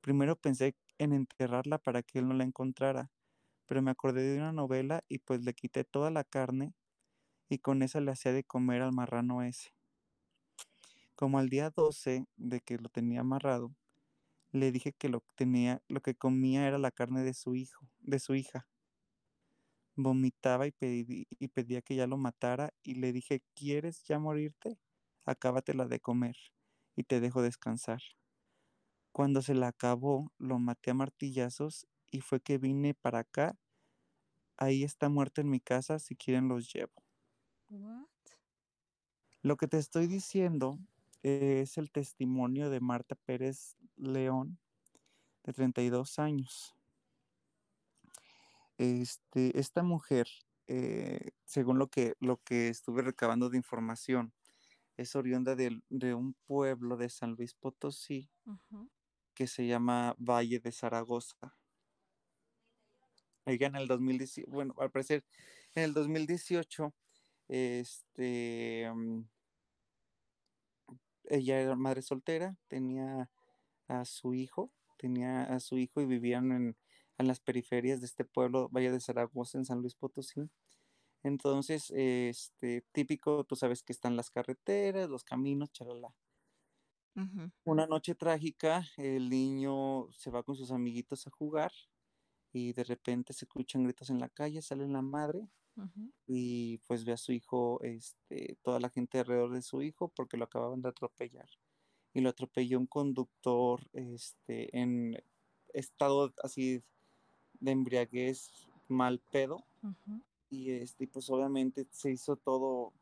Primero 0.00 0.36
pensé 0.36 0.76
en 0.98 1.12
enterrarla 1.12 1.78
para 1.78 2.02
que 2.02 2.20
él 2.20 2.28
no 2.28 2.34
la 2.34 2.44
encontrara, 2.44 3.10
pero 3.66 3.82
me 3.82 3.90
acordé 3.90 4.22
de 4.22 4.38
una 4.38 4.52
novela 4.52 5.04
y 5.08 5.18
pues 5.18 5.44
le 5.44 5.54
quité 5.54 5.84
toda 5.84 6.10
la 6.10 6.24
carne 6.24 6.74
y 7.48 7.58
con 7.58 7.82
esa 7.82 8.00
le 8.00 8.12
hacía 8.12 8.32
de 8.32 8.44
comer 8.44 8.82
al 8.82 8.92
marrano 8.92 9.42
ese. 9.42 9.70
Como 11.16 11.40
al 11.40 11.48
día 11.48 11.70
12 11.70 12.26
de 12.36 12.60
que 12.60 12.78
lo 12.78 12.88
tenía 12.88 13.22
amarrado, 13.22 13.74
le 14.52 14.72
dije 14.72 14.92
que 14.92 15.08
lo 15.10 15.24
tenía, 15.36 15.82
lo 15.88 16.00
que 16.02 16.14
comía 16.16 16.68
era 16.68 16.78
la 16.78 16.92
carne 16.92 17.22
de 17.24 17.34
su 17.34 17.54
hijo, 17.56 17.88
de 18.00 18.18
su 18.20 18.34
hija. 18.36 18.68
Vomitaba 19.96 20.66
y, 20.66 20.72
pedí- 20.72 21.26
y 21.38 21.48
pedía 21.48 21.82
que 21.82 21.96
ya 21.96 22.06
lo 22.06 22.16
matara 22.16 22.72
y 22.82 22.94
le 22.94 23.12
dije, 23.12 23.42
¿quieres 23.54 24.02
ya 24.04 24.18
morirte? 24.18 24.78
Acábatela 25.24 25.86
de 25.86 26.00
comer 26.00 26.36
y 26.96 27.02
te 27.04 27.20
dejo 27.20 27.42
descansar. 27.42 28.00
Cuando 29.10 29.42
se 29.42 29.52
la 29.54 29.66
acabó, 29.66 30.30
lo 30.38 30.60
maté 30.60 30.92
a 30.92 30.94
martillazos 30.94 31.88
y 32.12 32.20
fue 32.20 32.40
que 32.40 32.56
vine 32.58 32.94
para 32.94 33.18
acá. 33.18 33.58
Ahí 34.58 34.84
está 34.84 35.08
muerto 35.08 35.40
en 35.40 35.48
mi 35.48 35.60
casa, 35.60 35.98
si 35.98 36.14
quieren 36.14 36.48
los 36.48 36.70
llevo. 36.70 37.05
What? 37.68 38.06
Lo 39.42 39.56
que 39.56 39.68
te 39.68 39.78
estoy 39.78 40.06
diciendo 40.06 40.78
es 41.22 41.78
el 41.78 41.90
testimonio 41.90 42.70
de 42.70 42.80
Marta 42.80 43.14
Pérez 43.14 43.76
León, 43.96 44.58
de 45.44 45.52
32 45.52 46.18
años. 46.18 46.74
Este, 48.78 49.58
esta 49.58 49.82
mujer, 49.82 50.28
eh, 50.66 51.30
según 51.44 51.78
lo 51.78 51.88
que, 51.88 52.14
lo 52.20 52.42
que 52.42 52.68
estuve 52.68 53.02
recabando 53.02 53.48
de 53.48 53.56
información, 53.56 54.32
es 54.96 55.14
oriunda 55.14 55.54
del- 55.56 55.84
de, 55.88 56.14
un 56.14 56.34
pueblo 56.46 56.96
de 56.96 57.08
San 57.08 57.32
Luis 57.32 57.54
Potosí 57.54 58.30
que 59.34 59.46
se 59.46 59.66
llama 59.66 60.14
Valle 60.18 60.58
de 60.60 60.72
Zaragoza. 60.72 61.56
Ella 63.44 63.66
en 63.68 63.76
el 63.76 63.86
2018, 63.86 64.50
bueno, 64.50 64.74
al 64.78 64.90
parecer 64.90 65.24
en 65.74 65.84
el 65.84 65.94
2018, 65.94 66.94
este, 67.48 68.90
mm, 68.94 69.22
ella 71.24 71.60
era 71.60 71.76
madre 71.76 72.02
soltera, 72.02 72.56
tenía 72.68 73.30
a 73.88 74.04
su 74.04 74.34
hijo, 74.34 74.72
tenía 74.98 75.44
a 75.44 75.60
su 75.60 75.78
hijo 75.78 76.00
y 76.00 76.06
vivían 76.06 76.52
en, 76.52 76.76
en 77.18 77.26
las 77.28 77.40
periferias 77.40 78.00
de 78.00 78.06
este 78.06 78.24
pueblo, 78.24 78.68
Valle 78.70 78.92
de 78.92 79.00
Zaragoza, 79.00 79.58
en 79.58 79.64
San 79.64 79.80
Luis 79.80 79.94
Potosí. 79.94 80.50
Entonces, 81.24 81.92
este, 81.94 82.84
típico, 82.92 83.44
tú 83.44 83.56
sabes 83.56 83.82
que 83.82 83.92
están 83.92 84.16
las 84.16 84.30
carreteras, 84.30 85.10
los 85.10 85.24
caminos, 85.24 85.72
chalala. 85.72 86.14
Ujú. 87.16 87.50
Una 87.64 87.86
noche 87.86 88.14
trágica, 88.14 88.86
el 88.96 89.28
niño 89.28 90.10
se 90.12 90.30
va 90.30 90.42
con 90.42 90.56
sus 90.56 90.70
amiguitos 90.70 91.26
a 91.26 91.30
jugar 91.30 91.70
y 92.52 92.72
de 92.72 92.84
repente 92.84 93.32
se 93.34 93.46
escuchan 93.46 93.84
gritos 93.84 94.10
en 94.10 94.20
la 94.20 94.28
calle, 94.28 94.62
sale 94.62 94.88
la 94.88 95.02
madre 95.02 95.48
Y 96.26 96.78
pues 96.86 97.04
ve 97.04 97.12
a 97.12 97.16
su 97.16 97.32
hijo, 97.32 97.80
este, 97.82 98.56
toda 98.62 98.80
la 98.80 98.88
gente 98.88 99.18
alrededor 99.18 99.52
de 99.52 99.62
su 99.62 99.82
hijo 99.82 100.08
porque 100.08 100.36
lo 100.36 100.44
acababan 100.44 100.82
de 100.82 100.88
atropellar. 100.88 101.48
y 102.14 102.20
lo 102.20 102.30
atropelló 102.30 102.78
un 102.78 102.86
conductor 102.86 103.86
este, 103.92 104.74
en 104.78 105.22
estado 105.74 106.32
así 106.42 106.82
de 107.60 107.70
embriaguez 107.72 108.68
mal 108.88 109.20
pedo. 109.30 109.64
Y 110.48 110.70
este, 110.70 111.06
pues 111.06 111.28
obviamente 111.30 111.86
se 111.90 112.10
hizo 112.10 112.36
todo, 112.36 112.92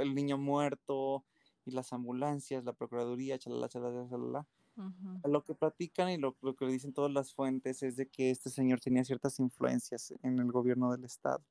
el 0.00 0.14
niño 0.14 0.38
muerto 0.38 1.24
y 1.64 1.70
las 1.72 1.92
ambulancias, 1.92 2.64
la 2.64 2.72
procuraduría, 2.72 3.38
chalala, 3.38 3.68
chalala, 3.68 4.08
chalala. 4.08 4.46
Lo 5.24 5.44
que 5.44 5.54
platican 5.54 6.10
y 6.10 6.16
lo, 6.16 6.36
lo, 6.40 6.54
que 6.54 6.66
dicen 6.66 6.92
todas 6.92 7.12
las 7.12 7.34
fuentes 7.34 7.82
es 7.82 7.96
de 7.96 8.06
que 8.08 8.30
este 8.30 8.48
señor 8.50 8.80
tenía 8.80 9.04
ciertas 9.04 9.38
influencias 9.38 10.14
en 10.22 10.38
el 10.38 10.50
gobierno 10.50 10.90
del 10.90 11.04
estado. 11.04 11.42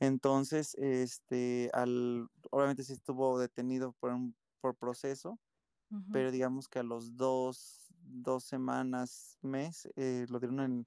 Entonces, 0.00 0.74
este, 0.76 1.70
al, 1.72 2.28
obviamente 2.50 2.84
sí 2.84 2.92
estuvo 2.92 3.38
detenido 3.38 3.92
por, 3.92 4.12
un, 4.12 4.36
por 4.60 4.76
proceso, 4.76 5.38
pero 6.10 6.32
digamos 6.32 6.68
que 6.68 6.80
a 6.80 6.82
los 6.82 7.16
dos, 7.16 7.92
dos 8.00 8.42
semanas, 8.44 9.38
mes, 9.42 9.88
eh, 9.94 10.26
lo 10.28 10.40
dieron 10.40 10.60
en, 10.60 10.86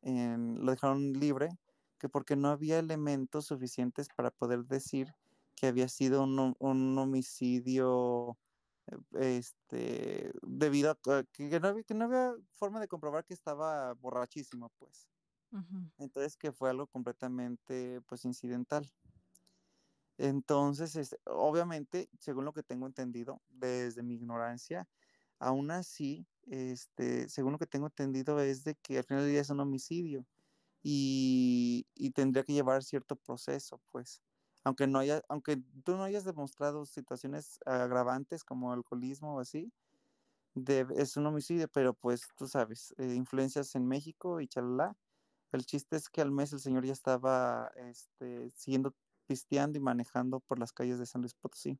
en, 0.00 0.64
lo 0.64 0.70
dejaron 0.70 1.12
libre, 1.12 1.50
que 1.98 2.08
porque 2.08 2.36
no 2.36 2.48
había 2.48 2.78
elementos 2.78 3.46
suficientes 3.46 4.08
para 4.16 4.30
poder 4.30 4.64
decir 4.64 5.14
que 5.54 5.66
había 5.66 5.88
sido 5.88 6.22
un, 6.22 6.56
un 6.58 6.98
homicidio 6.98 8.38
este, 9.18 10.32
debido 10.42 10.90
a 10.90 11.24
que, 11.24 11.60
no 11.60 11.68
había, 11.68 11.82
que, 11.82 11.94
no 11.94 12.04
había, 12.04 12.34
forma 12.52 12.80
de 12.80 12.88
comprobar 12.88 13.24
que 13.24 13.34
estaba 13.34 13.94
borrachísimo, 13.94 14.70
pues. 14.78 15.08
Entonces 15.98 16.36
que 16.36 16.52
fue 16.52 16.70
algo 16.70 16.86
completamente, 16.88 18.00
pues, 18.02 18.24
incidental. 18.24 18.90
Entonces, 20.18 20.96
este, 20.96 21.18
obviamente, 21.26 22.08
según 22.18 22.44
lo 22.46 22.52
que 22.52 22.62
tengo 22.62 22.86
entendido, 22.86 23.42
desde 23.48 24.02
mi 24.02 24.14
ignorancia, 24.14 24.88
aún 25.38 25.70
así, 25.70 26.26
este, 26.46 27.28
según 27.28 27.52
lo 27.52 27.58
que 27.58 27.66
tengo 27.66 27.86
entendido, 27.86 28.40
es 28.40 28.64
de 28.64 28.76
que 28.76 28.98
al 28.98 29.04
final 29.04 29.24
del 29.24 29.32
día 29.32 29.42
es 29.42 29.50
un 29.50 29.60
homicidio 29.60 30.26
y, 30.82 31.86
y 31.94 32.12
tendría 32.12 32.44
que 32.44 32.54
llevar 32.54 32.84
cierto 32.84 33.16
proceso, 33.16 33.82
pues 33.92 34.22
aunque 34.64 34.86
no 34.88 34.98
haya, 35.00 35.22
aunque 35.28 35.58
tú 35.84 35.96
no 35.96 36.04
hayas 36.04 36.24
demostrado 36.24 36.86
situaciones 36.86 37.58
agravantes 37.66 38.44
como 38.44 38.72
alcoholismo 38.72 39.36
o 39.36 39.40
así, 39.40 39.72
es 40.96 41.16
un 41.16 41.26
homicidio, 41.26 41.68
pero 41.68 41.94
pues 41.94 42.28
tú 42.36 42.48
sabes, 42.48 42.94
eh, 42.98 43.14
influencias 43.14 43.74
en 43.74 43.86
México 43.86 44.40
y 44.40 44.48
chalala. 44.48 44.96
El 45.52 45.64
chiste 45.64 45.96
es 45.96 46.08
que 46.08 46.20
al 46.20 46.30
mes 46.30 46.52
el 46.52 46.60
señor 46.60 46.84
ya 46.84 46.92
estaba 46.92 47.70
este, 47.76 48.50
siguiendo 48.50 48.94
pisteando 49.26 49.78
y 49.78 49.80
manejando 49.80 50.40
por 50.40 50.58
las 50.58 50.72
calles 50.72 50.98
de 50.98 51.06
San 51.06 51.20
Luis 51.20 51.34
Potosí. 51.34 51.78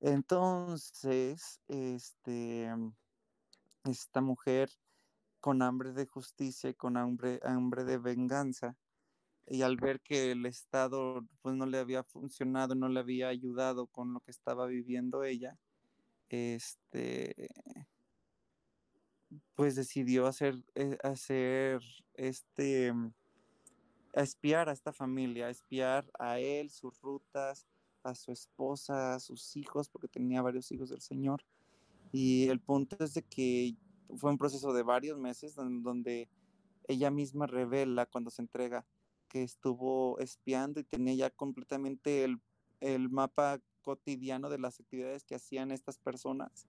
Entonces, 0.00 1.60
este, 1.68 2.70
esta 3.84 4.20
mujer 4.20 4.70
con 5.40 5.62
hambre 5.62 5.92
de 5.92 6.06
justicia 6.06 6.70
y 6.70 6.74
con 6.74 6.96
hambre, 6.96 7.40
hambre 7.42 7.84
de 7.84 7.98
venganza, 7.98 8.76
y 9.46 9.62
al 9.62 9.76
ver 9.76 10.00
que 10.00 10.30
el 10.30 10.46
Estado 10.46 11.26
pues 11.42 11.56
no 11.56 11.66
le 11.66 11.78
había 11.78 12.04
funcionado, 12.04 12.74
no 12.74 12.88
le 12.88 13.00
había 13.00 13.28
ayudado 13.28 13.86
con 13.86 14.12
lo 14.12 14.20
que 14.20 14.30
estaba 14.30 14.66
viviendo 14.66 15.24
ella, 15.24 15.58
este, 16.28 17.48
pues 19.54 19.76
decidió 19.76 20.26
hacer, 20.26 20.64
eh, 20.74 20.98
hacer 21.02 21.82
este, 22.14 22.92
a 24.14 24.22
espiar 24.22 24.68
a 24.68 24.72
esta 24.72 24.92
familia, 24.92 25.46
a 25.46 25.50
espiar 25.50 26.10
a 26.18 26.38
él, 26.38 26.70
sus 26.70 27.00
rutas, 27.00 27.66
a 28.02 28.14
su 28.14 28.32
esposa, 28.32 29.14
a 29.14 29.20
sus 29.20 29.56
hijos, 29.56 29.88
porque 29.88 30.08
tenía 30.08 30.42
varios 30.42 30.70
hijos 30.72 30.90
del 30.90 31.00
Señor. 31.00 31.44
Y 32.12 32.48
el 32.48 32.60
punto 32.60 32.96
es 33.04 33.14
de 33.14 33.22
que 33.22 33.76
fue 34.16 34.30
un 34.30 34.38
proceso 34.38 34.72
de 34.72 34.82
varios 34.82 35.18
meses 35.18 35.54
donde 35.54 36.28
ella 36.88 37.10
misma 37.10 37.46
revela 37.46 38.06
cuando 38.06 38.30
se 38.30 38.42
entrega 38.42 38.84
que 39.28 39.44
estuvo 39.44 40.18
espiando 40.18 40.80
y 40.80 40.84
tenía 40.84 41.14
ya 41.14 41.30
completamente 41.30 42.24
el, 42.24 42.40
el 42.80 43.08
mapa 43.10 43.60
cotidiano 43.82 44.50
de 44.50 44.58
las 44.58 44.80
actividades 44.80 45.24
que 45.24 45.36
hacían 45.36 45.70
estas 45.70 45.98
personas, 45.98 46.66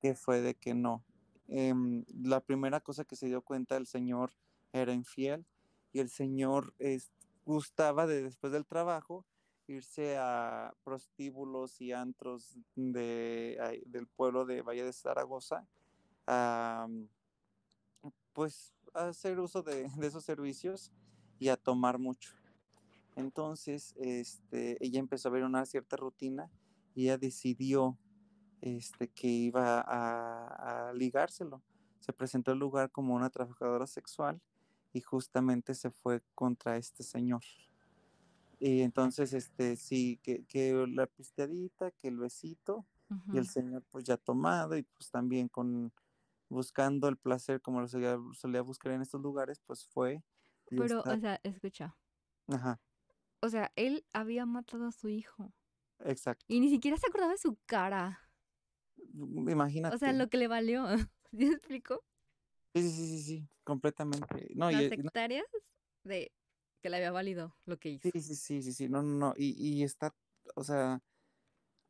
que 0.00 0.14
fue 0.14 0.42
de 0.42 0.54
que 0.54 0.74
no. 0.74 1.02
Em, 1.48 2.04
la 2.22 2.40
primera 2.40 2.80
cosa 2.80 3.04
que 3.04 3.16
se 3.16 3.26
dio 3.26 3.42
cuenta 3.42 3.76
el 3.76 3.86
señor 3.86 4.32
era 4.72 4.92
infiel 4.92 5.46
y 5.92 6.00
el 6.00 6.10
señor 6.10 6.74
gustaba 7.44 8.06
de 8.06 8.22
después 8.22 8.52
del 8.52 8.66
trabajo 8.66 9.24
irse 9.66 10.16
a 10.18 10.74
prostíbulos 10.84 11.80
y 11.80 11.92
antros 11.92 12.58
de, 12.74 13.82
del 13.86 14.06
pueblo 14.06 14.44
de 14.44 14.62
Valle 14.62 14.84
de 14.84 14.92
Zaragoza 14.92 15.66
a, 16.26 16.86
pues 18.32 18.74
hacer 18.94 19.38
uso 19.40 19.62
de, 19.62 19.88
de 19.96 20.06
esos 20.06 20.24
servicios 20.24 20.92
y 21.38 21.48
a 21.48 21.56
tomar 21.56 21.98
mucho. 21.98 22.34
Entonces, 23.16 23.94
este, 23.96 24.82
ella 24.84 25.00
empezó 25.00 25.28
a 25.28 25.32
ver 25.32 25.44
una 25.44 25.66
cierta 25.66 25.96
rutina 25.96 26.50
y 26.94 27.04
ella 27.04 27.18
decidió 27.18 27.98
este, 28.60 29.08
que 29.08 29.28
iba 29.28 29.80
a, 29.80 30.92
ligárselo. 30.94 31.62
Se 32.00 32.12
presentó 32.12 32.52
el 32.52 32.58
lugar 32.58 32.90
como 32.90 33.14
una 33.14 33.30
trabajadora 33.30 33.86
sexual 33.86 34.40
y 34.92 35.00
justamente 35.00 35.74
se 35.74 35.90
fue 35.90 36.22
contra 36.34 36.76
este 36.76 37.02
señor. 37.02 37.42
Y 38.58 38.80
entonces, 38.80 39.32
este, 39.32 39.76
sí, 39.76 40.18
que, 40.22 40.44
que 40.46 40.86
la 40.88 41.06
pisteadita, 41.06 41.90
que 41.92 42.08
el 42.08 42.18
besito, 42.18 42.86
y 43.32 43.38
el 43.38 43.48
señor 43.48 43.82
pues 43.88 44.04
ya 44.04 44.18
tomado 44.18 44.76
y 44.76 44.82
pues 44.82 45.10
también 45.10 45.48
con 45.48 45.90
buscando 46.50 47.08
el 47.08 47.16
placer 47.16 47.62
como 47.62 47.80
lo 47.80 47.88
solía, 47.88 48.18
solía 48.34 48.60
buscar 48.60 48.92
en 48.92 49.00
estos 49.00 49.22
lugares, 49.22 49.62
pues 49.66 49.86
fue 49.86 50.22
pero, 50.70 51.00
o 51.00 51.18
sea, 51.18 51.40
escucha. 51.42 51.96
Ajá. 52.48 52.80
O 53.40 53.48
sea, 53.48 53.72
él 53.76 54.04
había 54.12 54.46
matado 54.46 54.86
a 54.86 54.92
su 54.92 55.08
hijo. 55.08 55.52
Exacto. 56.00 56.44
Y 56.48 56.60
ni 56.60 56.68
siquiera 56.68 56.96
se 56.96 57.06
acordaba 57.06 57.32
de 57.32 57.38
su 57.38 57.56
cara. 57.66 58.20
Imagínate. 59.18 59.94
O 59.94 59.98
sea, 59.98 60.12
lo 60.12 60.28
que 60.28 60.36
le 60.36 60.48
valió. 60.48 60.86
¿Sí 61.32 61.46
me 61.46 61.54
explico? 61.54 62.04
Sí, 62.74 62.82
sí, 62.82 63.06
sí, 63.06 63.22
sí, 63.22 63.48
completamente. 63.64 64.48
No, 64.54 64.70
Las 64.70 64.82
hectáreas 64.82 65.46
de 66.04 66.32
que 66.80 66.90
le 66.90 66.96
había 66.98 67.10
valido 67.10 67.56
lo 67.64 67.78
que 67.78 67.90
hizo. 67.90 68.08
Sí, 68.12 68.20
sí, 68.20 68.34
sí, 68.34 68.62
sí, 68.62 68.72
sí. 68.72 68.88
No, 68.88 69.02
no, 69.02 69.14
no. 69.18 69.34
Y, 69.36 69.54
y 69.58 69.82
está, 69.82 70.14
o 70.54 70.62
sea, 70.62 71.02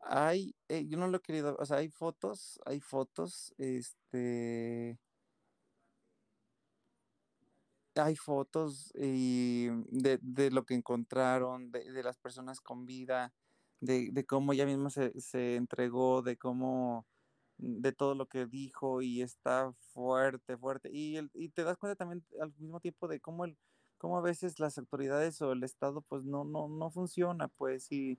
hay, 0.00 0.54
eh, 0.68 0.86
yo 0.86 0.98
no 0.98 1.08
lo 1.08 1.18
he 1.18 1.20
querido, 1.20 1.56
o 1.58 1.66
sea, 1.66 1.78
hay 1.78 1.90
fotos, 1.90 2.60
hay 2.64 2.80
fotos, 2.80 3.54
este, 3.58 4.98
hay 7.94 8.16
fotos 8.16 8.92
y 8.94 9.68
de, 9.90 10.18
de, 10.22 10.50
lo 10.50 10.64
que 10.64 10.74
encontraron, 10.74 11.70
de, 11.70 11.90
de, 11.92 12.02
las 12.02 12.16
personas 12.18 12.60
con 12.60 12.86
vida, 12.86 13.34
de, 13.80 14.10
de 14.12 14.24
cómo 14.24 14.52
ella 14.52 14.66
misma 14.66 14.90
se, 14.90 15.18
se, 15.20 15.56
entregó, 15.56 16.22
de 16.22 16.36
cómo, 16.36 17.06
de 17.58 17.92
todo 17.92 18.14
lo 18.14 18.26
que 18.26 18.46
dijo 18.46 19.02
y 19.02 19.20
está 19.22 19.72
fuerte, 19.92 20.56
fuerte. 20.56 20.90
Y, 20.92 21.16
el, 21.16 21.30
y 21.34 21.48
te 21.50 21.64
das 21.64 21.76
cuenta 21.76 21.96
también 21.96 22.24
al 22.40 22.52
mismo 22.58 22.80
tiempo 22.80 23.08
de 23.08 23.20
cómo, 23.20 23.44
el, 23.44 23.56
cómo 23.98 24.16
a 24.16 24.22
veces 24.22 24.58
las 24.60 24.78
autoridades 24.78 25.42
o 25.42 25.52
el 25.52 25.64
Estado 25.64 26.00
pues 26.02 26.24
no, 26.24 26.44
no, 26.44 26.68
no 26.68 26.90
funciona, 26.90 27.48
pues, 27.48 27.90
y, 27.90 28.18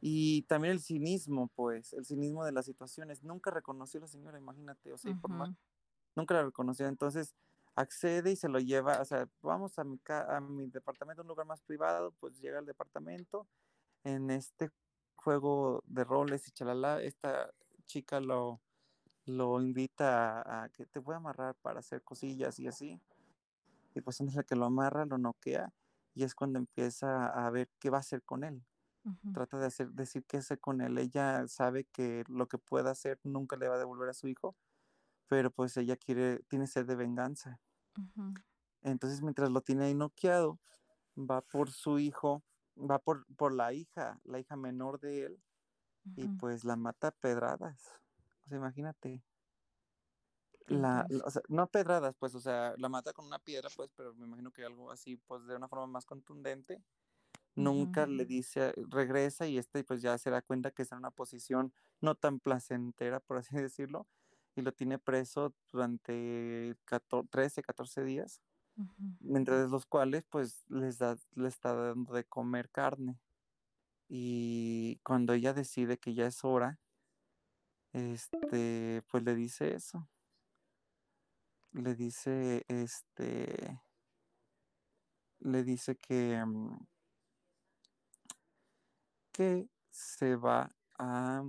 y 0.00 0.42
también 0.42 0.72
el 0.72 0.80
cinismo, 0.80 1.48
pues, 1.54 1.92
el 1.92 2.04
cinismo 2.04 2.44
de 2.44 2.52
las 2.52 2.66
situaciones. 2.66 3.22
Nunca 3.22 3.50
reconoció 3.50 3.98
a 3.98 4.02
la 4.02 4.08
señora, 4.08 4.38
imagínate, 4.38 4.92
o 4.92 4.98
sea, 4.98 5.12
uh 5.12 5.14
-huh. 5.14 5.20
por 5.20 5.30
más, 5.30 5.50
nunca 6.16 6.34
la 6.34 6.44
reconoció. 6.44 6.86
Entonces, 6.88 7.34
accede 7.76 8.32
y 8.32 8.36
se 8.36 8.48
lo 8.48 8.58
lleva, 8.58 9.00
o 9.00 9.04
sea, 9.04 9.28
vamos 9.42 9.78
a 9.78 9.84
mi, 9.84 10.00
a 10.08 10.40
mi 10.40 10.66
departamento, 10.68 11.22
un 11.22 11.28
lugar 11.28 11.46
más 11.46 11.60
privado, 11.60 12.12
pues 12.18 12.40
llega 12.40 12.58
al 12.58 12.66
departamento, 12.66 13.46
en 14.02 14.30
este 14.30 14.70
juego 15.14 15.82
de 15.86 16.04
roles 16.04 16.48
y 16.48 16.52
chalala, 16.52 17.02
esta 17.02 17.52
chica 17.86 18.20
lo, 18.20 18.60
lo 19.26 19.60
invita 19.60 20.42
a, 20.42 20.64
a, 20.64 20.68
que 20.70 20.86
te 20.86 21.00
voy 21.00 21.14
a 21.14 21.18
amarrar 21.18 21.54
para 21.56 21.80
hacer 21.80 22.02
cosillas 22.02 22.58
y 22.58 22.66
así, 22.68 23.00
y 23.94 24.00
pues 24.02 24.20
antes 24.20 24.36
de 24.36 24.44
que 24.44 24.56
lo 24.56 24.66
amarra, 24.66 25.06
lo 25.06 25.18
noquea, 25.18 25.72
y 26.14 26.24
es 26.24 26.34
cuando 26.34 26.58
empieza 26.58 27.26
a 27.28 27.50
ver 27.50 27.70
qué 27.78 27.90
va 27.90 27.98
a 27.98 28.00
hacer 28.00 28.22
con 28.24 28.44
él. 28.44 28.64
Uh 29.04 29.10
-huh. 29.10 29.32
Trata 29.34 29.58
de 29.58 29.66
hacer, 29.66 29.90
decir 29.92 30.24
qué 30.26 30.38
hacer 30.38 30.60
con 30.60 30.80
él. 30.80 30.98
Ella 30.98 31.46
sabe 31.48 31.84
que 31.86 32.24
lo 32.28 32.48
que 32.48 32.58
pueda 32.58 32.90
hacer 32.90 33.20
nunca 33.24 33.56
le 33.56 33.68
va 33.68 33.76
a 33.76 33.78
devolver 33.78 34.08
a 34.10 34.14
su 34.14 34.28
hijo, 34.28 34.56
pero 35.28 35.50
pues 35.50 35.76
ella 35.76 35.96
quiere, 35.96 36.40
tiene 36.48 36.66
sed 36.66 36.86
de 36.86 36.96
venganza. 36.96 37.60
Uh 37.98 38.02
-huh. 38.16 38.44
Entonces, 38.82 39.22
mientras 39.22 39.50
lo 39.50 39.60
tiene 39.62 39.84
ahí 39.86 39.94
noqueado, 39.94 40.60
va 41.16 41.42
por 41.42 41.70
su 41.70 41.98
hijo, 41.98 42.44
va 42.76 42.98
por, 42.98 43.26
por 43.36 43.52
la 43.54 43.72
hija, 43.72 44.20
la 44.24 44.38
hija 44.40 44.56
menor 44.56 45.00
de 45.00 45.26
él, 45.26 45.42
uh 46.06 46.20
-huh. 46.20 46.24
y 46.24 46.28
pues 46.28 46.64
la 46.64 46.76
mata 46.76 47.08
a 47.08 47.12
pedradas. 47.12 47.80
O 48.44 48.48
sea, 48.48 48.58
imagínate. 48.58 49.22
La, 50.68 51.06
la, 51.08 51.24
o 51.24 51.30
sea, 51.30 51.42
no 51.48 51.68
pedradas, 51.68 52.16
pues, 52.18 52.34
o 52.34 52.40
sea, 52.40 52.74
la 52.78 52.88
mata 52.88 53.12
con 53.12 53.26
una 53.26 53.38
piedra, 53.38 53.70
pues, 53.76 53.90
pero 53.94 54.14
me 54.14 54.26
imagino 54.26 54.50
que 54.52 54.64
algo 54.64 54.90
así, 54.90 55.16
pues, 55.16 55.46
de 55.46 55.54
una 55.56 55.68
forma 55.68 55.86
más 55.86 56.04
contundente. 56.06 56.82
nunca 57.54 58.06
le 58.06 58.24
dice, 58.26 58.72
regresa 58.90 59.46
y 59.46 59.58
este 59.58 59.84
pues 59.84 60.02
ya 60.02 60.18
se 60.18 60.30
da 60.30 60.42
cuenta 60.42 60.70
que 60.72 60.82
está 60.82 60.96
en 60.96 61.00
una 61.00 61.10
posición 61.10 61.72
no 62.00 62.14
tan 62.14 62.40
placentera, 62.40 63.20
por 63.20 63.38
así 63.38 63.50
decirlo, 63.70 64.06
y 64.56 64.62
lo 64.62 64.72
tiene 64.72 64.98
preso 64.98 65.54
durante 65.72 66.76
13, 67.30 67.62
14 67.62 68.04
días, 68.04 68.42
mientras 69.20 69.70
los 69.70 69.86
cuales 69.86 70.24
pues 70.28 70.64
les 70.68 70.98
da, 70.98 71.16
le 71.34 71.48
está 71.48 71.74
dando 71.74 72.14
de 72.14 72.24
comer 72.24 72.70
carne. 72.70 73.18
Y 74.08 75.00
cuando 75.02 75.32
ella 75.32 75.52
decide 75.52 75.98
que 75.98 76.14
ya 76.14 76.26
es 76.26 76.44
hora, 76.44 76.78
este, 77.92 79.02
pues 79.10 79.22
le 79.24 79.34
dice 79.34 79.74
eso. 79.74 80.08
Le 81.72 81.94
dice, 81.94 82.64
este, 82.68 83.80
le 85.40 85.64
dice 85.64 85.96
que, 85.96 86.42
mm, 86.44 86.86
que 89.32 89.68
se 89.90 90.36
va 90.36 90.74
a 90.98 91.44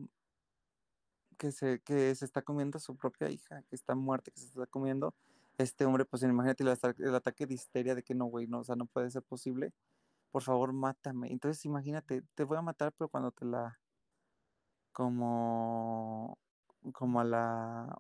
que 1.38 1.52
se, 1.52 1.82
que 1.82 2.14
se 2.16 2.26
está 2.26 2.42
comiendo 2.42 2.78
a 2.78 2.82
su 2.82 2.96
propia 2.98 3.30
hija, 3.30 3.62
que 3.64 3.76
está 3.76 3.96
muerta, 3.96 4.32
que 4.32 4.40
se 4.40 4.48
está 4.48 4.66
comiendo 4.68 5.16
este 5.58 5.86
hombre, 5.86 6.06
pues 6.06 6.24
imagínate 6.24 6.64
el, 6.64 7.16
ataque 7.16 7.46
de 7.48 7.54
histeria 7.54 7.96
de 7.96 8.04
que 8.04 8.14
no, 8.14 8.26
güey, 8.26 8.48
no, 8.48 8.60
o 8.60 8.64
sea, 8.64 8.76
no 8.76 8.86
puede 8.86 9.10
ser 9.10 9.24
posible. 9.24 9.74
Por 10.38 10.44
favor, 10.44 10.72
mátame. 10.72 11.32
Entonces, 11.32 11.66
imagínate, 11.66 12.22
te 12.36 12.44
voy 12.44 12.58
a 12.58 12.62
matar, 12.62 12.94
pero 12.96 13.10
cuando 13.10 13.32
te 13.32 13.44
la 13.44 13.80
como 14.92 16.38
como 16.94 17.20
a 17.20 17.24
la 17.24 17.98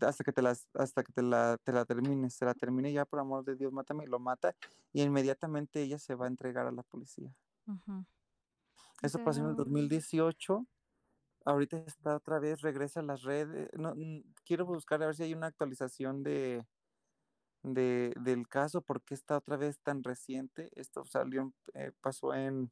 hasta 0.00 0.24
que 0.24 0.32
te 0.32 0.40
las 0.40 0.70
hasta 0.72 1.04
que 1.04 1.12
te 1.12 1.20
la, 1.20 1.58
te 1.62 1.72
la 1.72 1.84
termines, 1.84 2.32
se 2.32 2.46
la 2.46 2.54
termine 2.54 2.94
ya 2.94 3.04
por 3.04 3.18
amor 3.20 3.44
de 3.44 3.56
Dios, 3.56 3.74
mátame 3.74 4.04
y 4.04 4.06
lo 4.06 4.18
mata 4.18 4.54
y 4.94 5.02
inmediatamente 5.02 5.82
ella 5.82 5.98
se 5.98 6.14
va 6.14 6.24
a 6.24 6.28
entregar 6.28 6.66
a 6.66 6.72
la 6.72 6.82
policía. 6.82 7.30
Eso 9.02 9.22
pasó 9.22 9.40
en 9.40 9.50
el 9.50 9.56
2018 9.56 10.66
ahorita 11.44 11.76
está 11.76 12.16
otra 12.16 12.38
vez, 12.38 12.62
regresa 12.62 13.00
a 13.00 13.02
las 13.02 13.20
redes. 13.20 13.68
No, 13.74 13.92
quiero 14.46 14.64
buscar 14.64 15.02
a 15.02 15.06
ver 15.08 15.14
si 15.14 15.24
hay 15.24 15.34
una 15.34 15.48
actualización 15.48 16.22
de, 16.22 16.64
de, 17.62 18.14
del 18.20 18.48
caso, 18.48 18.80
porque 18.80 19.14
está 19.14 19.36
otra 19.38 19.56
vez 19.56 19.78
tan 19.80 20.02
reciente. 20.02 20.70
Esto 20.74 21.04
salió, 21.04 21.52
eh, 21.74 21.92
pasó 22.00 22.34
en, 22.34 22.70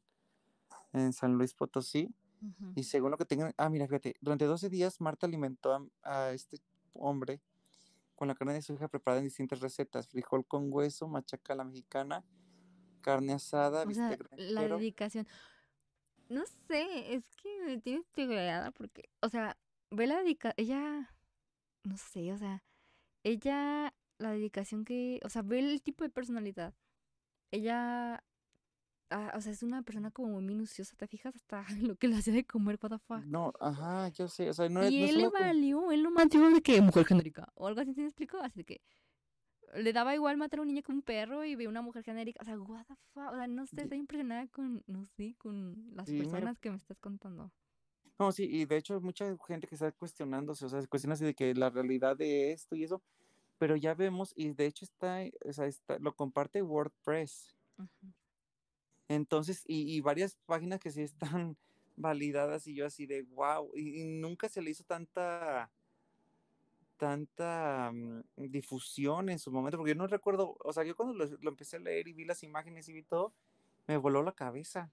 en 0.92 1.12
San 1.12 1.34
Luis 1.34 1.54
Potosí. 1.54 2.14
Y 2.76 2.84
según 2.84 3.10
lo 3.10 3.16
que 3.16 3.24
tengan, 3.24 3.52
ah, 3.56 3.68
mira, 3.68 3.88
fíjate, 3.88 4.14
durante 4.20 4.44
12 4.44 4.70
días 4.70 5.00
Marta 5.00 5.26
alimentó 5.26 5.90
a, 6.04 6.30
este 6.30 6.60
hombre 6.92 7.40
con 8.14 8.28
la 8.28 8.36
carne 8.36 8.54
de 8.54 8.62
su 8.62 8.74
hija 8.74 8.86
preparada 8.86 9.18
en 9.18 9.26
distintas 9.26 9.58
recetas, 9.58 10.06
frijol 10.06 10.46
con 10.46 10.72
hueso, 10.72 11.08
machaca 11.08 11.56
la 11.56 11.64
mexicana, 11.64 12.24
carne 13.00 13.32
asada, 13.32 13.82
o 13.82 13.90
sea, 13.90 14.16
la 14.36 14.68
dedicación 14.68 15.26
no 16.28 16.44
sé, 16.66 17.14
es 17.14 17.24
que 17.42 17.60
me 17.64 17.78
tiene 17.78 18.00
estrellada 18.00 18.70
porque, 18.70 19.08
o 19.20 19.28
sea, 19.28 19.56
ve 19.90 20.06
la 20.06 20.18
dedicación, 20.18 20.54
ella, 20.56 21.14
no 21.84 21.96
sé, 21.96 22.32
o 22.32 22.38
sea, 22.38 22.62
ella, 23.24 23.94
la 24.18 24.32
dedicación 24.32 24.84
que, 24.84 25.20
o 25.24 25.28
sea, 25.28 25.42
ve 25.42 25.58
el 25.60 25.82
tipo 25.82 26.04
de 26.04 26.10
personalidad. 26.10 26.74
Ella, 27.50 28.22
ah, 29.10 29.32
o 29.34 29.40
sea, 29.40 29.52
es 29.52 29.62
una 29.62 29.82
persona 29.82 30.10
como 30.10 30.28
muy 30.28 30.42
minuciosa, 30.42 30.96
¿te 30.96 31.06
fijas? 31.06 31.34
Hasta 31.34 31.64
lo 31.80 31.96
que 31.96 32.08
le 32.08 32.16
hacía 32.16 32.34
de 32.34 32.44
comer, 32.44 32.78
what 32.82 32.90
the 32.90 32.98
fuck. 32.98 33.24
No, 33.24 33.52
ajá, 33.60 34.08
yo 34.08 34.28
sé, 34.28 34.50
o 34.50 34.52
sea, 34.52 34.68
no 34.68 34.82
es... 34.82 34.92
Y 34.92 35.04
él 35.04 35.18
le 35.18 35.28
valió, 35.28 35.90
él 35.90 36.08
más 36.10 36.28
dijo 36.28 36.50
de 36.50 36.60
que 36.60 36.80
mujer 36.80 37.06
genérica, 37.06 37.50
o 37.54 37.66
algo 37.66 37.80
así, 37.80 37.94
¿se 37.94 38.00
me 38.00 38.08
explicó? 38.08 38.38
Así 38.38 38.58
de 38.58 38.64
que 38.64 38.82
le 39.74 39.92
daba 39.92 40.14
igual 40.14 40.36
matar 40.36 40.60
a 40.60 40.62
un 40.62 40.68
niño 40.68 40.82
que 40.82 40.92
un 40.92 41.02
perro 41.02 41.44
y 41.44 41.54
ve 41.54 41.68
una 41.68 41.82
mujer 41.82 42.02
genérica. 42.02 42.40
O 42.42 42.44
sea, 42.44 42.58
what 42.58 42.86
the 42.86 42.94
fuck. 43.12 43.32
O 43.32 43.36
sea, 43.36 43.46
no 43.46 43.66
sé, 43.66 43.82
estoy 43.82 43.98
impresionada 43.98 44.46
con, 44.48 44.82
no 44.86 45.04
sé, 45.04 45.34
con 45.38 45.94
las 45.94 46.08
personas 46.10 46.58
que 46.58 46.70
me 46.70 46.76
estás 46.76 46.98
contando. 46.98 47.52
No, 48.18 48.32
sí, 48.32 48.48
y 48.50 48.64
de 48.64 48.76
hecho 48.76 49.00
mucha 49.00 49.36
gente 49.46 49.68
que 49.68 49.76
está 49.76 49.92
cuestionándose, 49.92 50.64
o 50.64 50.68
sea, 50.68 50.84
cuestiona 50.88 51.14
así 51.14 51.24
de 51.24 51.34
que 51.34 51.54
la 51.54 51.70
realidad 51.70 52.16
de 52.16 52.50
esto 52.50 52.74
y 52.74 52.82
eso, 52.82 53.00
pero 53.58 53.76
ya 53.76 53.94
vemos, 53.94 54.32
y 54.36 54.52
de 54.52 54.66
hecho 54.66 54.84
está, 54.84 55.22
o 55.44 55.52
sea, 55.52 55.66
está, 55.66 55.98
lo 55.98 56.14
comparte 56.14 56.62
WordPress. 56.62 57.54
Entonces, 59.08 59.64
y, 59.66 59.94
y, 59.94 60.00
varias 60.00 60.36
páginas 60.46 60.80
que 60.80 60.90
sí 60.90 61.02
están 61.02 61.56
validadas 61.96 62.66
y 62.66 62.74
yo 62.74 62.86
así 62.86 63.06
de 63.06 63.22
wow, 63.22 63.70
y 63.74 64.04
nunca 64.04 64.48
se 64.48 64.62
le 64.62 64.70
hizo 64.70 64.84
tanta 64.84 65.70
tanta 66.98 67.90
mm, 67.92 68.22
difusión 68.36 69.30
en 69.30 69.38
su 69.38 69.50
momento, 69.50 69.78
porque 69.78 69.92
yo 69.92 69.98
no 69.98 70.06
recuerdo, 70.06 70.58
o 70.62 70.72
sea, 70.72 70.84
yo 70.84 70.94
cuando 70.94 71.14
lo, 71.14 71.48
empecé 71.48 71.76
a 71.76 71.80
leer 71.80 72.08
y 72.08 72.12
vi 72.12 72.26
las 72.26 72.42
imágenes 72.42 72.88
y 72.88 72.92
vi 72.92 73.02
todo, 73.02 73.32
me 73.86 73.96
voló 73.96 74.22
la 74.22 74.32
cabeza. 74.32 74.90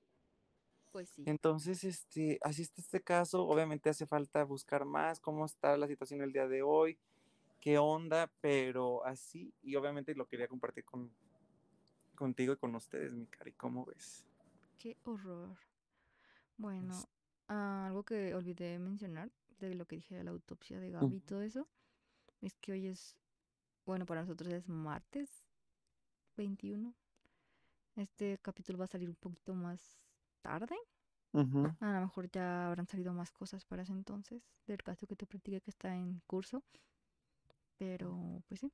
Pues 0.94 1.10
sí. 1.10 1.24
Entonces, 1.26 1.84
este, 1.84 2.40
así 2.42 2.62
está 2.62 2.80
este 2.80 3.02
caso, 3.02 3.46
obviamente 3.46 3.90
hace 3.90 4.06
falta 4.06 4.46
buscar 4.46 4.86
más 4.86 5.20
cómo 5.20 5.46
está 5.46 5.76
la 5.76 5.88
situación 5.88 6.22
el 6.22 6.32
día 6.32 6.48
de 6.48 6.62
hoy, 6.62 6.98
qué 7.66 7.80
onda, 7.80 8.32
pero 8.42 9.04
así, 9.06 9.52
y 9.64 9.76
obviamente 9.76 10.14
lo 10.14 10.28
quería 10.28 10.48
compartir 10.48 10.86
con, 10.86 11.12
contigo 12.14 12.54
y 12.54 12.58
con 12.58 12.76
ustedes, 12.76 13.12
mi 13.12 13.26
cari, 13.26 13.54
¿cómo 13.54 13.84
ves? 13.86 14.24
Qué 14.78 14.96
horror. 15.04 15.58
Bueno, 16.58 16.94
ah, 17.48 17.88
algo 17.88 18.04
que 18.04 18.36
olvidé 18.36 18.78
mencionar 18.78 19.32
de 19.58 19.74
lo 19.74 19.88
que 19.88 19.96
dije 19.96 20.14
de 20.14 20.24
la 20.24 20.30
autopsia 20.30 20.80
de 20.80 20.92
Gaby 20.92 21.16
y 21.16 21.22
todo 21.22 21.42
eso 21.42 21.68
es 22.40 22.56
que 22.60 22.74
hoy 22.74 22.86
es, 22.86 23.18
bueno, 23.84 24.06
para 24.06 24.22
nosotros 24.22 24.54
es 24.54 24.70
martes 24.70 25.44
21. 26.38 26.94
Este 27.96 28.38
capítulo 28.44 28.78
va 28.78 28.86
a 28.86 28.90
salir 28.90 29.10
un 29.10 29.16
poquito 29.16 29.56
más 29.56 29.98
tarde. 30.44 30.78
A 31.34 31.94
lo 31.94 32.02
mejor 32.02 32.30
ya 32.30 32.68
habrán 32.68 32.86
salido 32.86 33.12
más 33.12 33.32
cosas 33.32 33.66
para 33.66 33.82
ese 33.82 33.92
entonces, 33.92 34.44
del 34.68 34.84
caso 34.84 35.08
que 35.08 35.16
te 35.16 35.26
platiqué 35.26 35.62
que 35.62 35.72
está 35.72 35.96
en 35.96 36.22
curso. 36.28 36.64
Pero, 37.78 38.42
pues 38.48 38.62
sí. 38.62 38.72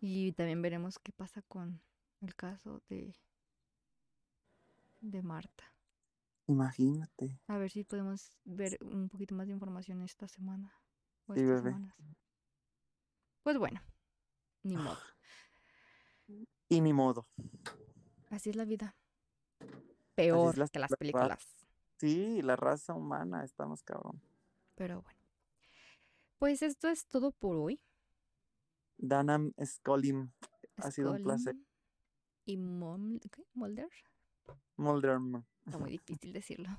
Y 0.00 0.32
también 0.32 0.62
veremos 0.62 0.98
qué 0.98 1.12
pasa 1.12 1.42
con 1.42 1.80
el 2.20 2.34
caso 2.34 2.82
de, 2.88 3.14
de 5.00 5.22
Marta. 5.22 5.64
Imagínate. 6.46 7.38
A 7.46 7.58
ver 7.58 7.70
si 7.70 7.84
podemos 7.84 8.36
ver 8.44 8.78
un 8.82 9.08
poquito 9.08 9.34
más 9.34 9.46
de 9.46 9.52
información 9.52 10.02
esta 10.02 10.26
semana. 10.26 10.74
Pues 13.42 13.58
bueno, 13.58 13.80
ni 14.62 14.76
modo. 14.76 14.98
Y 16.68 16.80
ni 16.80 16.92
modo. 16.92 17.26
Así 18.30 18.50
es 18.50 18.56
la 18.56 18.64
vida. 18.64 18.96
Peor 20.14 20.70
que 20.70 20.78
las 20.78 20.90
películas. 20.96 21.56
Sí, 21.98 22.42
la 22.42 22.56
raza 22.56 22.94
humana, 22.94 23.44
estamos 23.44 23.82
cabrón. 23.82 24.20
Pero 24.74 25.02
bueno. 25.02 25.19
Pues 26.40 26.62
esto 26.62 26.88
es 26.88 27.06
todo 27.06 27.32
por 27.32 27.58
hoy. 27.58 27.82
Danam 28.96 29.52
Scolim. 29.62 30.32
Ha 30.78 30.90
sido 30.90 31.12
un 31.12 31.22
placer. 31.22 31.54
¿Y 32.46 32.56
Mulder? 32.56 33.90
Mulder. 34.78 35.20
Está 35.66 35.78
muy 35.78 35.90
difícil 35.98 36.32
decirlo. 36.32 36.70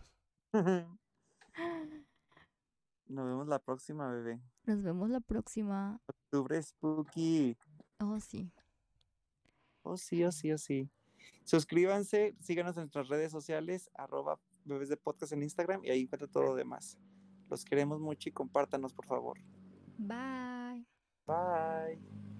Nos 3.05 3.25
vemos 3.27 3.47
la 3.47 3.59
próxima, 3.59 4.11
bebé. 4.11 4.41
Nos 4.65 4.81
vemos 4.81 5.11
la 5.11 5.19
próxima. 5.19 6.01
Octubre 6.07 6.59
Spooky. 6.59 7.55
Oh, 7.99 8.19
sí. 8.19 8.51
Oh, 9.83 9.95
sí, 9.95 10.23
oh, 10.23 10.31
sí, 10.31 10.51
oh, 10.51 10.57
sí. 10.57 10.89
Suscríbanse, 11.43 12.35
síganos 12.39 12.77
en 12.77 12.81
nuestras 12.85 13.09
redes 13.09 13.31
sociales, 13.31 13.91
arroba 13.93 14.39
bebés 14.65 14.89
de 14.89 14.97
podcast 14.97 15.33
en 15.33 15.43
Instagram 15.43 15.85
y 15.85 15.91
ahí 15.91 16.01
encuentra 16.01 16.27
todo 16.27 16.45
lo 16.45 16.55
demás. 16.55 16.97
Los 17.51 17.65
queremos 17.65 17.99
mucho 17.99 18.29
y 18.29 18.31
compártanos, 18.31 18.93
por 18.93 19.05
favor. 19.05 19.37
Bye. 19.97 20.87
Bye. 21.27 22.20